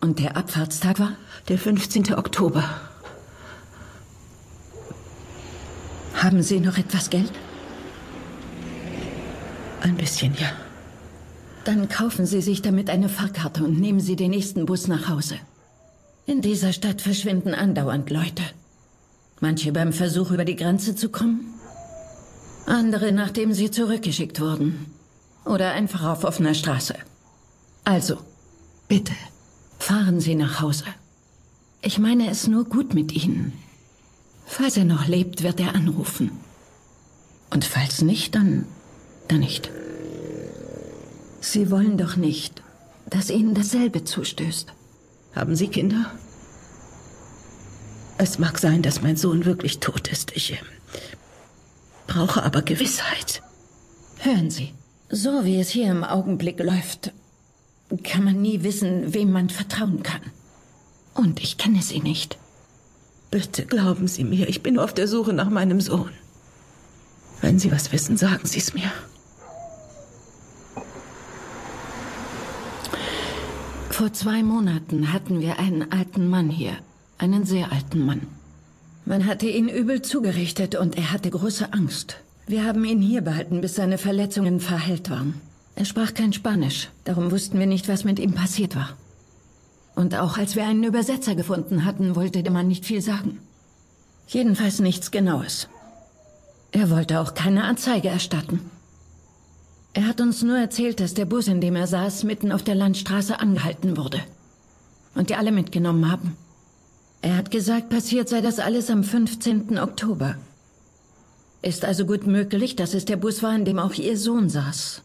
Und 0.00 0.18
der 0.18 0.36
Abfahrtstag 0.36 0.98
war? 0.98 1.16
Der 1.48 1.58
15. 1.58 2.14
Oktober. 2.14 2.64
Haben 6.14 6.42
Sie 6.42 6.60
noch 6.60 6.78
etwas 6.78 7.10
Geld? 7.10 7.32
Ein 9.80 9.96
bisschen, 9.96 10.34
ja. 10.34 10.50
Dann 11.64 11.88
kaufen 11.88 12.26
Sie 12.26 12.40
sich 12.40 12.62
damit 12.62 12.90
eine 12.90 13.08
Fahrkarte 13.08 13.64
und 13.64 13.78
nehmen 13.78 14.00
Sie 14.00 14.16
den 14.16 14.30
nächsten 14.30 14.66
Bus 14.66 14.88
nach 14.88 15.08
Hause. 15.08 15.36
In 16.26 16.40
dieser 16.40 16.72
Stadt 16.72 17.00
verschwinden 17.00 17.54
andauernd 17.54 18.10
Leute. 18.10 18.42
Manche 19.40 19.72
beim 19.72 19.92
Versuch, 19.92 20.30
über 20.30 20.44
die 20.44 20.56
Grenze 20.56 20.94
zu 20.94 21.08
kommen. 21.08 21.57
Andere, 22.68 23.12
nachdem 23.12 23.52
sie 23.52 23.70
zurückgeschickt 23.70 24.40
wurden. 24.40 24.86
Oder 25.44 25.72
einfach 25.72 26.04
auf 26.04 26.24
offener 26.24 26.54
Straße. 26.54 26.94
Also, 27.84 28.18
bitte, 28.86 29.14
fahren 29.78 30.20
Sie 30.20 30.34
nach 30.34 30.60
Hause. 30.60 30.84
Ich 31.80 31.98
meine 31.98 32.30
es 32.30 32.46
nur 32.46 32.64
gut 32.64 32.92
mit 32.92 33.12
Ihnen. 33.12 33.54
Falls 34.44 34.76
er 34.76 34.84
noch 34.84 35.06
lebt, 35.06 35.42
wird 35.42 35.60
er 35.60 35.74
anrufen. 35.74 36.32
Und 37.50 37.64
falls 37.64 38.02
nicht, 38.02 38.34
dann, 38.34 38.66
dann 39.28 39.40
nicht. 39.40 39.70
Sie 41.40 41.70
wollen 41.70 41.96
doch 41.96 42.16
nicht, 42.16 42.62
dass 43.08 43.30
Ihnen 43.30 43.54
dasselbe 43.54 44.04
zustößt. 44.04 44.72
Haben 45.34 45.56
Sie 45.56 45.68
Kinder? 45.68 46.12
Es 48.18 48.38
mag 48.38 48.58
sein, 48.58 48.82
dass 48.82 49.00
mein 49.00 49.16
Sohn 49.16 49.44
wirklich 49.44 49.78
tot 49.78 50.08
ist. 50.08 50.36
Ich 50.36 50.52
äh, 50.52 50.58
brauche 52.08 52.42
aber 52.42 52.62
Gewissheit. 52.62 53.42
Hören 54.18 54.50
Sie, 54.50 54.74
so 55.08 55.44
wie 55.44 55.60
es 55.60 55.68
hier 55.68 55.88
im 55.92 56.02
Augenblick 56.02 56.58
läuft, 56.58 57.12
kann 58.02 58.24
man 58.24 58.42
nie 58.42 58.64
wissen, 58.64 59.14
wem 59.14 59.30
man 59.30 59.48
vertrauen 59.48 60.02
kann. 60.02 60.22
Und 61.14 61.40
ich 61.40 61.56
kenne 61.56 61.82
Sie 61.82 62.00
nicht. 62.00 62.36
Bitte 63.30 63.64
glauben 63.64 64.08
Sie 64.08 64.24
mir, 64.24 64.48
ich 64.48 64.62
bin 64.62 64.78
auf 64.78 64.92
der 64.92 65.06
Suche 65.06 65.32
nach 65.32 65.50
meinem 65.50 65.80
Sohn. 65.80 66.10
Wenn 67.40 67.58
Sie 67.58 67.70
was 67.70 67.92
wissen, 67.92 68.16
sagen 68.16 68.46
Sie 68.46 68.58
es 68.58 68.74
mir. 68.74 68.90
Vor 73.90 74.12
zwei 74.12 74.42
Monaten 74.42 75.12
hatten 75.12 75.40
wir 75.40 75.58
einen 75.58 75.92
alten 75.92 76.28
Mann 76.28 76.50
hier. 76.50 76.76
Einen 77.18 77.44
sehr 77.44 77.72
alten 77.72 78.04
Mann. 78.04 78.37
Man 79.08 79.24
hatte 79.24 79.46
ihn 79.46 79.70
übel 79.70 80.02
zugerichtet 80.02 80.74
und 80.74 80.98
er 80.98 81.10
hatte 81.10 81.30
große 81.30 81.72
Angst. 81.72 82.18
Wir 82.46 82.66
haben 82.66 82.84
ihn 82.84 83.00
hier 83.00 83.22
behalten, 83.22 83.62
bis 83.62 83.74
seine 83.74 83.96
Verletzungen 83.96 84.60
verheilt 84.60 85.08
waren. 85.08 85.40
Er 85.76 85.86
sprach 85.86 86.12
kein 86.12 86.34
Spanisch, 86.34 86.90
darum 87.04 87.30
wussten 87.30 87.58
wir 87.58 87.64
nicht, 87.64 87.88
was 87.88 88.04
mit 88.04 88.18
ihm 88.18 88.34
passiert 88.34 88.76
war. 88.76 88.98
Und 89.94 90.14
auch 90.14 90.36
als 90.36 90.56
wir 90.56 90.66
einen 90.66 90.84
Übersetzer 90.84 91.34
gefunden 91.34 91.86
hatten, 91.86 92.16
wollte 92.16 92.42
der 92.42 92.52
Mann 92.52 92.68
nicht 92.68 92.84
viel 92.84 93.00
sagen. 93.00 93.38
Jedenfalls 94.26 94.78
nichts 94.78 95.10
Genaues. 95.10 95.68
Er 96.72 96.90
wollte 96.90 97.20
auch 97.20 97.32
keine 97.32 97.64
Anzeige 97.64 98.08
erstatten. 98.08 98.60
Er 99.94 100.06
hat 100.06 100.20
uns 100.20 100.42
nur 100.42 100.58
erzählt, 100.58 101.00
dass 101.00 101.14
der 101.14 101.24
Bus, 101.24 101.48
in 101.48 101.62
dem 101.62 101.76
er 101.76 101.86
saß, 101.86 102.24
mitten 102.24 102.52
auf 102.52 102.62
der 102.62 102.74
Landstraße 102.74 103.40
angehalten 103.40 103.96
wurde. 103.96 104.20
Und 105.14 105.30
die 105.30 105.36
alle 105.36 105.50
mitgenommen 105.50 106.10
haben. 106.10 106.36
Er 107.20 107.36
hat 107.36 107.50
gesagt, 107.50 107.88
passiert 107.88 108.28
sei 108.28 108.40
das 108.40 108.58
alles 108.58 108.90
am 108.90 109.02
15. 109.02 109.78
Oktober. 109.78 110.36
Ist 111.62 111.84
also 111.84 112.06
gut 112.06 112.26
möglich, 112.26 112.76
dass 112.76 112.94
es 112.94 113.04
der 113.04 113.16
Bus 113.16 113.42
war, 113.42 113.54
in 113.54 113.64
dem 113.64 113.78
auch 113.78 113.94
Ihr 113.94 114.16
Sohn 114.16 114.48
saß. 114.48 115.02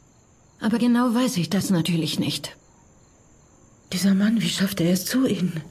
Aber 0.60 0.78
genau 0.78 1.14
weiß 1.14 1.38
ich 1.38 1.50
das 1.50 1.72
natürlich 1.72 2.20
nicht. 2.20 2.56
Dieser 3.92 4.14
Mann, 4.14 4.42
wie 4.42 4.50
schaffte 4.50 4.84
er 4.84 4.94
es 4.94 5.06
zu 5.06 5.26
Ihnen? 5.26 5.62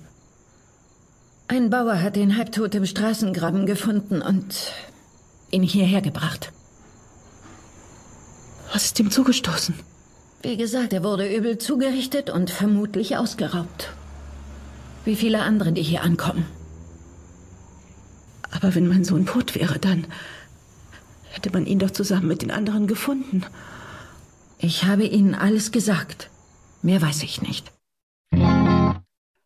Ein 1.48 1.70
Bauer 1.70 2.00
hat 2.00 2.16
ihn 2.16 2.36
halbtot 2.36 2.74
im 2.74 2.86
Straßengraben 2.86 3.66
gefunden 3.66 4.22
und 4.22 4.72
ihn 5.50 5.62
hierher 5.62 6.00
gebracht. 6.00 6.52
Was 8.72 8.86
ist 8.86 8.98
ihm 9.00 9.10
zugestoßen? 9.10 9.74
Wie 10.42 10.56
gesagt, 10.56 10.92
er 10.92 11.04
wurde 11.04 11.32
übel 11.32 11.58
zugerichtet 11.58 12.30
und 12.30 12.50
vermutlich 12.50 13.16
ausgeraubt. 13.16 13.92
Wie 15.04 15.16
viele 15.16 15.42
andere, 15.42 15.72
die 15.72 15.82
hier 15.82 16.02
ankommen. 16.02 16.46
Aber 18.50 18.74
wenn 18.74 18.86
mein 18.86 19.04
Sohn 19.04 19.26
tot 19.26 19.54
wäre, 19.54 19.78
dann 19.78 20.06
hätte 21.30 21.50
man 21.50 21.66
ihn 21.66 21.78
doch 21.78 21.90
zusammen 21.90 22.28
mit 22.28 22.42
den 22.42 22.50
anderen 22.50 22.86
gefunden. 22.86 23.44
Ich 24.58 24.84
habe 24.84 25.04
Ihnen 25.04 25.34
alles 25.34 25.72
gesagt. 25.72 26.30
Mehr 26.82 27.02
weiß 27.02 27.22
ich 27.22 27.42
nicht. 27.42 27.72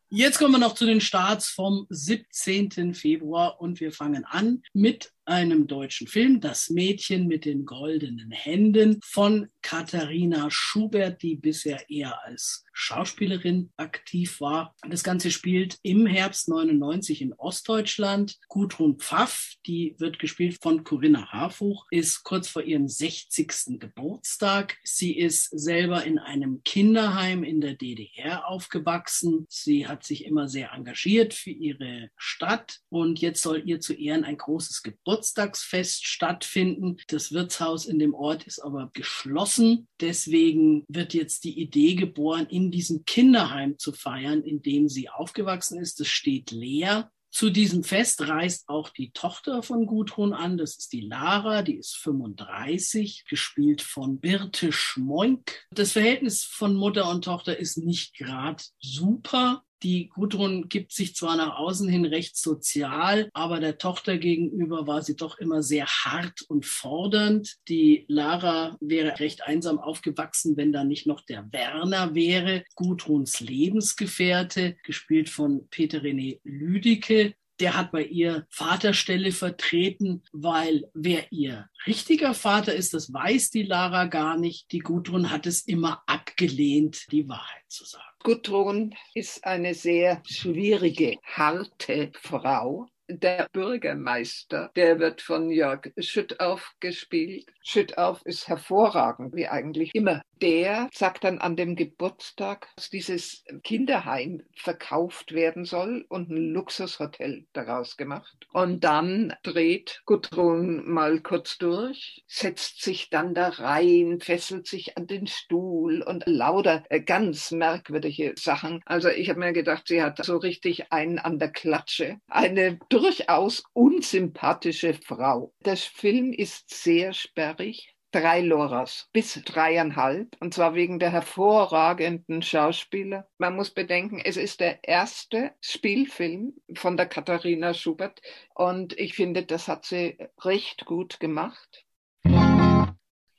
Jetzt 0.08 0.38
kommen 0.38 0.52
wir 0.52 0.58
noch 0.58 0.74
zu 0.74 0.86
den 0.86 1.00
Starts 1.00 1.48
vom 1.48 1.86
17. 1.88 2.94
Februar 2.94 3.60
und 3.60 3.80
wir 3.80 3.92
fangen 3.92 4.24
an 4.24 4.62
mit 4.72 5.12
einem 5.26 5.66
deutschen 5.66 6.06
Film, 6.06 6.40
Das 6.40 6.70
Mädchen 6.70 7.26
mit 7.26 7.44
den 7.44 7.64
goldenen 7.64 8.30
Händen 8.30 9.00
von 9.04 9.48
Katharina 9.60 10.48
Schubert, 10.50 11.22
die 11.22 11.34
bisher 11.34 11.90
eher 11.90 12.24
als 12.24 12.64
Schauspielerin 12.72 13.70
aktiv 13.76 14.40
war. 14.40 14.74
Das 14.88 15.02
Ganze 15.02 15.30
spielt 15.30 15.78
im 15.82 16.06
Herbst 16.06 16.48
99 16.48 17.22
in 17.22 17.32
Ostdeutschland. 17.32 18.38
Gudrun 18.48 18.98
Pfaff, 18.98 19.54
die 19.66 19.96
wird 19.98 20.18
gespielt 20.18 20.58
von 20.62 20.84
Corinna 20.84 21.32
Harfuch, 21.32 21.86
ist 21.90 22.22
kurz 22.22 22.48
vor 22.48 22.62
ihrem 22.62 22.86
60. 22.86 23.80
Geburtstag. 23.80 24.76
Sie 24.84 25.18
ist 25.18 25.48
selber 25.58 26.04
in 26.04 26.18
einem 26.18 26.62
Kinderheim 26.64 27.42
in 27.42 27.60
der 27.60 27.74
DDR 27.74 28.46
aufgewachsen. 28.46 29.46
Sie 29.48 29.88
hat 29.88 30.04
sich 30.04 30.24
immer 30.24 30.48
sehr 30.48 30.72
engagiert 30.72 31.34
für 31.34 31.50
ihre 31.50 32.10
Stadt 32.16 32.80
und 32.90 33.20
jetzt 33.20 33.42
soll 33.42 33.62
ihr 33.64 33.80
zu 33.80 33.94
Ehren 33.94 34.24
ein 34.24 34.36
großes 34.36 34.82
Geburtstag 34.82 35.15
Geburtstagsfest 35.16 36.06
stattfinden. 36.06 36.98
Das 37.08 37.32
Wirtshaus 37.32 37.86
in 37.86 37.98
dem 37.98 38.12
Ort 38.14 38.44
ist 38.44 38.60
aber 38.60 38.90
geschlossen. 38.92 39.88
Deswegen 40.00 40.84
wird 40.88 41.14
jetzt 41.14 41.44
die 41.44 41.58
Idee 41.58 41.94
geboren, 41.94 42.46
in 42.46 42.70
diesem 42.70 43.04
Kinderheim 43.06 43.78
zu 43.78 43.92
feiern, 43.92 44.42
in 44.42 44.60
dem 44.60 44.88
sie 44.88 45.08
aufgewachsen 45.08 45.80
ist. 45.80 46.00
Das 46.00 46.08
steht 46.08 46.50
leer. 46.50 47.10
Zu 47.30 47.50
diesem 47.50 47.84
Fest 47.84 48.28
reist 48.28 48.68
auch 48.68 48.88
die 48.88 49.10
Tochter 49.10 49.62
von 49.62 49.86
Gudrun 49.86 50.32
an. 50.32 50.56
Das 50.56 50.76
ist 50.76 50.92
die 50.92 51.02
Lara, 51.02 51.62
die 51.62 51.76
ist 51.76 51.96
35, 51.96 53.24
gespielt 53.28 53.82
von 53.82 54.20
Birte 54.20 54.72
Schmoink. 54.72 55.66
Das 55.70 55.92
Verhältnis 55.92 56.44
von 56.44 56.74
Mutter 56.74 57.10
und 57.10 57.24
Tochter 57.24 57.58
ist 57.58 57.78
nicht 57.78 58.16
gerade 58.16 58.62
super. 58.80 59.65
Die 59.82 60.08
Gudrun 60.08 60.68
gibt 60.68 60.92
sich 60.92 61.14
zwar 61.14 61.36
nach 61.36 61.56
außen 61.58 61.88
hin 61.88 62.06
recht 62.06 62.36
sozial, 62.36 63.28
aber 63.34 63.60
der 63.60 63.78
Tochter 63.78 64.16
gegenüber 64.16 64.86
war 64.86 65.02
sie 65.02 65.16
doch 65.16 65.38
immer 65.38 65.62
sehr 65.62 65.86
hart 65.86 66.42
und 66.48 66.64
fordernd. 66.64 67.56
Die 67.68 68.06
Lara 68.08 68.76
wäre 68.80 69.20
recht 69.20 69.42
einsam 69.42 69.78
aufgewachsen, 69.78 70.56
wenn 70.56 70.72
da 70.72 70.84
nicht 70.84 71.06
noch 71.06 71.20
der 71.20 71.52
Werner 71.52 72.14
wäre, 72.14 72.64
Gudruns 72.74 73.40
Lebensgefährte, 73.40 74.76
gespielt 74.82 75.28
von 75.28 75.68
Peter 75.68 75.98
René 75.98 76.40
Lüdicke 76.42 77.34
der 77.60 77.76
hat 77.76 77.90
bei 77.92 78.04
ihr 78.04 78.46
Vaterstelle 78.50 79.32
vertreten, 79.32 80.22
weil 80.32 80.90
wer 80.92 81.32
ihr 81.32 81.68
richtiger 81.86 82.34
Vater 82.34 82.74
ist, 82.74 82.92
das 82.92 83.12
weiß 83.12 83.50
die 83.50 83.62
Lara 83.62 84.06
gar 84.06 84.36
nicht. 84.36 84.70
Die 84.72 84.80
Gudrun 84.80 85.30
hat 85.30 85.46
es 85.46 85.62
immer 85.62 86.02
abgelehnt, 86.06 87.06
die 87.12 87.28
Wahrheit 87.28 87.64
zu 87.68 87.84
sagen. 87.84 88.04
Gudrun 88.26 88.92
ist 89.14 89.46
eine 89.46 89.72
sehr 89.72 90.20
schwierige, 90.26 91.16
harte 91.22 92.10
Frau. 92.20 92.88
Der 93.08 93.46
Bürgermeister, 93.52 94.72
der 94.74 94.98
wird 94.98 95.22
von 95.22 95.48
Jörg 95.48 95.92
Schüttauf 95.96 96.72
gespielt. 96.80 97.46
Schüttauf 97.62 98.26
ist 98.26 98.48
hervorragend, 98.48 99.36
wie 99.36 99.46
eigentlich 99.46 99.94
immer 99.94 100.22
der 100.42 100.88
sagt 100.92 101.24
dann 101.24 101.38
an 101.38 101.56
dem 101.56 101.76
Geburtstag, 101.76 102.68
dass 102.76 102.90
dieses 102.90 103.44
Kinderheim 103.62 104.42
verkauft 104.54 105.32
werden 105.32 105.64
soll 105.64 106.04
und 106.08 106.30
ein 106.30 106.52
Luxushotel 106.52 107.46
daraus 107.52 107.96
gemacht. 107.96 108.46
Und 108.52 108.84
dann 108.84 109.34
dreht 109.42 110.02
Gudrun 110.04 110.88
mal 110.88 111.20
kurz 111.20 111.58
durch, 111.58 112.24
setzt 112.26 112.82
sich 112.82 113.10
dann 113.10 113.34
da 113.34 113.48
rein, 113.48 114.20
fesselt 114.20 114.66
sich 114.66 114.96
an 114.96 115.06
den 115.06 115.26
Stuhl 115.26 116.02
und 116.02 116.24
lauter 116.26 116.84
äh, 116.90 117.00
ganz 117.00 117.50
merkwürdige 117.50 118.34
Sachen. 118.38 118.80
Also 118.84 119.08
ich 119.08 119.28
habe 119.28 119.40
mir 119.40 119.52
gedacht, 119.52 119.88
sie 119.88 120.02
hat 120.02 120.24
so 120.24 120.36
richtig 120.36 120.92
einen 120.92 121.18
an 121.18 121.38
der 121.38 121.50
Klatsche. 121.50 122.18
Eine 122.28 122.78
durchaus 122.88 123.64
unsympathische 123.72 124.94
Frau. 124.94 125.52
Der 125.64 125.76
Film 125.76 126.32
ist 126.32 126.70
sehr 126.70 127.12
sperrig 127.12 127.95
drei 128.16 128.40
Loras, 128.40 129.10
bis 129.12 129.42
dreieinhalb, 129.44 130.36
und 130.40 130.54
zwar 130.54 130.74
wegen 130.74 130.98
der 130.98 131.10
hervorragenden 131.10 132.40
Schauspieler. 132.40 133.28
Man 133.36 133.54
muss 133.56 133.70
bedenken, 133.70 134.22
es 134.24 134.38
ist 134.38 134.60
der 134.60 134.82
erste 134.82 135.52
Spielfilm 135.60 136.54
von 136.74 136.96
der 136.96 137.06
Katharina 137.06 137.74
Schubert 137.74 138.22
und 138.54 138.98
ich 138.98 139.14
finde, 139.14 139.44
das 139.44 139.68
hat 139.68 139.84
sie 139.84 140.16
recht 140.42 140.86
gut 140.86 141.20
gemacht. 141.20 141.85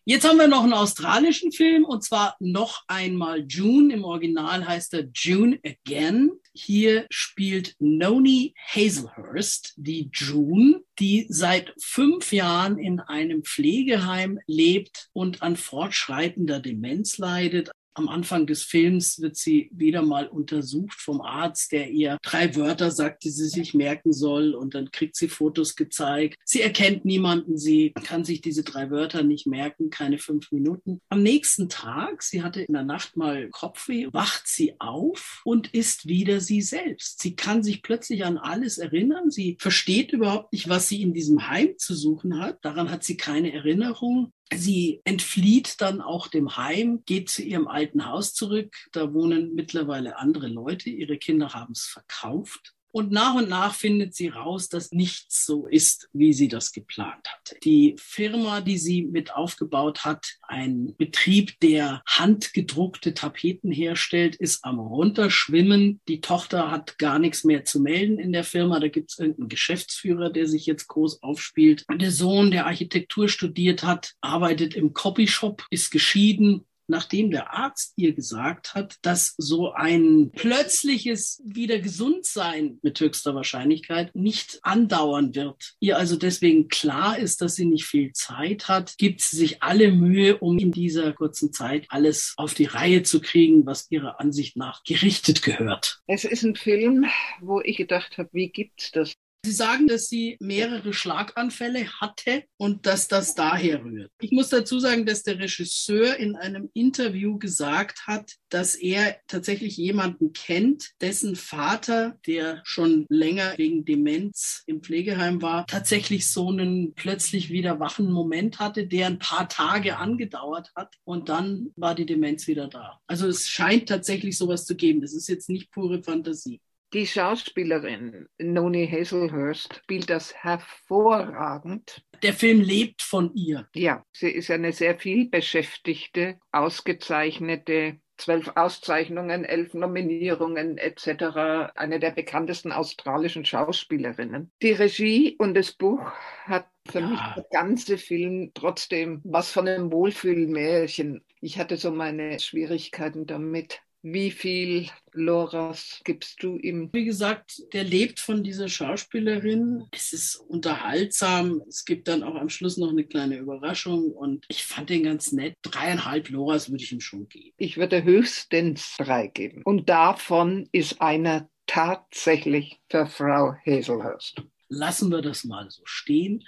Jetzt 0.10 0.26
haben 0.26 0.38
wir 0.38 0.48
noch 0.48 0.64
einen 0.64 0.72
australischen 0.72 1.52
Film 1.52 1.84
und 1.84 2.02
zwar 2.02 2.38
noch 2.40 2.86
einmal 2.88 3.44
June. 3.46 3.94
Im 3.94 4.06
Original 4.06 4.66
heißt 4.66 4.94
er 4.94 5.10
June 5.14 5.60
Again. 5.66 6.32
Hier 6.54 7.08
spielt 7.10 7.76
Noni 7.80 8.54
Hazelhurst, 8.58 9.74
die 9.76 10.10
June, 10.14 10.82
die 10.98 11.26
seit 11.28 11.74
fünf 11.78 12.32
Jahren 12.32 12.78
in 12.80 13.02
einem 13.02 13.44
Pflegeheim 13.44 14.40
lebt 14.48 15.10
und 15.12 15.42
an 15.42 15.58
fortschreitender 15.58 16.62
Demenz 16.62 17.18
leidet. 17.18 17.70
Am 17.98 18.10
Anfang 18.10 18.46
des 18.46 18.62
Films 18.62 19.20
wird 19.22 19.38
sie 19.38 19.72
wieder 19.74 20.04
mal 20.04 20.28
untersucht 20.28 21.02
vom 21.02 21.20
Arzt, 21.20 21.72
der 21.72 21.90
ihr 21.90 22.20
drei 22.22 22.56
Wörter 22.56 22.92
sagt, 22.92 23.24
die 23.24 23.32
sie 23.32 23.48
sich 23.48 23.74
merken 23.74 24.14
soll. 24.14 24.54
Und 24.54 24.76
dann 24.76 24.92
kriegt 24.92 25.16
sie 25.16 25.28
Fotos 25.28 25.76
gezeigt. 25.76 26.38
Sie 26.46 26.62
erkennt 26.62 27.06
niemanden. 27.06 27.58
Sie 27.58 27.94
kann 28.04 28.24
sich 28.24 28.42
diese 28.42 28.62
drei 28.62 28.92
Wörter 28.92 29.24
nicht 29.24 29.48
merken, 29.48 29.90
keine 29.90 30.20
fünf 30.20 30.52
Minuten. 30.52 31.02
Am 31.10 31.24
nächsten 31.24 31.70
Tag, 31.70 32.22
sie 32.22 32.44
hatte 32.44 32.62
in 32.62 32.74
der 32.74 32.84
Nacht 32.84 33.18
mal 33.18 33.50
Kopfweh, 33.50 34.10
wacht 34.12 34.48
sie 34.48 34.80
auf 34.80 35.42
und 35.44 35.74
ist 35.74 36.08
wieder 36.08 36.40
sie 36.40 36.62
selbst. 36.62 37.20
Sie 37.20 37.36
kann 37.36 37.64
sich 37.64 37.82
plötzlich 37.82 38.26
an 38.26 38.38
alles 38.38 38.78
erinnern. 38.78 39.32
Sie 39.32 39.58
versteht 39.60 40.12
überhaupt 40.12 40.54
nicht, 40.54 40.70
was 40.70 40.88
sie 40.88 41.02
in 41.02 41.16
diesem 41.16 41.50
Heim 41.50 41.74
zu 41.80 41.96
suchen 41.96 42.40
hat. 42.40 42.64
Daran 42.64 42.92
hat 42.92 43.04
sie 43.04 43.18
keine 43.18 43.54
Erinnerung. 43.54 44.34
Sie 44.54 45.02
entflieht 45.04 45.82
dann 45.82 46.02
auch 46.02 46.28
dem 46.28 46.56
Heim, 46.56 47.04
geht 47.06 47.30
zu 47.30 47.44
ihrem 47.44 47.68
alten 47.68 48.06
Haus 48.06 48.34
zurück. 48.34 48.74
Da 48.94 49.14
wohnen 49.14 49.56
mittlerweile 49.56 50.18
andere 50.18 50.48
Leute. 50.48 50.90
Ihre 50.90 51.18
Kinder 51.18 51.54
haben 51.54 51.74
es 51.74 51.84
verkauft. 51.84 52.77
Und 52.98 53.12
nach 53.12 53.36
und 53.36 53.48
nach 53.48 53.76
findet 53.76 54.16
sie 54.16 54.30
raus, 54.30 54.70
dass 54.70 54.92
nichts 54.92 55.46
so 55.46 55.68
ist, 55.68 56.10
wie 56.14 56.34
sie 56.34 56.48
das 56.48 56.72
geplant 56.72 57.28
hatte. 57.28 57.56
Die 57.64 57.94
Firma, 58.00 58.60
die 58.60 58.80
sie 58.80 59.04
mit 59.04 59.36
aufgebaut 59.36 60.04
hat, 60.04 60.26
ein 60.42 60.96
Betrieb, 60.98 61.60
der 61.60 62.02
handgedruckte 62.08 63.14
Tapeten 63.14 63.72
herstellt, 63.72 64.36
ist 64.36 64.66
am 64.66 64.80
runterschwimmen. 64.80 66.02
Die 66.08 66.22
Tochter 66.22 66.72
hat 66.72 66.98
gar 66.98 67.20
nichts 67.20 67.44
mehr 67.44 67.66
zu 67.66 67.82
melden 67.82 68.18
in 68.18 68.32
der 68.32 68.44
Firma. 68.44 68.80
Da 68.80 68.88
gibt 68.88 69.12
es 69.12 69.20
irgendeinen 69.20 69.50
Geschäftsführer, 69.50 70.32
der 70.32 70.48
sich 70.48 70.66
jetzt 70.66 70.88
groß 70.88 71.22
aufspielt. 71.22 71.86
Der 72.02 72.10
Sohn, 72.10 72.50
der 72.50 72.66
Architektur 72.66 73.30
studiert 73.30 73.84
hat, 73.84 74.16
arbeitet 74.22 74.74
im 74.74 74.94
Copyshop, 74.94 75.64
ist 75.70 75.92
geschieden 75.92 76.66
nachdem 76.88 77.32
der 77.32 77.54
Arzt 77.54 77.94
ihr 77.96 78.14
gesagt 78.14 78.74
hat, 78.76 78.98
dass 79.02 79.36
so 79.38 79.72
ein 79.72 80.32
plötzliches 80.36 81.42
Wiedergesundsein 81.46 82.80
mit 82.82 83.00
höchster 83.00 83.36
Wahrscheinlichkeit 83.36 84.16
nicht 84.16 84.60
andauern 84.64 85.36
wird. 85.36 85.76
Ihr 85.80 85.98
also 85.98 86.16
deswegen 86.16 86.68
klar 86.68 87.18
ist, 87.18 87.42
dass 87.42 87.56
sie 87.56 87.66
nicht 87.66 87.86
viel 87.86 88.12
Zeit 88.14 88.68
hat, 88.68 88.98
gibt 88.98 89.22
sie 89.22 89.38
sich 89.38 89.64
alle 89.64 89.92
Mühe, 89.92 90.38
um 90.38 90.58
in 90.58 90.72
dieser 90.72 91.14
kurzen 91.14 91.54
Zeit 91.54 91.86
alles 91.90 92.34
auf 92.38 92.54
die 92.54 92.66
Reihe 92.66 93.04
zu 93.04 93.22
kriegen, 93.22 93.66
was 93.66 93.90
ihrer 93.90 94.20
Ansicht 94.20 94.58
nach 94.58 94.84
gerichtet 94.84 95.42
gehört. 95.42 96.02
Es 96.08 96.24
ist 96.24 96.44
ein 96.44 96.56
Film, 96.56 97.06
wo 97.42 97.62
ich 97.62 97.78
gedacht 97.78 98.18
habe, 98.18 98.30
wie 98.34 98.50
gibt's 98.50 98.92
das? 98.92 99.14
Sie 99.48 99.54
sagen, 99.54 99.88
dass 99.88 100.10
sie 100.10 100.36
mehrere 100.42 100.92
Schlaganfälle 100.92 101.88
hatte 102.02 102.44
und 102.58 102.86
dass 102.86 103.08
das 103.08 103.34
daher 103.34 103.82
rührt. 103.82 104.12
Ich 104.20 104.34
muss 104.34 104.50
dazu 104.50 104.78
sagen, 104.78 105.06
dass 105.06 105.24
der 105.24 105.40
Regisseur 105.40 106.18
in 106.18 106.36
einem 106.36 106.70
Interview 106.74 107.40
gesagt 107.40 108.08
hat, 108.08 108.34
dass 108.50 108.76
er 108.76 109.16
tatsächlich 109.28 109.78
jemanden 109.78 110.34
kennt, 110.34 110.92
dessen 111.00 111.38
Vater, 111.38 112.20
der 112.28 112.60
schon 112.66 113.06
länger 113.08 113.54
wegen 113.56 113.86
Demenz 113.86 114.64
im 114.66 114.84
Pflegeheim 114.84 115.42
war, 115.42 115.66
tatsächlich 115.66 116.30
so 116.30 116.50
einen 116.50 116.94
plötzlich 116.94 117.50
wieder 117.50 117.80
wachen 117.80 118.12
Moment 118.12 118.60
hatte, 118.60 118.86
der 118.86 119.08
ein 119.08 119.20
paar 119.20 119.48
Tage 119.48 119.96
angedauert 119.96 120.74
hat 120.76 120.96
und 121.06 121.30
dann 121.30 121.72
war 121.78 121.96
die 121.96 122.06
Demenz 122.06 122.48
wieder 122.48 122.68
da. 122.68 123.00
Also 123.08 123.30
es 123.30 123.48
scheint 123.48 123.88
tatsächlich 123.88 124.38
sowas 124.38 124.66
zu 124.66 124.76
geben. 124.76 125.00
Das 125.00 125.14
ist 125.14 125.30
jetzt 125.30 125.50
nicht 125.50 125.72
pure 125.72 126.04
Fantasie. 126.04 126.60
Die 126.94 127.06
Schauspielerin 127.06 128.28
Noni 128.38 128.88
Hazelhurst 128.88 129.82
spielt 129.84 130.10
das 130.10 130.34
hervorragend. 130.34 132.04
Der 132.24 132.34
Film 132.34 132.62
lebt 132.62 133.02
von 133.02 133.34
ihr. 133.36 133.68
Ja, 133.76 134.06
sie 134.14 134.30
ist 134.30 134.50
eine 134.50 134.72
sehr 134.72 134.98
vielbeschäftigte, 134.98 136.40
ausgezeichnete 136.52 138.00
zwölf 138.18 138.52
Auszeichnungen, 138.56 139.46
elf 139.46 139.74
Nominierungen 139.74 140.78
etc. 140.78 141.72
Eine 141.76 142.00
der 142.00 142.12
bekanntesten 142.12 142.72
australischen 142.72 143.46
Schauspielerinnen. 143.46 144.52
Die 144.62 144.72
Regie 144.72 145.36
und 145.38 145.54
das 145.54 145.72
Buch 145.72 146.02
hat 146.46 146.68
für 146.88 147.00
ja. 147.00 147.08
mich 147.08 147.20
der 147.36 147.46
ganze 147.52 147.98
Film 147.98 148.52
trotzdem 148.54 149.22
was 149.24 149.52
von 149.52 149.68
einem 149.68 149.92
Wohlfühlmärchen. 149.92 151.24
Ich 151.42 151.60
hatte 151.60 151.78
so 151.78 151.92
meine 151.92 152.40
Schwierigkeiten 152.40 153.26
damit. 153.26 153.82
Wie 154.04 154.32
viel 154.32 154.88
Loras 155.14 156.02
gibst 156.04 156.42
du 156.44 156.58
ihm? 156.58 156.90
Wie 156.94 157.06
gesagt, 157.06 157.62
der 157.74 157.84
lebt 157.84 158.20
von 158.20 158.44
dieser 158.44 158.70
Schauspielerin. 158.70 159.86
Es 159.92 160.14
ist 160.14 160.36
unterhaltsam. 160.36 161.62
Es 161.68 161.84
gibt 161.84 162.08
dann 162.08 162.24
auch 162.24 162.36
am 162.36 162.50
Schluss 162.50 162.78
noch 162.78 162.92
eine 162.92 163.04
kleine 163.04 163.38
Überraschung 163.38 164.12
und 164.12 164.46
ich 164.50 164.64
fand 164.64 164.90
den 164.90 165.04
ganz 165.04 165.32
nett. 165.32 165.56
Dreieinhalb 165.64 166.30
Loras 166.30 166.70
würde 166.70 166.84
ich 166.84 166.92
ihm 166.92 167.02
schon 167.02 167.28
geben. 167.28 167.54
Ich 167.58 167.78
würde 167.78 168.04
höchstens 168.04 168.96
drei 168.98 169.28
geben. 169.28 169.62
Und 169.66 169.90
davon 169.90 170.70
ist 170.72 171.02
einer 171.02 171.50
tatsächlich 171.66 172.80
für 172.90 173.08
Frau 173.08 173.56
Hazelhurst. 173.66 174.42
Lassen 174.70 175.10
wir 175.12 175.22
das 175.22 175.44
mal 175.44 175.70
so 175.70 175.82
stehen. 175.86 176.44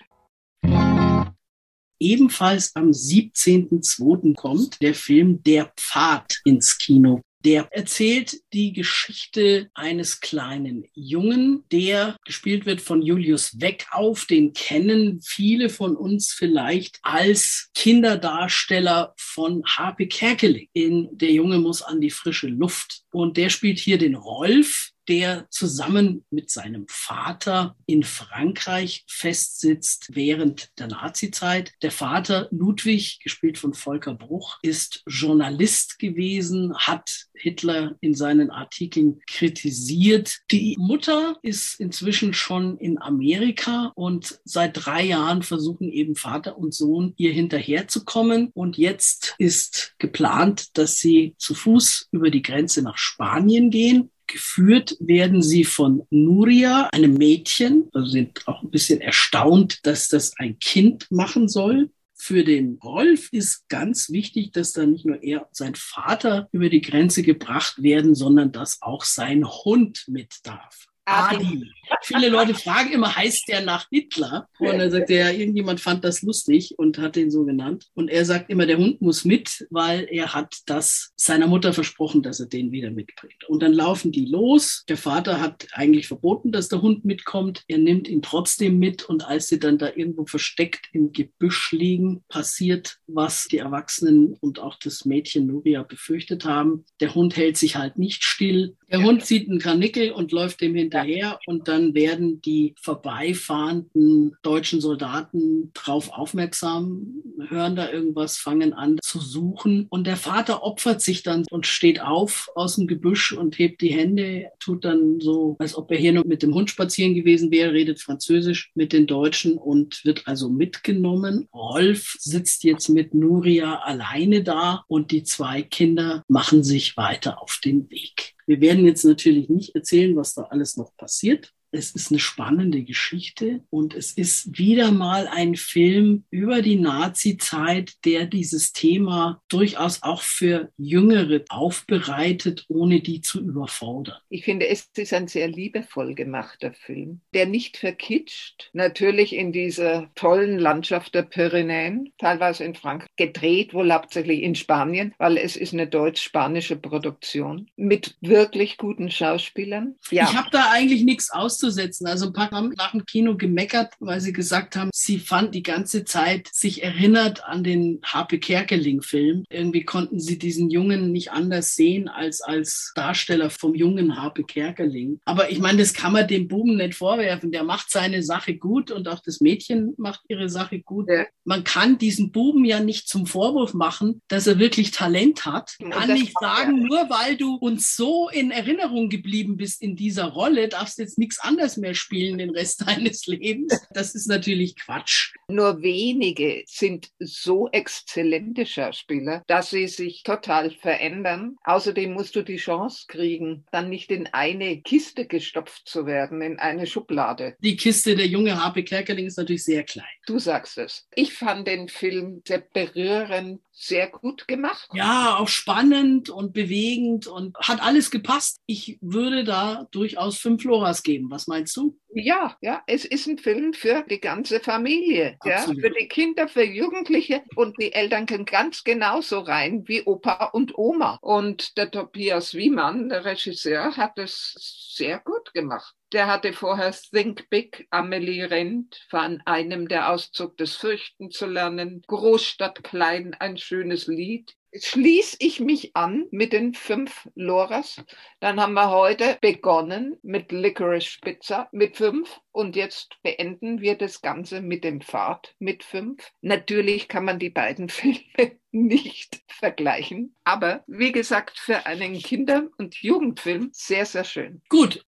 Ebenfalls 2.02 2.76
am 2.76 2.92
17.02. 2.92 4.36
kommt 4.36 4.82
der 4.82 4.94
Film 4.94 5.44
Der 5.44 5.74
Pfad 5.76 6.40
ins 6.46 6.78
Kino. 6.78 7.22
Der 7.46 7.70
erzählt 7.72 8.36
die 8.52 8.74
Geschichte 8.74 9.70
eines 9.74 10.20
kleinen 10.20 10.86
Jungen, 10.94 11.64
der 11.72 12.18
gespielt 12.26 12.66
wird 12.66 12.82
von 12.82 13.02
Julius 13.02 13.62
Weckauf. 13.62 14.26
Den 14.26 14.52
kennen 14.52 15.22
viele 15.22 15.70
von 15.70 15.96
uns 15.96 16.34
vielleicht 16.34 17.00
als 17.02 17.70
Kinderdarsteller 17.76 19.14
von 19.18 19.64
Harpe 19.66 20.08
Kerkeling 20.08 20.68
in 20.74 21.08
Der 21.14 21.32
Junge 21.32 21.60
muss 21.60 21.82
an 21.82 22.02
die 22.02 22.12
frische 22.12 22.48
Luft. 22.48 23.04
Und 23.12 23.38
der 23.38 23.50
spielt 23.50 23.80
hier 23.80 23.98
den 23.98 24.16
Rolf, 24.16 24.92
der 25.10 25.48
zusammen 25.50 26.24
mit 26.30 26.52
seinem 26.52 26.86
Vater 26.88 27.76
in 27.88 28.04
Frankreich 28.04 29.04
festsitzt 29.08 30.10
während 30.14 30.70
der 30.78 30.88
Nazizeit. 30.88 31.74
Der 31.82 31.90
Vater 31.90 32.48
Ludwig, 32.52 33.20
gespielt 33.24 33.58
von 33.58 33.74
Volker 33.74 34.14
Bruch, 34.14 34.60
ist 34.62 35.02
Journalist 35.08 35.98
gewesen, 35.98 36.78
hat 36.78 37.26
Hitler 37.34 37.96
in 38.02 38.14
seinen 38.14 38.52
Artikeln 38.52 39.20
kritisiert. 39.26 40.42
Die 40.52 40.76
Mutter 40.78 41.38
ist 41.42 41.80
inzwischen 41.80 42.36
schon 42.36 42.78
in 42.78 43.02
Amerika 43.02 43.92
und 43.96 44.40
seit 44.44 44.86
drei 44.86 45.04
Jahren 45.06 45.42
versuchen 45.42 45.90
eben 45.92 46.16
Vater 46.16 46.58
und 46.58 46.76
Sohn 46.76 47.14
ihr 47.18 47.32
hinterherzukommen. 47.32 48.52
Und 48.54 48.78
jetzt 48.78 49.34
ist 49.40 49.96
geplant, 49.98 50.78
dass 50.78 50.98
sie 50.98 51.34
zu 51.40 51.56
Fuß 51.56 52.10
über 52.12 52.30
die 52.30 52.44
Grenze 52.44 52.84
nach 52.84 52.98
Spanien 52.98 53.72
gehen 53.72 54.12
geführt 54.30 54.96
werden 55.00 55.42
sie 55.42 55.66
von 55.66 56.04
Nuria, 56.10 56.90
einem 56.94 57.16
Mädchen. 57.16 57.90
Also 57.94 58.10
sind 58.10 58.48
auch 58.48 58.64
ein 58.64 58.72
bisschen 58.72 59.02
erstaunt, 59.02 59.86
dass 59.86 60.08
das 60.08 60.38
ein 60.38 60.60
Kind 60.60 61.08
machen 61.12 61.50
soll. 61.50 61.90
Für 62.16 62.44
den 62.44 62.78
Rolf 62.84 63.30
ist 63.32 63.68
ganz 63.70 64.10
wichtig, 64.10 64.52
dass 64.52 64.74
da 64.74 64.86
nicht 64.86 65.06
nur 65.06 65.24
er 65.24 65.48
und 65.48 65.56
sein 65.56 65.76
Vater 65.76 66.50
über 66.52 66.70
die 66.70 66.82
Grenze 66.82 67.24
gebracht 67.24 67.82
werden, 67.82 68.14
sondern 68.14 68.52
dass 68.52 68.82
auch 68.82 69.04
sein 69.04 69.48
Hund 69.48 70.06
mit 70.08 70.36
darf. 70.44 70.89
Adi. 71.10 71.72
Viele 72.04 72.30
Leute 72.30 72.54
fragen 72.54 72.92
immer, 72.92 73.16
heißt 73.16 73.48
der 73.48 73.62
nach 73.62 73.88
Hitler? 73.90 74.48
Und 74.60 74.78
dann 74.78 74.92
sagt 74.92 75.10
er, 75.10 75.36
irgendjemand 75.36 75.80
fand 75.80 76.04
das 76.04 76.22
lustig 76.22 76.76
und 76.78 76.98
hat 76.98 77.16
den 77.16 77.32
so 77.32 77.46
genannt. 77.46 77.88
Und 77.96 78.10
er 78.10 78.26
sagt 78.26 78.50
immer, 78.50 78.66
der 78.66 78.78
Hund 78.78 79.02
muss 79.02 79.26
mit, 79.26 79.66
weil 79.70 80.08
er 80.10 80.34
hat 80.34 80.56
das 80.68 81.12
seiner 81.16 81.48
Mutter 81.48 81.74
versprochen, 81.74 82.22
dass 82.22 82.40
er 82.40 82.46
den 82.46 82.72
wieder 82.72 82.92
mitbringt. 82.92 83.44
Und 83.48 83.64
dann 83.64 83.74
laufen 83.74 84.12
die 84.12 84.26
los. 84.26 84.84
Der 84.88 84.98
Vater 84.98 85.42
hat 85.42 85.68
eigentlich 85.74 86.08
verboten, 86.08 86.52
dass 86.52 86.70
der 86.70 86.82
Hund 86.82 87.06
mitkommt. 87.06 87.64
Er 87.68 87.80
nimmt 87.80 88.08
ihn 88.08 88.22
trotzdem 88.22 88.78
mit. 88.78 89.04
Und 89.04 89.26
als 89.26 89.48
sie 89.48 89.60
dann 89.60 89.78
da 89.78 89.90
irgendwo 89.96 90.26
versteckt 90.26 90.90
im 90.94 91.12
Gebüsch 91.12 91.72
liegen, 91.72 92.24
passiert, 92.30 92.98
was 93.08 93.48
die 93.48 93.58
Erwachsenen 93.58 94.34
und 94.40 94.60
auch 94.60 94.78
das 94.82 95.06
Mädchen 95.06 95.48
Nuria 95.48 95.84
befürchtet 95.84 96.46
haben. 96.46 96.86
Der 97.00 97.16
Hund 97.16 97.36
hält 97.36 97.58
sich 97.58 97.76
halt 97.76 97.98
nicht 97.98 98.24
still. 98.24 98.76
Der 98.92 99.02
Hund 99.04 99.26
sieht 99.26 99.50
einen 99.50 99.60
Karnickel 99.60 100.12
und 100.12 100.32
läuft 100.32 100.62
dem 100.62 100.76
hinterher 100.76 100.99
und 101.46 101.68
dann 101.68 101.94
werden 101.94 102.42
die 102.42 102.76
vorbeifahrenden 102.82 104.36
deutschen 104.42 104.82
Soldaten 104.82 105.72
drauf 105.74 106.12
aufmerksam, 106.12 107.24
hören 107.48 107.76
da 107.76 107.92
irgendwas, 107.92 108.38
fangen 108.38 108.74
an 108.74 108.98
zu 109.02 109.20
suchen 109.20 109.88
und 109.90 110.08
der 110.08 110.18
Vater 110.18 110.64
opfert 110.64 111.02
sich 111.02 111.24
dann 111.24 111.46
und 111.50 111.68
steht 111.68 112.02
auf 112.02 112.50
aus 112.56 112.76
dem 112.76 112.88
Gebüsch 112.88 113.32
und 113.32 113.58
hebt 113.58 113.82
die 113.82 113.94
Hände, 113.94 114.50
tut 114.60 114.86
dann 114.86 115.20
so, 115.20 115.56
als 115.60 115.76
ob 115.76 115.92
er 115.92 115.98
hier 115.98 116.14
noch 116.14 116.26
mit 116.26 116.44
dem 116.44 116.54
Hund 116.54 116.70
spazieren 116.70 117.16
gewesen 117.16 117.52
wäre, 117.52 117.74
redet 117.74 118.02
Französisch 118.02 118.72
mit 118.76 118.94
den 118.94 119.08
Deutschen 119.08 119.58
und 119.58 120.04
wird 120.06 120.28
also 120.28 120.50
mitgenommen. 120.50 121.48
Rolf 121.54 122.16
sitzt 122.20 122.64
jetzt 122.64 122.90
mit 122.90 123.14
Nuria 123.14 123.80
alleine 123.80 124.44
da 124.44 124.84
und 124.88 125.12
die 125.12 125.24
zwei 125.24 125.62
Kinder 125.62 126.24
machen 126.28 126.64
sich 126.64 126.98
weiter 126.98 127.42
auf 127.42 127.60
den 127.64 127.90
Weg. 127.90 128.36
Wir 128.50 128.62
werden 128.62 128.84
jetzt 128.84 129.06
natürlich 129.06 129.48
nicht 129.48 129.76
erzählen, 129.76 130.16
was 130.16 130.34
da 130.34 130.42
alles 130.42 130.76
noch 130.76 130.98
passiert. 130.98 131.54
Es 131.72 131.92
ist 131.92 132.12
eine 132.12 132.20
spannende 132.20 132.84
Geschichte 132.84 133.62
und 133.70 133.94
es 133.94 134.14
ist 134.14 134.58
wieder 134.58 134.92
mal 134.92 135.28
ein 135.28 135.56
Film 135.56 136.24
über 136.30 136.62
die 136.62 136.78
Nazi-Zeit, 136.78 137.94
der 138.06 138.26
dieses 138.26 138.74
Thema 138.74 139.42
durchaus 139.50 140.02
auch 140.04 140.22
für 140.22 140.72
Jüngere 140.78 141.44
aufbereitet, 141.50 142.66
ohne 142.70 143.02
die 143.02 143.22
zu 143.22 143.42
überfordern. 143.42 144.18
Ich 144.30 144.46
finde, 144.46 144.68
es 144.68 144.90
ist 144.96 145.14
ein 145.14 145.28
sehr 145.28 145.48
liebevoll 145.48 146.16
gemachter 146.16 146.74
Film, 146.74 147.22
der 147.34 147.46
nicht 147.46 147.78
verkitscht. 147.78 148.70
Natürlich 148.74 149.34
in 149.34 149.52
dieser 149.52 150.10
tollen 150.16 150.60
Landschaft 150.60 151.14
der 151.14 151.24
Pyrenäen, 151.24 152.14
teilweise 152.18 152.64
in 152.64 152.76
Frankreich, 152.76 153.10
gedreht 153.16 153.74
wohl 153.74 153.92
hauptsächlich 153.92 154.42
in 154.42 154.56
Spanien, 154.56 155.14
weil 155.18 155.38
es 155.38 155.56
ist 155.56 155.74
eine 155.74 155.88
deutsch-spanische 155.88 156.76
Produktion 156.76 157.70
mit 157.76 158.16
wirklich 158.22 158.78
guten 158.78 159.12
Schauspielern. 159.12 159.96
Ja. 160.12 160.24
Ich 160.24 160.36
habe 160.36 160.50
da 160.52 160.72
eigentlich 160.72 161.04
nichts 161.04 161.32
auszusetzen. 161.60 162.08
Also 162.08 162.28
ein 162.28 162.34
paar 162.34 162.52
haben 162.52 162.74
nach 162.78 162.92
dem 162.92 163.06
Kino 163.06 163.36
gemeckert, 163.36 163.94
weil 164.00 164.22
sie 164.22 164.34
gesagt 164.34 164.76
haben, 164.76 164.90
sie 164.94 165.20
fand 165.20 165.54
die 165.54 165.64
ganze 165.64 166.06
Zeit 166.06 166.50
sich 166.52 166.84
erinnert 166.84 167.44
an 167.46 167.64
den 167.64 168.00
Harpe 168.04 168.40
Kerkeling-Film. 168.40 169.46
Irgendwie 169.50 169.84
konnten 169.84 170.20
sie 170.20 170.40
diesen 170.40 170.70
Jungen 170.70 171.12
nicht 171.12 171.32
anders 171.32 171.76
sehen 171.76 172.08
als 172.08 172.42
als 172.42 172.92
Darsteller 172.96 173.50
vom 173.50 173.76
jungen 173.76 174.22
Harpe 174.22 174.44
Kerkeling. 174.44 175.20
Aber 175.26 175.52
ich 175.52 175.60
meine, 175.60 175.80
das 175.80 175.94
kann 175.94 176.14
man 176.14 176.28
dem 176.28 176.48
Buben 176.48 176.78
nicht 176.78 176.96
vorwerfen. 176.96 177.52
Der 177.52 177.64
macht 177.64 177.92
seine 177.92 178.24
Sache 178.24 178.56
gut 178.56 178.92
und 178.92 179.08
auch 179.08 179.20
das 179.20 179.42
Mädchen 179.42 179.94
macht 179.98 180.22
ihre 180.30 180.50
Sache 180.50 180.80
gut. 180.80 181.10
Ja. 181.10 181.26
Man 181.44 181.64
kann 181.64 181.98
diesen 181.98 182.32
Buben 182.32 182.66
ja 182.66 182.80
nicht 182.80 183.08
zum 183.08 183.26
Vorwurf 183.26 183.74
machen, 183.74 184.22
dass 184.28 184.48
er 184.48 184.60
wirklich 184.60 184.92
Talent 184.92 185.46
hat. 185.46 185.76
Kann 185.92 186.14
nicht 186.14 186.34
sagen, 186.40 186.84
nur 186.84 187.10
weil 187.10 187.36
du 187.36 187.56
uns 187.56 187.96
so 187.96 188.30
in 188.30 188.52
Erinnerung 188.52 189.10
geblieben 189.10 189.58
bist 189.58 189.82
in 189.82 189.96
dieser 189.96 190.26
Rolle, 190.26 190.68
darfst 190.70 190.98
du 190.98 191.02
jetzt 191.02 191.18
nichts 191.18 191.40
anderes 191.40 191.49
mehr 191.78 191.94
spielen 191.94 192.38
den 192.38 192.52
Rest 192.52 192.82
deines 192.88 193.28
Lebens. 193.28 193.88
Das 193.92 194.16
ist 194.16 194.28
natürlich 194.28 194.76
Quatsch. 194.76 195.34
Nur 195.48 195.82
wenige 195.82 196.64
sind 196.68 197.10
so 197.20 197.70
exzellente 197.70 198.66
Schauspieler, 198.66 199.44
dass 199.48 199.70
sie 199.70 199.88
sich 199.88 200.24
total 200.24 200.72
verändern. 200.72 201.56
Außerdem 201.64 202.14
musst 202.14 202.36
du 202.36 202.44
die 202.44 202.58
Chance 202.58 203.06
kriegen, 203.08 203.66
dann 203.72 203.90
nicht 203.90 204.12
in 204.12 204.28
eine 204.28 204.82
Kiste 204.82 205.26
gestopft 205.26 205.88
zu 205.88 206.06
werden, 206.06 206.42
in 206.42 206.60
eine 206.60 206.86
Schublade. 206.86 207.56
Die 207.60 207.78
Kiste 207.78 208.16
der 208.16 208.28
junge 208.28 208.64
Harpe 208.64 208.84
Kerkeling 208.84 209.26
ist 209.26 209.38
natürlich 209.38 209.64
sehr 209.64 209.84
klein. 209.84 210.06
Du 210.26 210.40
sagst 210.40 210.78
es. 210.78 211.08
Ich 211.16 211.34
fand 211.34 211.68
den 211.68 211.88
Film 211.90 212.42
sehr 212.48 212.60
berührend, 212.60 213.62
sehr 213.80 214.10
gut 214.10 214.48
gemacht. 214.48 214.90
Ja, 214.94 215.38
auch 215.38 215.48
spannend 215.48 216.30
und 216.30 216.54
bewegend 216.54 217.28
und 217.28 217.58
hat 217.58 217.82
alles 217.82 218.12
gepasst. 218.12 218.60
Ich 218.66 218.98
würde 219.02 219.46
da 219.46 219.88
durchaus 219.92 220.38
fünf 220.38 220.66
Loras 220.66 221.02
geben. 221.02 221.32
Was 221.32 221.48
meinst 221.48 221.78
du? 221.78 221.98
Ja, 222.14 222.58
ja, 222.62 222.84
es 222.88 223.06
ist 223.06 223.28
ein 223.28 223.38
Film 223.38 223.74
für 223.74 224.04
die 224.10 224.20
ganze 224.20 224.60
Familie, 224.60 225.38
ja, 225.46 225.60
für 225.60 225.92
die 225.92 226.08
Kinder, 226.08 226.48
für 226.48 226.64
Jugendliche 226.64 227.44
und 227.56 227.80
die 227.80 227.94
Eltern 227.94 228.26
können 228.26 228.46
ganz 228.46 228.84
genauso 228.84 229.40
rein 229.40 229.84
wie 229.88 230.04
Opa 230.04 230.46
und 230.46 230.78
Oma. 230.78 231.20
Und 231.22 231.78
der 231.78 231.90
Tobias 231.90 232.56
Wiemann, 232.56 233.10
der 233.10 233.26
Regisseur, 233.26 233.96
hat 233.96 234.18
es 234.18 234.90
sehr 234.96 235.20
gut 235.20 235.54
gemacht. 235.54 235.94
Der 236.12 236.28
hatte 236.28 236.54
vorher 236.54 236.92
Think 236.92 237.50
Big, 237.50 237.88
Amelie 237.92 238.50
Rent, 238.50 239.06
von 239.10 239.42
einem 239.46 239.88
der 239.88 240.10
Auszug 240.12 240.58
des 240.58 240.76
Fürchten 240.76 241.30
zu 241.30 241.46
lernen, 241.46 242.02
Großstadt 242.08 242.84
Klein, 242.84 243.36
ein 243.40 243.58
schönes 243.58 244.08
Lied 244.08 244.56
schließe 244.74 245.38
ich 245.40 245.60
mich 245.60 245.96
an 245.96 246.28
mit 246.32 246.54
den 246.54 246.74
fünf 246.74 247.28
Loras. 247.36 248.04
Dann 248.40 248.60
haben 248.60 248.74
wir 248.74 248.90
heute 248.90 249.38
begonnen 249.42 250.18
mit 250.22 250.52
Licorice 250.52 251.18
Pizza 251.22 251.70
mit 251.72 251.98
fünf 251.98 252.40
und 252.52 252.76
jetzt 252.76 253.18
beenden 253.24 253.82
wir 253.82 253.98
das 253.98 254.22
Ganze 254.22 254.62
mit 254.62 254.84
dem 254.84 255.02
Pfad 255.02 255.56
mit 255.60 255.84
fünf. 255.84 256.32
Natürlich 256.42 257.08
kann 257.08 257.26
man 257.26 257.40
die 257.40 257.50
beiden 257.50 257.90
Filme 257.90 258.60
nicht 258.72 259.42
vergleichen, 259.48 260.36
aber 260.44 260.84
wie 260.88 261.12
gesagt, 261.12 261.58
für 261.58 261.86
einen 261.86 262.20
Kinder- 262.20 262.68
und 262.78 262.96
Jugendfilm 262.96 263.70
sehr, 263.74 264.06
sehr 264.06 264.24
schön. 264.24 264.62
Gut. 264.70 265.06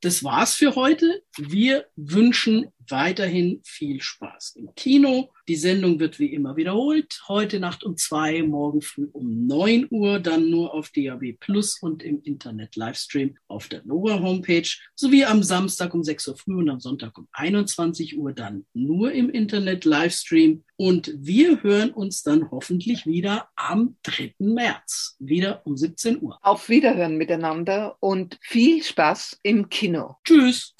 Das 0.00 0.22
war's 0.22 0.54
für 0.54 0.74
heute. 0.74 1.22
Wir 1.36 1.86
wünschen 1.96 2.72
weiterhin 2.90 3.60
viel 3.64 4.00
Spaß 4.00 4.56
im 4.56 4.74
Kino. 4.74 5.30
Die 5.48 5.56
Sendung 5.56 5.98
wird 5.98 6.18
wie 6.18 6.32
immer 6.32 6.56
wiederholt. 6.56 7.22
Heute 7.28 7.58
Nacht 7.60 7.84
um 7.84 7.96
zwei, 7.96 8.42
morgen 8.42 8.82
früh 8.82 9.08
um 9.12 9.46
neun 9.46 9.86
Uhr, 9.90 10.20
dann 10.20 10.50
nur 10.50 10.74
auf 10.74 10.90
DAB 10.90 11.32
Plus 11.40 11.78
und 11.80 12.02
im 12.02 12.22
Internet 12.22 12.76
Livestream 12.76 13.36
auf 13.46 13.68
der 13.68 13.82
Nova 13.84 14.20
Homepage, 14.20 14.68
sowie 14.94 15.24
am 15.24 15.42
Samstag 15.42 15.94
um 15.94 16.04
sechs 16.04 16.28
Uhr 16.28 16.36
früh 16.36 16.56
und 16.56 16.68
am 16.68 16.80
Sonntag 16.80 17.16
um 17.16 17.28
21 17.32 18.18
Uhr 18.18 18.32
dann 18.32 18.66
nur 18.74 19.12
im 19.12 19.30
Internet 19.30 19.84
Livestream. 19.84 20.64
Und 20.76 21.12
wir 21.16 21.62
hören 21.62 21.90
uns 21.90 22.22
dann 22.22 22.50
hoffentlich 22.50 23.06
wieder 23.06 23.48
am 23.56 23.96
3. 24.04 24.34
März, 24.38 25.16
wieder 25.18 25.62
um 25.64 25.76
17 25.76 26.22
Uhr. 26.22 26.38
Auf 26.42 26.68
Wiederhören 26.68 27.16
miteinander 27.16 27.96
und 28.00 28.38
viel 28.42 28.82
Spaß 28.82 29.40
im 29.42 29.68
Kino. 29.70 30.16
Tschüss. 30.24 30.74